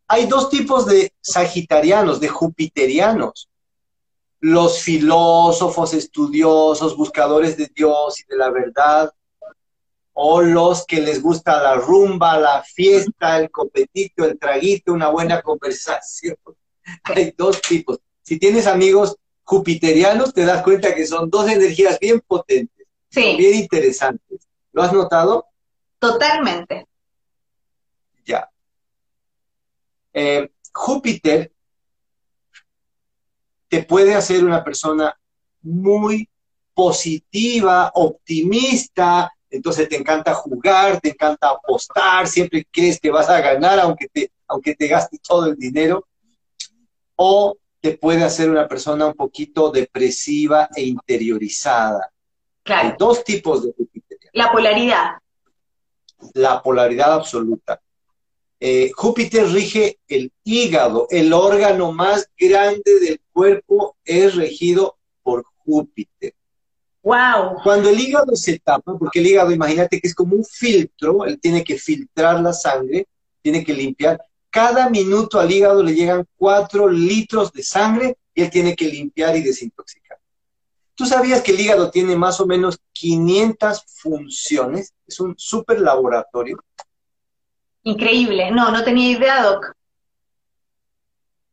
Hay 0.08 0.28
dos 0.28 0.50
tipos 0.50 0.86
de 0.86 1.12
sagitarianos, 1.20 2.20
de 2.20 2.28
jupiterianos. 2.28 3.50
Los 4.40 4.82
filósofos, 4.82 5.96
estudiosos, 5.96 6.96
buscadores 6.96 7.58
de 7.58 7.72
Dios 7.74 8.20
y 8.20 8.26
de 8.28 8.38
la 8.38 8.52
verdad, 8.52 9.12
o 10.18 10.42
los 10.42 10.86
que 10.86 11.02
les 11.02 11.22
gusta 11.22 11.62
la 11.62 11.76
rumba, 11.76 12.40
la 12.40 12.64
fiesta, 12.64 13.38
el 13.38 13.52
copetito, 13.52 14.24
el 14.24 14.40
traguito, 14.40 14.94
una 14.94 15.10
buena 15.10 15.42
conversación. 15.42 16.38
Hay 17.04 17.34
dos 17.38 17.62
tipos. 17.62 18.00
Si 18.22 18.40
tienes 18.40 18.66
amigos 18.66 19.18
jupiterianos, 19.44 20.34
te 20.34 20.46
das 20.46 20.64
cuenta 20.64 20.96
que 20.96 21.06
son 21.06 21.30
dos 21.30 21.50
energías 21.50 22.00
bien 22.00 22.22
potentes, 22.26 22.88
bien 23.14 23.56
interesantes. 23.56 24.48
¿Lo 24.72 24.84
has 24.84 24.94
notado? 24.94 25.48
Totalmente. 26.00 26.88
Ya. 28.26 28.50
Eh, 30.14 30.50
Júpiter 30.74 31.52
te 33.68 33.84
puede 33.84 34.16
hacer 34.16 34.46
una 34.46 34.64
persona 34.64 35.14
muy 35.62 36.30
positiva, 36.74 37.92
optimista, 37.96 39.35
entonces 39.56 39.88
te 39.88 39.96
encanta 39.96 40.34
jugar, 40.34 41.00
te 41.00 41.10
encanta 41.10 41.50
apostar, 41.50 42.28
siempre 42.28 42.68
crees 42.70 43.00
que 43.00 43.10
vas 43.10 43.30
a 43.30 43.40
ganar 43.40 43.80
aunque 43.80 44.08
te, 44.08 44.32
aunque 44.48 44.76
te 44.76 44.88
gastes 44.88 45.22
todo 45.22 45.48
el 45.48 45.56
dinero, 45.56 46.08
o 47.16 47.58
te 47.80 47.98
puede 47.98 48.24
hacer 48.24 48.50
una 48.50 48.68
persona 48.68 49.06
un 49.06 49.14
poquito 49.14 49.72
depresiva 49.72 50.70
e 50.76 50.84
interiorizada. 50.84 52.12
Claro. 52.64 52.90
Hay 52.90 52.96
dos 52.98 53.24
tipos 53.24 53.64
de 53.64 53.74
Júpiter. 53.74 54.18
La 54.34 54.52
polaridad. 54.52 55.12
La 56.34 56.62
polaridad 56.62 57.14
absoluta. 57.14 57.80
Eh, 58.60 58.92
Júpiter 58.96 59.48
rige 59.50 60.00
el 60.08 60.32
hígado, 60.44 61.08
el 61.10 61.32
órgano 61.34 61.92
más 61.92 62.30
grande 62.38 63.00
del 63.00 63.22
cuerpo 63.32 63.96
es 64.04 64.36
regido 64.36 64.98
por 65.22 65.46
Júpiter. 65.58 66.34
Wow. 67.06 67.62
Cuando 67.62 67.90
el 67.90 68.00
hígado 68.00 68.36
se 68.36 68.58
tapa, 68.58 68.98
porque 68.98 69.20
el 69.20 69.28
hígado, 69.28 69.52
imagínate 69.52 70.02
que 70.02 70.08
es 70.08 70.16
como 70.16 70.36
un 70.36 70.44
filtro, 70.44 71.24
él 71.26 71.40
tiene 71.40 71.64
que 71.64 71.78
filtrar 71.78 72.42
la 72.42 72.52
sangre, 72.52 73.08
tiene 73.44 73.64
que 73.64 73.76
limpiar. 73.76 74.20
Cada 74.50 74.90
minuto 74.90 75.40
al 75.40 75.52
hígado 75.52 75.84
le 75.84 75.94
llegan 75.94 76.26
cuatro 76.36 76.90
litros 76.90 77.52
de 77.52 77.62
sangre 77.62 78.18
y 78.34 78.42
él 78.42 78.50
tiene 78.50 78.76
que 78.76 78.88
limpiar 78.88 79.36
y 79.36 79.44
desintoxicar. 79.44 80.18
¿Tú 80.96 81.06
sabías 81.06 81.44
que 81.44 81.52
el 81.52 81.60
hígado 81.60 81.92
tiene 81.92 82.16
más 82.16 82.40
o 82.40 82.48
menos 82.48 82.80
500 82.94 83.84
funciones? 83.86 84.92
Es 85.06 85.20
un 85.20 85.36
super 85.38 85.80
laboratorio. 85.80 86.58
Increíble. 87.84 88.50
No, 88.50 88.72
no 88.72 88.84
tenía 88.84 89.12
idea, 89.12 89.44
Doc. 89.44 89.74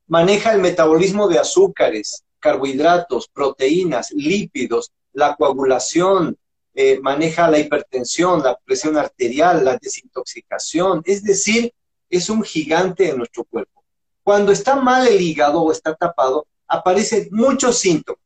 Maneja 0.06 0.54
el 0.54 0.62
metabolismo 0.62 1.28
de 1.28 1.38
azúcares, 1.38 2.24
carbohidratos, 2.38 3.28
proteínas, 3.28 4.12
lípidos, 4.12 4.90
la 5.12 5.36
coagulación, 5.36 6.36
eh, 6.74 7.00
maneja 7.00 7.50
la 7.50 7.58
hipertensión, 7.58 8.42
la 8.42 8.58
presión 8.64 8.96
arterial, 8.96 9.64
la 9.64 9.76
desintoxicación. 9.76 11.02
Es 11.04 11.22
decir, 11.22 11.72
es 12.08 12.30
un 12.30 12.42
gigante 12.42 13.10
en 13.10 13.18
nuestro 13.18 13.44
cuerpo. 13.44 13.84
Cuando 14.22 14.52
está 14.52 14.76
mal 14.76 15.06
el 15.06 15.20
hígado 15.20 15.62
o 15.62 15.72
está 15.72 15.94
tapado, 15.94 16.46
aparecen 16.66 17.28
muchos 17.30 17.78
síntomas. 17.78 18.22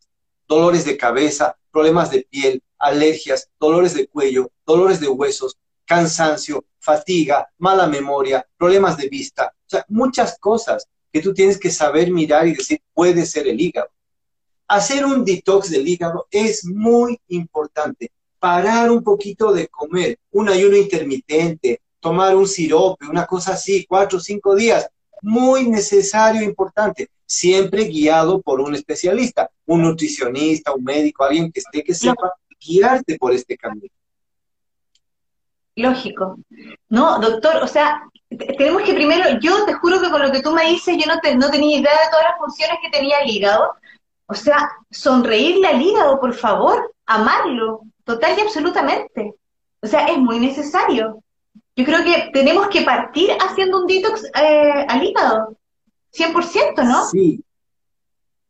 Dolores 0.47 0.84
de 0.84 0.97
cabeza, 0.97 1.57
problemas 1.70 2.11
de 2.11 2.26
piel, 2.30 2.62
alergias, 2.78 3.49
dolores 3.59 3.95
de 3.95 4.07
cuello, 4.07 4.51
dolores 4.64 5.01
de 5.01 5.09
huesos, 5.09 5.57
cansancio, 5.84 6.64
fatiga, 6.78 7.49
mala 7.59 7.87
memoria, 7.87 8.47
problemas 8.57 8.97
de 8.97 9.09
vista, 9.09 9.53
o 9.66 9.68
sea, 9.68 9.84
muchas 9.89 10.39
cosas 10.39 10.89
que 11.12 11.20
tú 11.20 11.34
tienes 11.34 11.59
que 11.59 11.70
saber 11.70 12.11
mirar 12.11 12.47
y 12.47 12.55
decir, 12.55 12.80
puede 12.93 13.26
ser 13.26 13.49
el 13.49 13.61
hígado. 13.61 13.91
Hacer 14.68 15.04
un 15.04 15.24
detox 15.24 15.70
del 15.70 15.86
hígado 15.86 16.26
es 16.30 16.64
muy 16.64 17.20
importante. 17.28 18.10
Parar 18.38 18.90
un 18.90 19.02
poquito 19.02 19.52
de 19.52 19.68
comer, 19.68 20.18
un 20.32 20.48
ayuno 20.48 20.76
intermitente, 20.76 21.80
tomar 22.00 22.36
un 22.36 22.46
sirope, 22.46 23.06
una 23.06 23.26
cosa 23.26 23.52
así, 23.52 23.86
cuatro 23.86 24.18
o 24.18 24.20
cinco 24.20 24.54
días, 24.54 24.88
muy 25.22 25.68
necesario, 25.68 26.42
importante, 26.42 27.08
siempre 27.24 27.84
guiado 27.84 28.40
por 28.40 28.60
un 28.60 28.74
especialista, 28.74 29.50
un 29.66 29.82
nutricionista, 29.82 30.74
un 30.74 30.84
médico, 30.84 31.24
alguien 31.24 31.50
que 31.50 31.60
esté 31.60 31.82
que 31.82 31.94
sepa 31.94 32.32
guiarte 32.60 33.18
por 33.18 33.32
este 33.32 33.56
camino. 33.56 33.88
Lógico. 35.74 36.38
No, 36.88 37.18
doctor, 37.18 37.56
o 37.62 37.66
sea, 37.66 38.02
tenemos 38.30 38.82
que 38.82 38.94
primero, 38.94 39.38
yo 39.40 39.64
te 39.66 39.74
juro 39.74 40.00
que 40.00 40.10
con 40.10 40.22
lo 40.22 40.32
que 40.32 40.40
tú 40.40 40.52
me 40.52 40.66
dices, 40.70 40.96
yo 40.96 41.04
no, 41.06 41.20
no 41.36 41.50
tenía 41.50 41.78
idea 41.78 41.92
de 41.92 42.10
todas 42.10 42.26
las 42.30 42.38
funciones 42.38 42.78
que 42.82 42.90
tenía 42.90 43.18
el 43.18 43.30
hígado. 43.30 43.72
O 44.26 44.34
sea, 44.34 44.70
sonreírle 44.90 45.68
al 45.68 45.80
hígado, 45.80 46.20
por 46.20 46.34
favor, 46.34 46.94
amarlo, 47.06 47.82
total 48.04 48.36
y 48.36 48.40
absolutamente. 48.42 49.34
O 49.80 49.86
sea, 49.86 50.06
es 50.06 50.18
muy 50.18 50.40
necesario. 50.40 51.22
Yo 51.76 51.84
creo 51.84 52.02
que 52.02 52.30
tenemos 52.32 52.68
que 52.68 52.82
partir 52.82 53.30
haciendo 53.38 53.80
un 53.80 53.86
detox 53.86 54.24
eh, 54.24 54.86
al 54.88 55.04
hígado, 55.04 55.56
100%, 56.12 56.84
¿no? 56.84 57.08
Sí. 57.08 57.42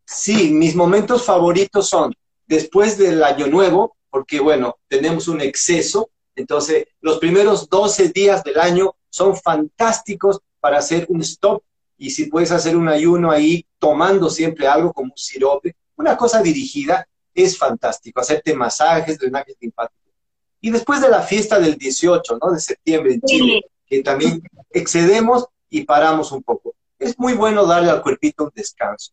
Sí, 0.05 0.53
mis 0.53 0.77
momentos 0.77 1.25
favoritos 1.25 1.89
son 1.89 2.15
después 2.47 2.97
del 2.97 3.25
año 3.25 3.49
nuevo, 3.49 3.97
porque 4.09 4.39
bueno, 4.39 4.77
tenemos 4.89 5.27
un 5.27 5.41
exceso, 5.41 6.11
entonces, 6.37 6.87
los 7.01 7.19
primeros 7.19 7.69
12 7.69 8.11
días 8.11 8.45
del 8.45 8.61
año 8.61 8.95
son 9.09 9.37
fantásticos 9.37 10.41
para 10.61 10.79
hacer 10.79 11.07
un 11.09 11.23
stop 11.23 11.63
y 11.99 12.11
si 12.11 12.27
puedes 12.27 12.53
hacer 12.53 12.77
un 12.77 12.89
ayuno 12.89 13.31
ahí 13.31 13.67
tomando 13.79 14.29
siempre 14.31 14.67
algo 14.67 14.93
como 14.93 15.13
un 15.13 15.19
sirope, 15.19 15.77
una 15.97 16.17
cosa 16.17 16.43
dirigida, 16.43 17.07
es 17.35 17.57
fantástico. 17.57 18.21
Hacerte 18.21 18.55
masajes, 18.55 19.19
drenajes 19.19 19.57
linfáticos. 19.61 20.13
Y 20.61 20.71
después 20.71 21.01
de 21.01 21.09
la 21.09 21.23
fiesta 21.23 21.59
del 21.59 21.77
18, 21.77 22.39
¿no? 22.43 22.53
De 22.53 22.61
septiembre 22.61 23.15
en 23.15 23.21
Chile, 23.23 23.63
que 23.87 24.03
también 24.03 24.43
excedemos 24.71 25.47
y 25.71 25.85
paramos 25.85 26.33
un 26.33 26.43
poco. 26.43 26.75
Es 26.99 27.19
muy 27.19 27.35
bueno 27.35 27.67
darle 27.67 27.91
al 27.91 28.03
cuerpito 28.03 28.45
un 28.45 28.53
descanso. 28.55 29.13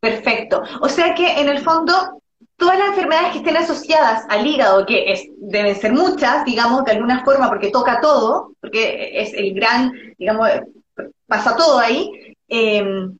Perfecto. 0.00 0.62
O 0.80 0.88
sea 0.88 1.14
que 1.14 1.40
en 1.40 1.48
el 1.48 1.62
fondo 1.62 2.22
todas 2.56 2.78
las 2.78 2.88
enfermedades 2.88 3.32
que 3.32 3.38
estén 3.38 3.56
asociadas 3.56 4.24
al 4.28 4.46
hígado, 4.46 4.86
que 4.86 5.12
es, 5.12 5.24
deben 5.36 5.74
ser 5.74 5.92
muchas, 5.92 6.44
digamos, 6.44 6.84
de 6.84 6.92
alguna 6.92 7.24
forma, 7.24 7.48
porque 7.48 7.70
toca 7.70 8.00
todo, 8.00 8.52
porque 8.60 9.20
es 9.20 9.32
el 9.34 9.54
gran, 9.54 9.92
digamos, 10.18 10.48
pasa 11.26 11.56
todo 11.56 11.78
ahí, 11.78 12.34
em, 12.48 13.16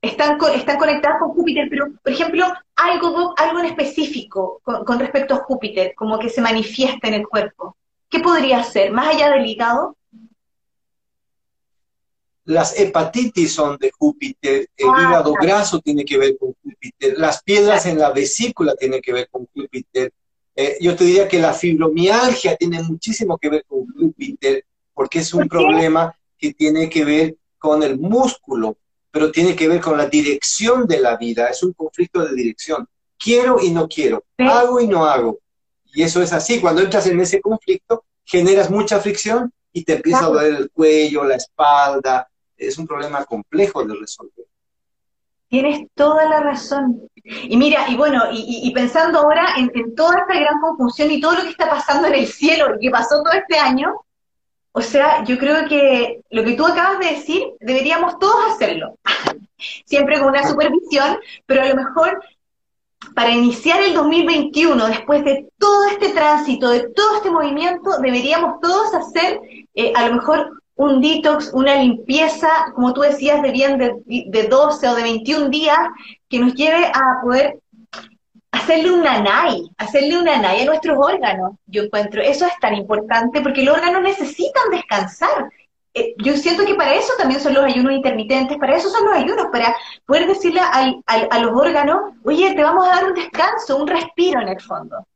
están, 0.00 0.38
están 0.54 0.78
conectadas 0.78 1.18
con 1.18 1.30
Júpiter, 1.30 1.66
pero, 1.68 1.86
por 2.02 2.12
ejemplo, 2.12 2.46
algo, 2.76 3.34
algo 3.36 3.60
en 3.60 3.66
específico 3.66 4.60
con, 4.62 4.84
con 4.84 4.98
respecto 4.98 5.34
a 5.34 5.44
Júpiter, 5.44 5.94
como 5.94 6.18
que 6.18 6.28
se 6.28 6.40
manifiesta 6.40 7.08
en 7.08 7.14
el 7.14 7.26
cuerpo. 7.26 7.76
¿Qué 8.08 8.20
podría 8.20 8.62
ser? 8.62 8.92
Más 8.92 9.14
allá 9.14 9.30
del 9.30 9.46
hígado, 9.46 9.96
las 12.44 12.78
hepatitis 12.78 13.54
son 13.54 13.78
de 13.78 13.90
Júpiter, 13.90 14.68
el 14.76 14.88
ah, 14.92 15.00
hígado 15.00 15.32
graso 15.32 15.80
tiene 15.80 16.04
que 16.04 16.18
ver 16.18 16.36
con 16.38 16.54
Júpiter, 16.62 17.18
las 17.18 17.42
piedras 17.42 17.86
en 17.86 17.98
la 17.98 18.10
vesícula 18.10 18.74
tienen 18.76 19.00
que 19.00 19.12
ver 19.12 19.28
con 19.30 19.46
Júpiter. 19.46 20.12
Eh, 20.54 20.76
yo 20.80 20.94
te 20.94 21.04
diría 21.04 21.26
que 21.26 21.38
la 21.38 21.52
fibromialgia 21.52 22.54
tiene 22.56 22.82
muchísimo 22.82 23.38
que 23.38 23.48
ver 23.48 23.64
con 23.66 23.86
Júpiter, 23.86 24.64
porque 24.92 25.20
es 25.20 25.32
un 25.32 25.48
problema 25.48 26.14
que 26.44 26.54
tiene 26.54 26.90
que 26.90 27.04
ver 27.04 27.36
con 27.58 27.82
el 27.82 27.98
músculo, 27.98 28.76
pero 29.10 29.30
tiene 29.30 29.56
que 29.56 29.66
ver 29.66 29.80
con 29.80 29.96
la 29.96 30.06
dirección 30.06 30.86
de 30.86 31.00
la 31.00 31.16
vida, 31.16 31.48
es 31.48 31.62
un 31.62 31.72
conflicto 31.72 32.22
de 32.22 32.34
dirección. 32.34 32.86
Quiero 33.18 33.58
y 33.62 33.70
no 33.70 33.88
quiero, 33.88 34.24
hago 34.38 34.80
y 34.80 34.86
no 34.86 35.06
hago. 35.06 35.38
Y 35.86 36.02
eso 36.02 36.20
es 36.20 36.32
así, 36.32 36.60
cuando 36.60 36.82
entras 36.82 37.06
en 37.06 37.18
ese 37.20 37.40
conflicto, 37.40 38.04
generas 38.24 38.70
mucha 38.70 39.00
fricción 39.00 39.50
y 39.72 39.84
te 39.84 39.94
empieza 39.94 40.26
a 40.26 40.28
doler 40.28 40.54
el 40.54 40.70
cuello, 40.70 41.24
la 41.24 41.36
espalda, 41.36 42.28
es 42.56 42.76
un 42.76 42.86
problema 42.86 43.24
complejo 43.24 43.84
de 43.84 43.94
resolver. 43.94 44.46
Tienes 45.48 45.86
toda 45.94 46.28
la 46.28 46.40
razón. 46.40 47.08
Y 47.14 47.56
mira, 47.56 47.88
y 47.88 47.96
bueno, 47.96 48.24
y, 48.32 48.70
pensando 48.74 49.20
ahora 49.20 49.54
en, 49.56 49.94
toda 49.94 50.18
esta 50.18 50.38
gran 50.38 50.60
confusión 50.60 51.10
y 51.10 51.20
todo 51.20 51.34
lo 51.36 51.42
que 51.42 51.50
está 51.50 51.70
pasando 51.70 52.08
en 52.08 52.14
el 52.14 52.26
cielo 52.26 52.74
y 52.76 52.86
que 52.86 52.90
pasó 52.90 53.22
todo 53.22 53.32
este 53.32 53.56
año, 53.56 53.94
o 54.76 54.80
sea, 54.80 55.22
yo 55.22 55.38
creo 55.38 55.68
que 55.68 56.20
lo 56.30 56.42
que 56.42 56.54
tú 56.54 56.66
acabas 56.66 56.98
de 56.98 57.14
decir, 57.14 57.44
deberíamos 57.60 58.18
todos 58.18 58.52
hacerlo. 58.52 58.98
Siempre 59.86 60.18
con 60.18 60.30
una 60.30 60.48
supervisión, 60.48 61.16
pero 61.46 61.62
a 61.62 61.68
lo 61.68 61.76
mejor 61.76 62.20
para 63.14 63.30
iniciar 63.30 63.80
el 63.82 63.94
2021, 63.94 64.88
después 64.88 65.24
de 65.24 65.48
todo 65.58 65.84
este 65.90 66.08
tránsito, 66.08 66.70
de 66.70 66.88
todo 66.88 67.16
este 67.16 67.30
movimiento, 67.30 68.00
deberíamos 68.00 68.60
todos 68.60 68.92
hacer 68.94 69.40
eh, 69.74 69.92
a 69.94 70.08
lo 70.08 70.16
mejor 70.16 70.50
un 70.74 71.00
detox, 71.00 71.52
una 71.52 71.76
limpieza, 71.76 72.72
como 72.74 72.92
tú 72.92 73.02
decías, 73.02 73.42
de 73.42 73.52
bien 73.52 73.78
de, 73.78 73.94
de 74.26 74.48
12 74.48 74.88
o 74.88 74.94
de 74.96 75.02
21 75.04 75.50
días, 75.50 75.78
que 76.28 76.40
nos 76.40 76.52
lleve 76.54 76.86
a 76.86 77.20
poder 77.22 77.60
hacerle 78.54 78.92
un 78.92 79.02
nanay, 79.02 79.68
hacerle 79.76 80.18
un 80.18 80.24
nanay 80.24 80.62
a 80.62 80.64
nuestros 80.66 80.96
órganos. 80.98 81.52
Yo 81.66 81.82
encuentro, 81.82 82.22
eso 82.22 82.46
es 82.46 82.52
tan 82.60 82.74
importante 82.74 83.40
porque 83.40 83.64
los 83.64 83.76
órganos 83.76 84.02
necesitan 84.02 84.70
descansar. 84.70 85.50
Eh, 85.92 86.14
yo 86.18 86.36
siento 86.36 86.64
que 86.64 86.74
para 86.74 86.94
eso 86.94 87.12
también 87.18 87.40
son 87.40 87.54
los 87.54 87.64
ayunos 87.64 87.92
intermitentes, 87.92 88.56
para 88.58 88.76
eso 88.76 88.90
son 88.90 89.06
los 89.06 89.14
ayunos, 89.14 89.46
para 89.52 89.76
poder 90.06 90.26
decirle 90.26 90.60
a 90.60 91.38
los 91.38 91.52
órganos, 91.52 92.12
oye, 92.24 92.54
te 92.54 92.62
vamos 92.62 92.86
a 92.86 92.94
dar 92.94 93.04
un 93.06 93.14
descanso, 93.14 93.76
un 93.76 93.88
respiro 93.88 94.40
en 94.40 94.48
el 94.48 94.60
fondo. 94.60 95.06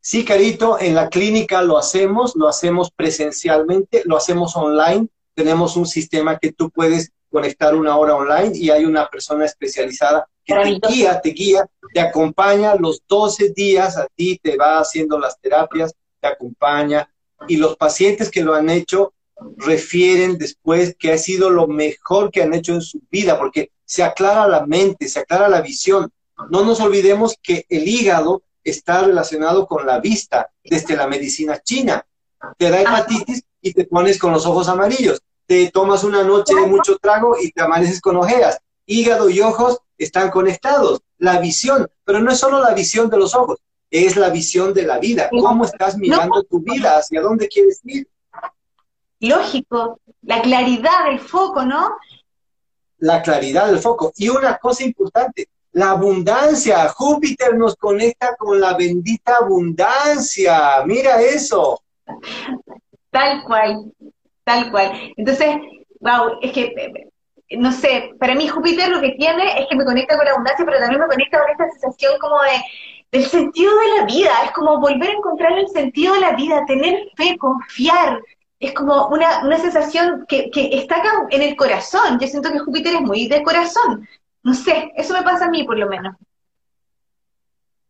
Sí, 0.00 0.24
Carito, 0.24 0.78
en 0.78 0.94
la 0.94 1.08
clínica 1.08 1.60
lo 1.62 1.76
hacemos, 1.76 2.34
lo 2.36 2.48
hacemos 2.48 2.90
presencialmente, 2.90 4.02
lo 4.04 4.16
hacemos 4.16 4.56
online. 4.56 5.08
Tenemos 5.34 5.76
un 5.76 5.86
sistema 5.86 6.38
que 6.38 6.52
tú 6.52 6.70
puedes 6.70 7.12
conectar 7.30 7.74
una 7.74 7.96
hora 7.96 8.14
online 8.14 8.56
y 8.56 8.70
hay 8.70 8.86
una 8.86 9.06
persona 9.08 9.44
especializada 9.44 10.26
que 10.48 10.80
te 10.80 10.88
guía, 10.88 11.20
te 11.20 11.30
guía, 11.30 11.68
te 11.92 12.00
acompaña 12.00 12.74
los 12.74 13.02
12 13.06 13.50
días 13.50 13.96
a 13.98 14.06
ti, 14.14 14.40
te 14.42 14.56
va 14.56 14.78
haciendo 14.78 15.18
las 15.18 15.38
terapias, 15.38 15.94
te 16.20 16.28
acompaña. 16.28 17.12
Y 17.46 17.56
los 17.56 17.76
pacientes 17.76 18.30
que 18.30 18.42
lo 18.42 18.54
han 18.54 18.70
hecho 18.70 19.12
refieren 19.58 20.38
después 20.38 20.96
que 20.98 21.12
ha 21.12 21.18
sido 21.18 21.50
lo 21.50 21.66
mejor 21.66 22.30
que 22.30 22.42
han 22.42 22.54
hecho 22.54 22.72
en 22.72 22.80
su 22.80 23.00
vida, 23.10 23.38
porque 23.38 23.70
se 23.84 24.02
aclara 24.02 24.48
la 24.48 24.66
mente, 24.66 25.08
se 25.08 25.20
aclara 25.20 25.48
la 25.48 25.60
visión. 25.60 26.10
No 26.50 26.64
nos 26.64 26.80
olvidemos 26.80 27.36
que 27.42 27.66
el 27.68 27.86
hígado 27.86 28.42
está 28.64 29.02
relacionado 29.02 29.66
con 29.66 29.86
la 29.86 30.00
vista 30.00 30.50
desde 30.64 30.96
la 30.96 31.06
medicina 31.06 31.60
china. 31.62 32.04
Te 32.56 32.70
da 32.70 32.80
hepatitis 32.80 33.42
y 33.60 33.72
te 33.72 33.84
pones 33.84 34.18
con 34.18 34.32
los 34.32 34.46
ojos 34.46 34.68
amarillos. 34.68 35.20
Te 35.46 35.70
tomas 35.70 36.04
una 36.04 36.22
noche 36.22 36.54
de 36.54 36.66
mucho 36.66 36.96
trago 36.98 37.36
y 37.40 37.50
te 37.52 37.62
amaneces 37.62 38.00
con 38.00 38.16
ojeas. 38.16 38.58
Hígado 38.86 39.28
y 39.30 39.40
ojos 39.40 39.78
están 39.98 40.30
conectados. 40.30 41.00
La 41.18 41.40
visión, 41.40 41.90
pero 42.04 42.20
no 42.20 42.30
es 42.30 42.38
solo 42.38 42.60
la 42.60 42.72
visión 42.72 43.10
de 43.10 43.18
los 43.18 43.34
ojos, 43.34 43.58
es 43.90 44.16
la 44.16 44.30
visión 44.30 44.72
de 44.72 44.82
la 44.82 44.98
vida. 44.98 45.28
¿Cómo 45.30 45.64
estás 45.64 45.96
mirando 45.96 46.42
tu 46.44 46.60
vida? 46.60 46.98
¿Hacia 46.98 47.20
dónde 47.20 47.48
quieres 47.48 47.80
ir? 47.84 48.08
Lógico, 49.20 50.00
la 50.22 50.40
claridad 50.42 51.06
del 51.06 51.18
foco, 51.18 51.64
¿no? 51.64 51.96
La 52.98 53.22
claridad 53.22 53.66
del 53.66 53.78
foco. 53.78 54.12
Y 54.16 54.28
una 54.28 54.58
cosa 54.58 54.84
importante, 54.84 55.48
la 55.72 55.90
abundancia. 55.90 56.88
Júpiter 56.88 57.56
nos 57.56 57.74
conecta 57.76 58.36
con 58.36 58.60
la 58.60 58.76
bendita 58.76 59.36
abundancia. 59.36 60.84
Mira 60.84 61.20
eso. 61.20 61.82
Tal 63.10 63.42
cual, 63.44 63.92
tal 64.44 64.70
cual. 64.70 65.12
Entonces, 65.16 65.56
wow, 66.00 66.38
es 66.42 66.52
que, 66.52 67.08
no 67.50 67.72
sé, 67.72 68.14
para 68.18 68.34
mí 68.34 68.48
Júpiter 68.48 68.88
lo 68.90 69.00
que 69.00 69.12
tiene 69.12 69.60
es 69.60 69.66
que 69.68 69.76
me 69.76 69.84
conecta 69.84 70.16
con 70.16 70.24
la 70.24 70.32
abundancia, 70.32 70.64
pero 70.64 70.78
también 70.78 71.00
me 71.00 71.08
conecta 71.08 71.40
con 71.40 71.50
esta 71.50 71.70
sensación 71.70 72.18
como 72.18 72.42
de 72.42 72.62
del 73.10 73.26
sentido 73.26 73.72
de 73.72 73.98
la 73.98 74.04
vida. 74.06 74.30
Es 74.44 74.52
como 74.52 74.80
volver 74.80 75.10
a 75.10 75.14
encontrar 75.14 75.58
el 75.58 75.68
sentido 75.68 76.14
de 76.14 76.20
la 76.20 76.32
vida, 76.32 76.64
tener 76.66 77.08
fe, 77.16 77.36
confiar. 77.38 78.20
Es 78.60 78.72
como 78.72 79.08
una, 79.08 79.44
una 79.44 79.58
sensación 79.58 80.24
que, 80.28 80.50
que 80.50 80.70
está 80.72 80.96
acá 80.96 81.26
en 81.30 81.42
el 81.42 81.56
corazón. 81.56 82.18
Yo 82.20 82.26
siento 82.26 82.50
que 82.52 82.58
Júpiter 82.58 82.94
es 82.94 83.00
muy 83.00 83.28
de 83.28 83.42
corazón. 83.42 84.08
No 84.42 84.54
sé, 84.54 84.92
eso 84.96 85.14
me 85.14 85.22
pasa 85.22 85.46
a 85.46 85.50
mí 85.50 85.64
por 85.64 85.78
lo 85.78 85.88
menos. 85.88 86.16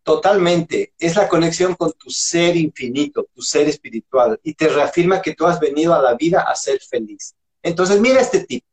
Totalmente, 0.03 0.95
es 0.99 1.17
la 1.17 1.29
conexión 1.29 1.75
con 1.75 1.93
tu 1.93 2.09
ser 2.09 2.57
infinito, 2.57 3.27
tu 3.35 3.43
ser 3.43 3.69
espiritual, 3.69 4.41
y 4.43 4.55
te 4.55 4.69
reafirma 4.69 5.21
que 5.21 5.35
tú 5.35 5.47
has 5.47 5.61
venido 5.61 5.95
a 5.95 6.01
la 6.01 6.15
vida 6.15 6.47
a 6.49 6.55
ser 6.55 6.81
feliz. 6.81 7.35
Entonces, 7.63 8.01
mira 8.01 8.21
este 8.21 8.45
tip. 8.45 8.65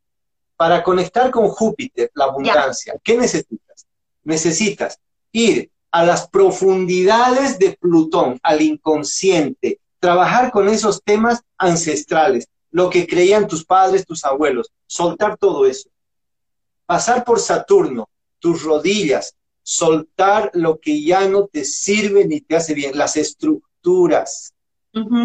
Para 0.57 0.83
conectar 0.83 1.31
con 1.31 1.47
Júpiter, 1.47 2.11
la 2.13 2.25
abundancia, 2.25 2.95
¿qué 3.03 3.17
necesitas? 3.17 3.85
Necesitas 4.23 4.99
ir 5.31 5.69
a 5.91 6.05
las 6.05 6.27
profundidades 6.29 7.59
de 7.59 7.77
Plutón, 7.79 8.39
al 8.43 8.61
inconsciente, 8.61 9.79
trabajar 9.99 10.51
con 10.51 10.67
esos 10.69 11.01
temas 11.03 11.41
ancestrales, 11.57 12.47
lo 12.71 12.89
que 12.89 13.07
creían 13.07 13.47
tus 13.47 13.65
padres, 13.65 14.05
tus 14.05 14.23
abuelos, 14.25 14.71
soltar 14.87 15.37
todo 15.37 15.65
eso 15.65 15.89
pasar 16.85 17.23
por 17.23 17.39
Saturno, 17.39 18.09
tus 18.39 18.63
rodillas, 18.63 19.35
soltar 19.63 20.51
lo 20.53 20.79
que 20.79 21.03
ya 21.03 21.27
no 21.27 21.47
te 21.47 21.65
sirve 21.65 22.25
ni 22.25 22.41
te 22.41 22.55
hace 22.55 22.73
bien, 22.73 22.97
las 22.97 23.17
estructuras. 23.17 24.53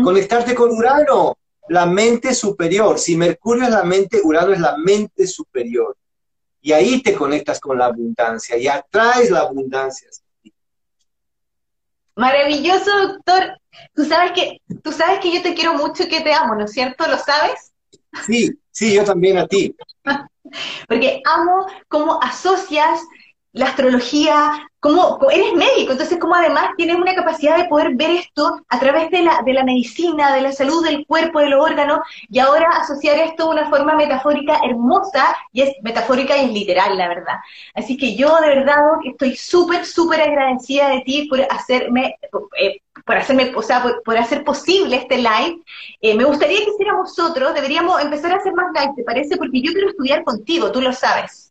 Conectarte 0.02 0.54
con 0.54 0.70
Urano, 0.70 1.38
la 1.70 1.86
mente 1.86 2.34
superior. 2.34 2.98
Si 2.98 3.16
Mercurio 3.16 3.62
es 3.62 3.70
la 3.70 3.84
mente, 3.84 4.20
Urano 4.24 4.52
es 4.52 4.58
la 4.58 4.76
mente 4.76 5.24
superior. 5.28 5.96
Y 6.60 6.72
ahí 6.72 7.00
te 7.00 7.14
conectas 7.14 7.60
con 7.60 7.78
la 7.78 7.86
abundancia 7.86 8.58
y 8.58 8.66
atraes 8.66 9.30
la 9.30 9.40
abundancia. 9.40 10.08
Maravilloso, 12.16 12.90
doctor. 13.06 13.56
Tú 13.94 14.04
sabes 14.04 14.32
que, 14.32 14.60
tú 14.82 14.90
sabes 14.90 15.20
que 15.20 15.32
yo 15.32 15.42
te 15.42 15.54
quiero 15.54 15.74
mucho 15.74 16.02
y 16.02 16.08
que 16.08 16.22
te 16.22 16.34
amo, 16.34 16.56
¿no 16.56 16.64
es 16.64 16.72
cierto? 16.72 17.06
¿Lo 17.06 17.16
sabes? 17.16 17.72
Sí, 18.26 18.50
sí, 18.72 18.92
yo 18.92 19.04
también 19.04 19.38
a 19.38 19.46
ti. 19.46 19.74
Porque 20.88 21.22
amo 21.24 21.66
cómo 21.86 22.20
asocias 22.20 23.00
la 23.52 23.66
astrología, 23.66 24.70
como 24.78 25.18
eres 25.30 25.52
médico, 25.54 25.92
entonces 25.92 26.18
como 26.18 26.34
además 26.34 26.70
tienes 26.76 26.96
una 26.96 27.14
capacidad 27.14 27.56
de 27.56 27.64
poder 27.64 27.96
ver 27.96 28.10
esto 28.10 28.60
a 28.68 28.78
través 28.78 29.10
de 29.10 29.22
la, 29.22 29.42
de 29.44 29.52
la 29.52 29.64
medicina, 29.64 30.34
de 30.34 30.40
la 30.40 30.52
salud 30.52 30.84
del 30.84 31.04
cuerpo, 31.04 31.40
de 31.40 31.50
los 31.50 31.62
órganos, 31.62 31.98
y 32.28 32.38
ahora 32.38 32.68
asociar 32.70 33.18
esto 33.18 33.44
de 33.44 33.60
una 33.60 33.68
forma 33.68 33.96
metafórica 33.96 34.60
hermosa, 34.64 35.36
y 35.52 35.62
es 35.62 35.74
metafórica 35.82 36.36
y 36.36 36.46
es 36.46 36.52
literal, 36.52 36.96
la 36.96 37.08
verdad. 37.08 37.38
Así 37.74 37.96
que 37.96 38.14
yo 38.14 38.36
de 38.40 38.48
verdad 38.48 38.76
estoy 39.04 39.36
súper, 39.36 39.84
súper 39.84 40.20
agradecida 40.22 40.88
de 40.90 41.00
ti 41.00 41.26
por 41.28 41.40
hacerme, 41.50 42.16
eh, 42.58 42.80
por 43.04 43.16
hacerme, 43.16 43.52
o 43.54 43.62
sea, 43.62 43.84
por, 44.04 44.16
hacer 44.16 44.44
posible 44.44 44.96
este 44.96 45.16
live. 45.16 45.60
Eh, 46.00 46.14
me 46.14 46.24
gustaría 46.24 46.58
que 46.58 46.70
hiciéramos 46.70 47.18
otro, 47.18 47.52
deberíamos 47.52 48.00
empezar 48.00 48.32
a 48.32 48.36
hacer 48.36 48.52
más 48.54 48.66
live, 48.74 48.94
¿te 48.96 49.02
parece? 49.02 49.36
Porque 49.36 49.60
yo 49.60 49.72
quiero 49.72 49.90
estudiar 49.90 50.22
contigo, 50.24 50.70
tú 50.70 50.80
lo 50.80 50.92
sabes. 50.92 51.49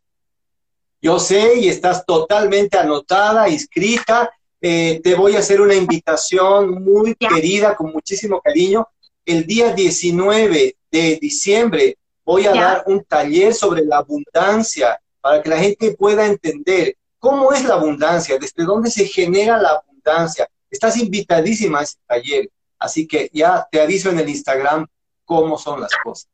Yo 1.02 1.18
sé 1.18 1.58
y 1.58 1.68
estás 1.68 2.04
totalmente 2.04 2.76
anotada, 2.76 3.48
inscrita. 3.48 4.30
Eh, 4.60 5.00
te 5.02 5.14
voy 5.14 5.36
a 5.36 5.38
hacer 5.38 5.60
una 5.60 5.74
invitación 5.74 6.82
muy 6.84 7.14
querida, 7.14 7.74
con 7.74 7.92
muchísimo 7.92 8.40
cariño, 8.40 8.86
el 9.24 9.46
día 9.46 9.72
19 9.72 10.76
de 10.90 11.18
diciembre 11.20 11.96
voy 12.24 12.46
a 12.46 12.52
dar 12.52 12.84
un 12.86 13.04
taller 13.04 13.54
sobre 13.54 13.84
la 13.84 13.98
abundancia 13.98 15.00
para 15.20 15.42
que 15.42 15.48
la 15.48 15.58
gente 15.58 15.94
pueda 15.94 16.26
entender 16.26 16.96
cómo 17.18 17.52
es 17.52 17.64
la 17.64 17.74
abundancia, 17.74 18.38
desde 18.38 18.64
dónde 18.64 18.90
se 18.90 19.06
genera 19.06 19.60
la 19.60 19.70
abundancia. 19.70 20.48
Estás 20.70 20.96
invitadísima 20.96 21.80
a 21.80 21.82
ese 21.82 21.96
taller, 22.06 22.50
así 22.78 23.06
que 23.06 23.30
ya 23.32 23.66
te 23.70 23.80
aviso 23.80 24.10
en 24.10 24.18
el 24.18 24.28
Instagram 24.28 24.86
cómo 25.24 25.58
son 25.58 25.80
las 25.80 25.92
cosas. 26.02 26.28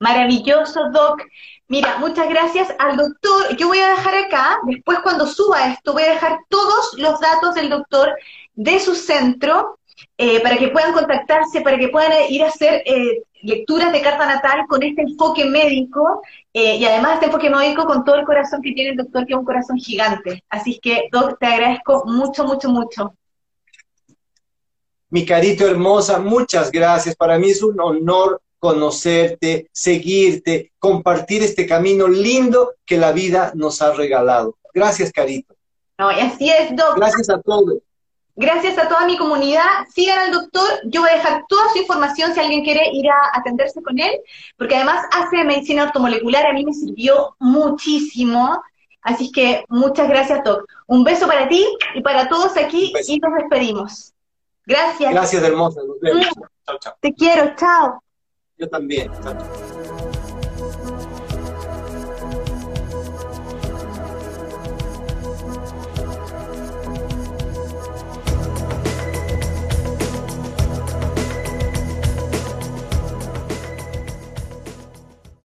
Maravilloso, 0.00 0.90
Doc. 0.92 1.22
Mira, 1.66 1.98
muchas 1.98 2.28
gracias 2.28 2.68
al 2.78 2.96
doctor. 2.96 3.56
Yo 3.56 3.68
voy 3.68 3.78
a 3.78 3.90
dejar 3.90 4.14
acá, 4.14 4.58
después 4.64 5.00
cuando 5.00 5.26
suba 5.26 5.72
esto, 5.72 5.92
voy 5.92 6.04
a 6.04 6.12
dejar 6.12 6.38
todos 6.48 6.94
los 6.96 7.20
datos 7.20 7.54
del 7.54 7.68
doctor 7.68 8.14
de 8.54 8.80
su 8.80 8.94
centro 8.94 9.78
eh, 10.16 10.40
para 10.40 10.56
que 10.56 10.68
puedan 10.68 10.92
contactarse, 10.92 11.60
para 11.60 11.78
que 11.78 11.88
puedan 11.88 12.12
ir 12.30 12.42
a 12.42 12.48
hacer 12.48 12.82
eh, 12.86 13.22
lecturas 13.42 13.92
de 13.92 14.00
carta 14.00 14.26
natal 14.26 14.66
con 14.68 14.82
este 14.82 15.02
enfoque 15.02 15.44
médico 15.44 16.22
eh, 16.52 16.76
y 16.76 16.84
además 16.84 17.14
este 17.14 17.26
enfoque 17.26 17.50
médico 17.50 17.84
con 17.84 18.04
todo 18.04 18.16
el 18.16 18.24
corazón 18.24 18.62
que 18.62 18.72
tiene 18.72 18.90
el 18.90 18.96
doctor, 18.96 19.26
que 19.26 19.34
es 19.34 19.38
un 19.38 19.44
corazón 19.44 19.76
gigante. 19.76 20.42
Así 20.48 20.78
que, 20.80 21.08
Doc, 21.12 21.38
te 21.38 21.46
agradezco 21.46 22.04
mucho, 22.06 22.44
mucho, 22.44 22.68
mucho. 22.68 23.14
Mi 25.10 25.24
carito 25.24 25.66
hermosa, 25.66 26.18
muchas 26.18 26.70
gracias. 26.70 27.16
Para 27.16 27.38
mí 27.38 27.50
es 27.50 27.62
un 27.62 27.80
honor 27.80 28.40
conocerte, 28.58 29.68
seguirte, 29.72 30.72
compartir 30.78 31.42
este 31.42 31.66
camino 31.66 32.08
lindo 32.08 32.74
que 32.84 32.96
la 32.96 33.12
vida 33.12 33.52
nos 33.54 33.80
ha 33.82 33.92
regalado. 33.92 34.56
Gracias, 34.74 35.12
Carito. 35.12 35.54
No, 35.98 36.12
y 36.12 36.20
así 36.20 36.50
es, 36.50 36.74
Doc. 36.76 36.96
Gracias 36.96 37.28
a 37.30 37.40
todos. 37.40 37.78
Gracias 38.36 38.78
a 38.78 38.88
toda 38.88 39.04
mi 39.04 39.18
comunidad. 39.18 39.64
Sigan 39.92 40.18
al 40.20 40.30
doctor. 40.30 40.68
Yo 40.84 41.00
voy 41.00 41.10
a 41.10 41.14
dejar 41.14 41.44
toda 41.48 41.72
su 41.72 41.78
información 41.78 42.32
si 42.32 42.38
alguien 42.38 42.62
quiere 42.62 42.88
ir 42.92 43.10
a 43.10 43.36
atenderse 43.36 43.82
con 43.82 43.98
él, 43.98 44.12
porque 44.56 44.76
además 44.76 45.04
hace 45.10 45.42
medicina 45.42 45.84
ortomolecular. 45.84 46.46
A 46.46 46.52
mí 46.52 46.64
me 46.64 46.72
sirvió 46.72 47.34
muchísimo. 47.40 48.62
Así 49.02 49.32
que 49.32 49.64
muchas 49.68 50.08
gracias, 50.08 50.44
Doc. 50.44 50.64
Un 50.86 51.02
beso 51.02 51.26
para 51.26 51.48
ti 51.48 51.66
y 51.94 52.00
para 52.00 52.28
todos 52.28 52.56
aquí 52.56 52.92
y 53.08 53.18
nos 53.18 53.34
despedimos. 53.34 54.14
Gracias. 54.66 55.10
Gracias, 55.10 55.42
hermosa. 55.42 55.80
Nos 55.84 55.98
vemos. 55.98 56.28
Te 57.00 57.12
quiero. 57.14 57.56
Chao. 57.56 58.00
Yo 58.58 58.68
también. 58.68 59.08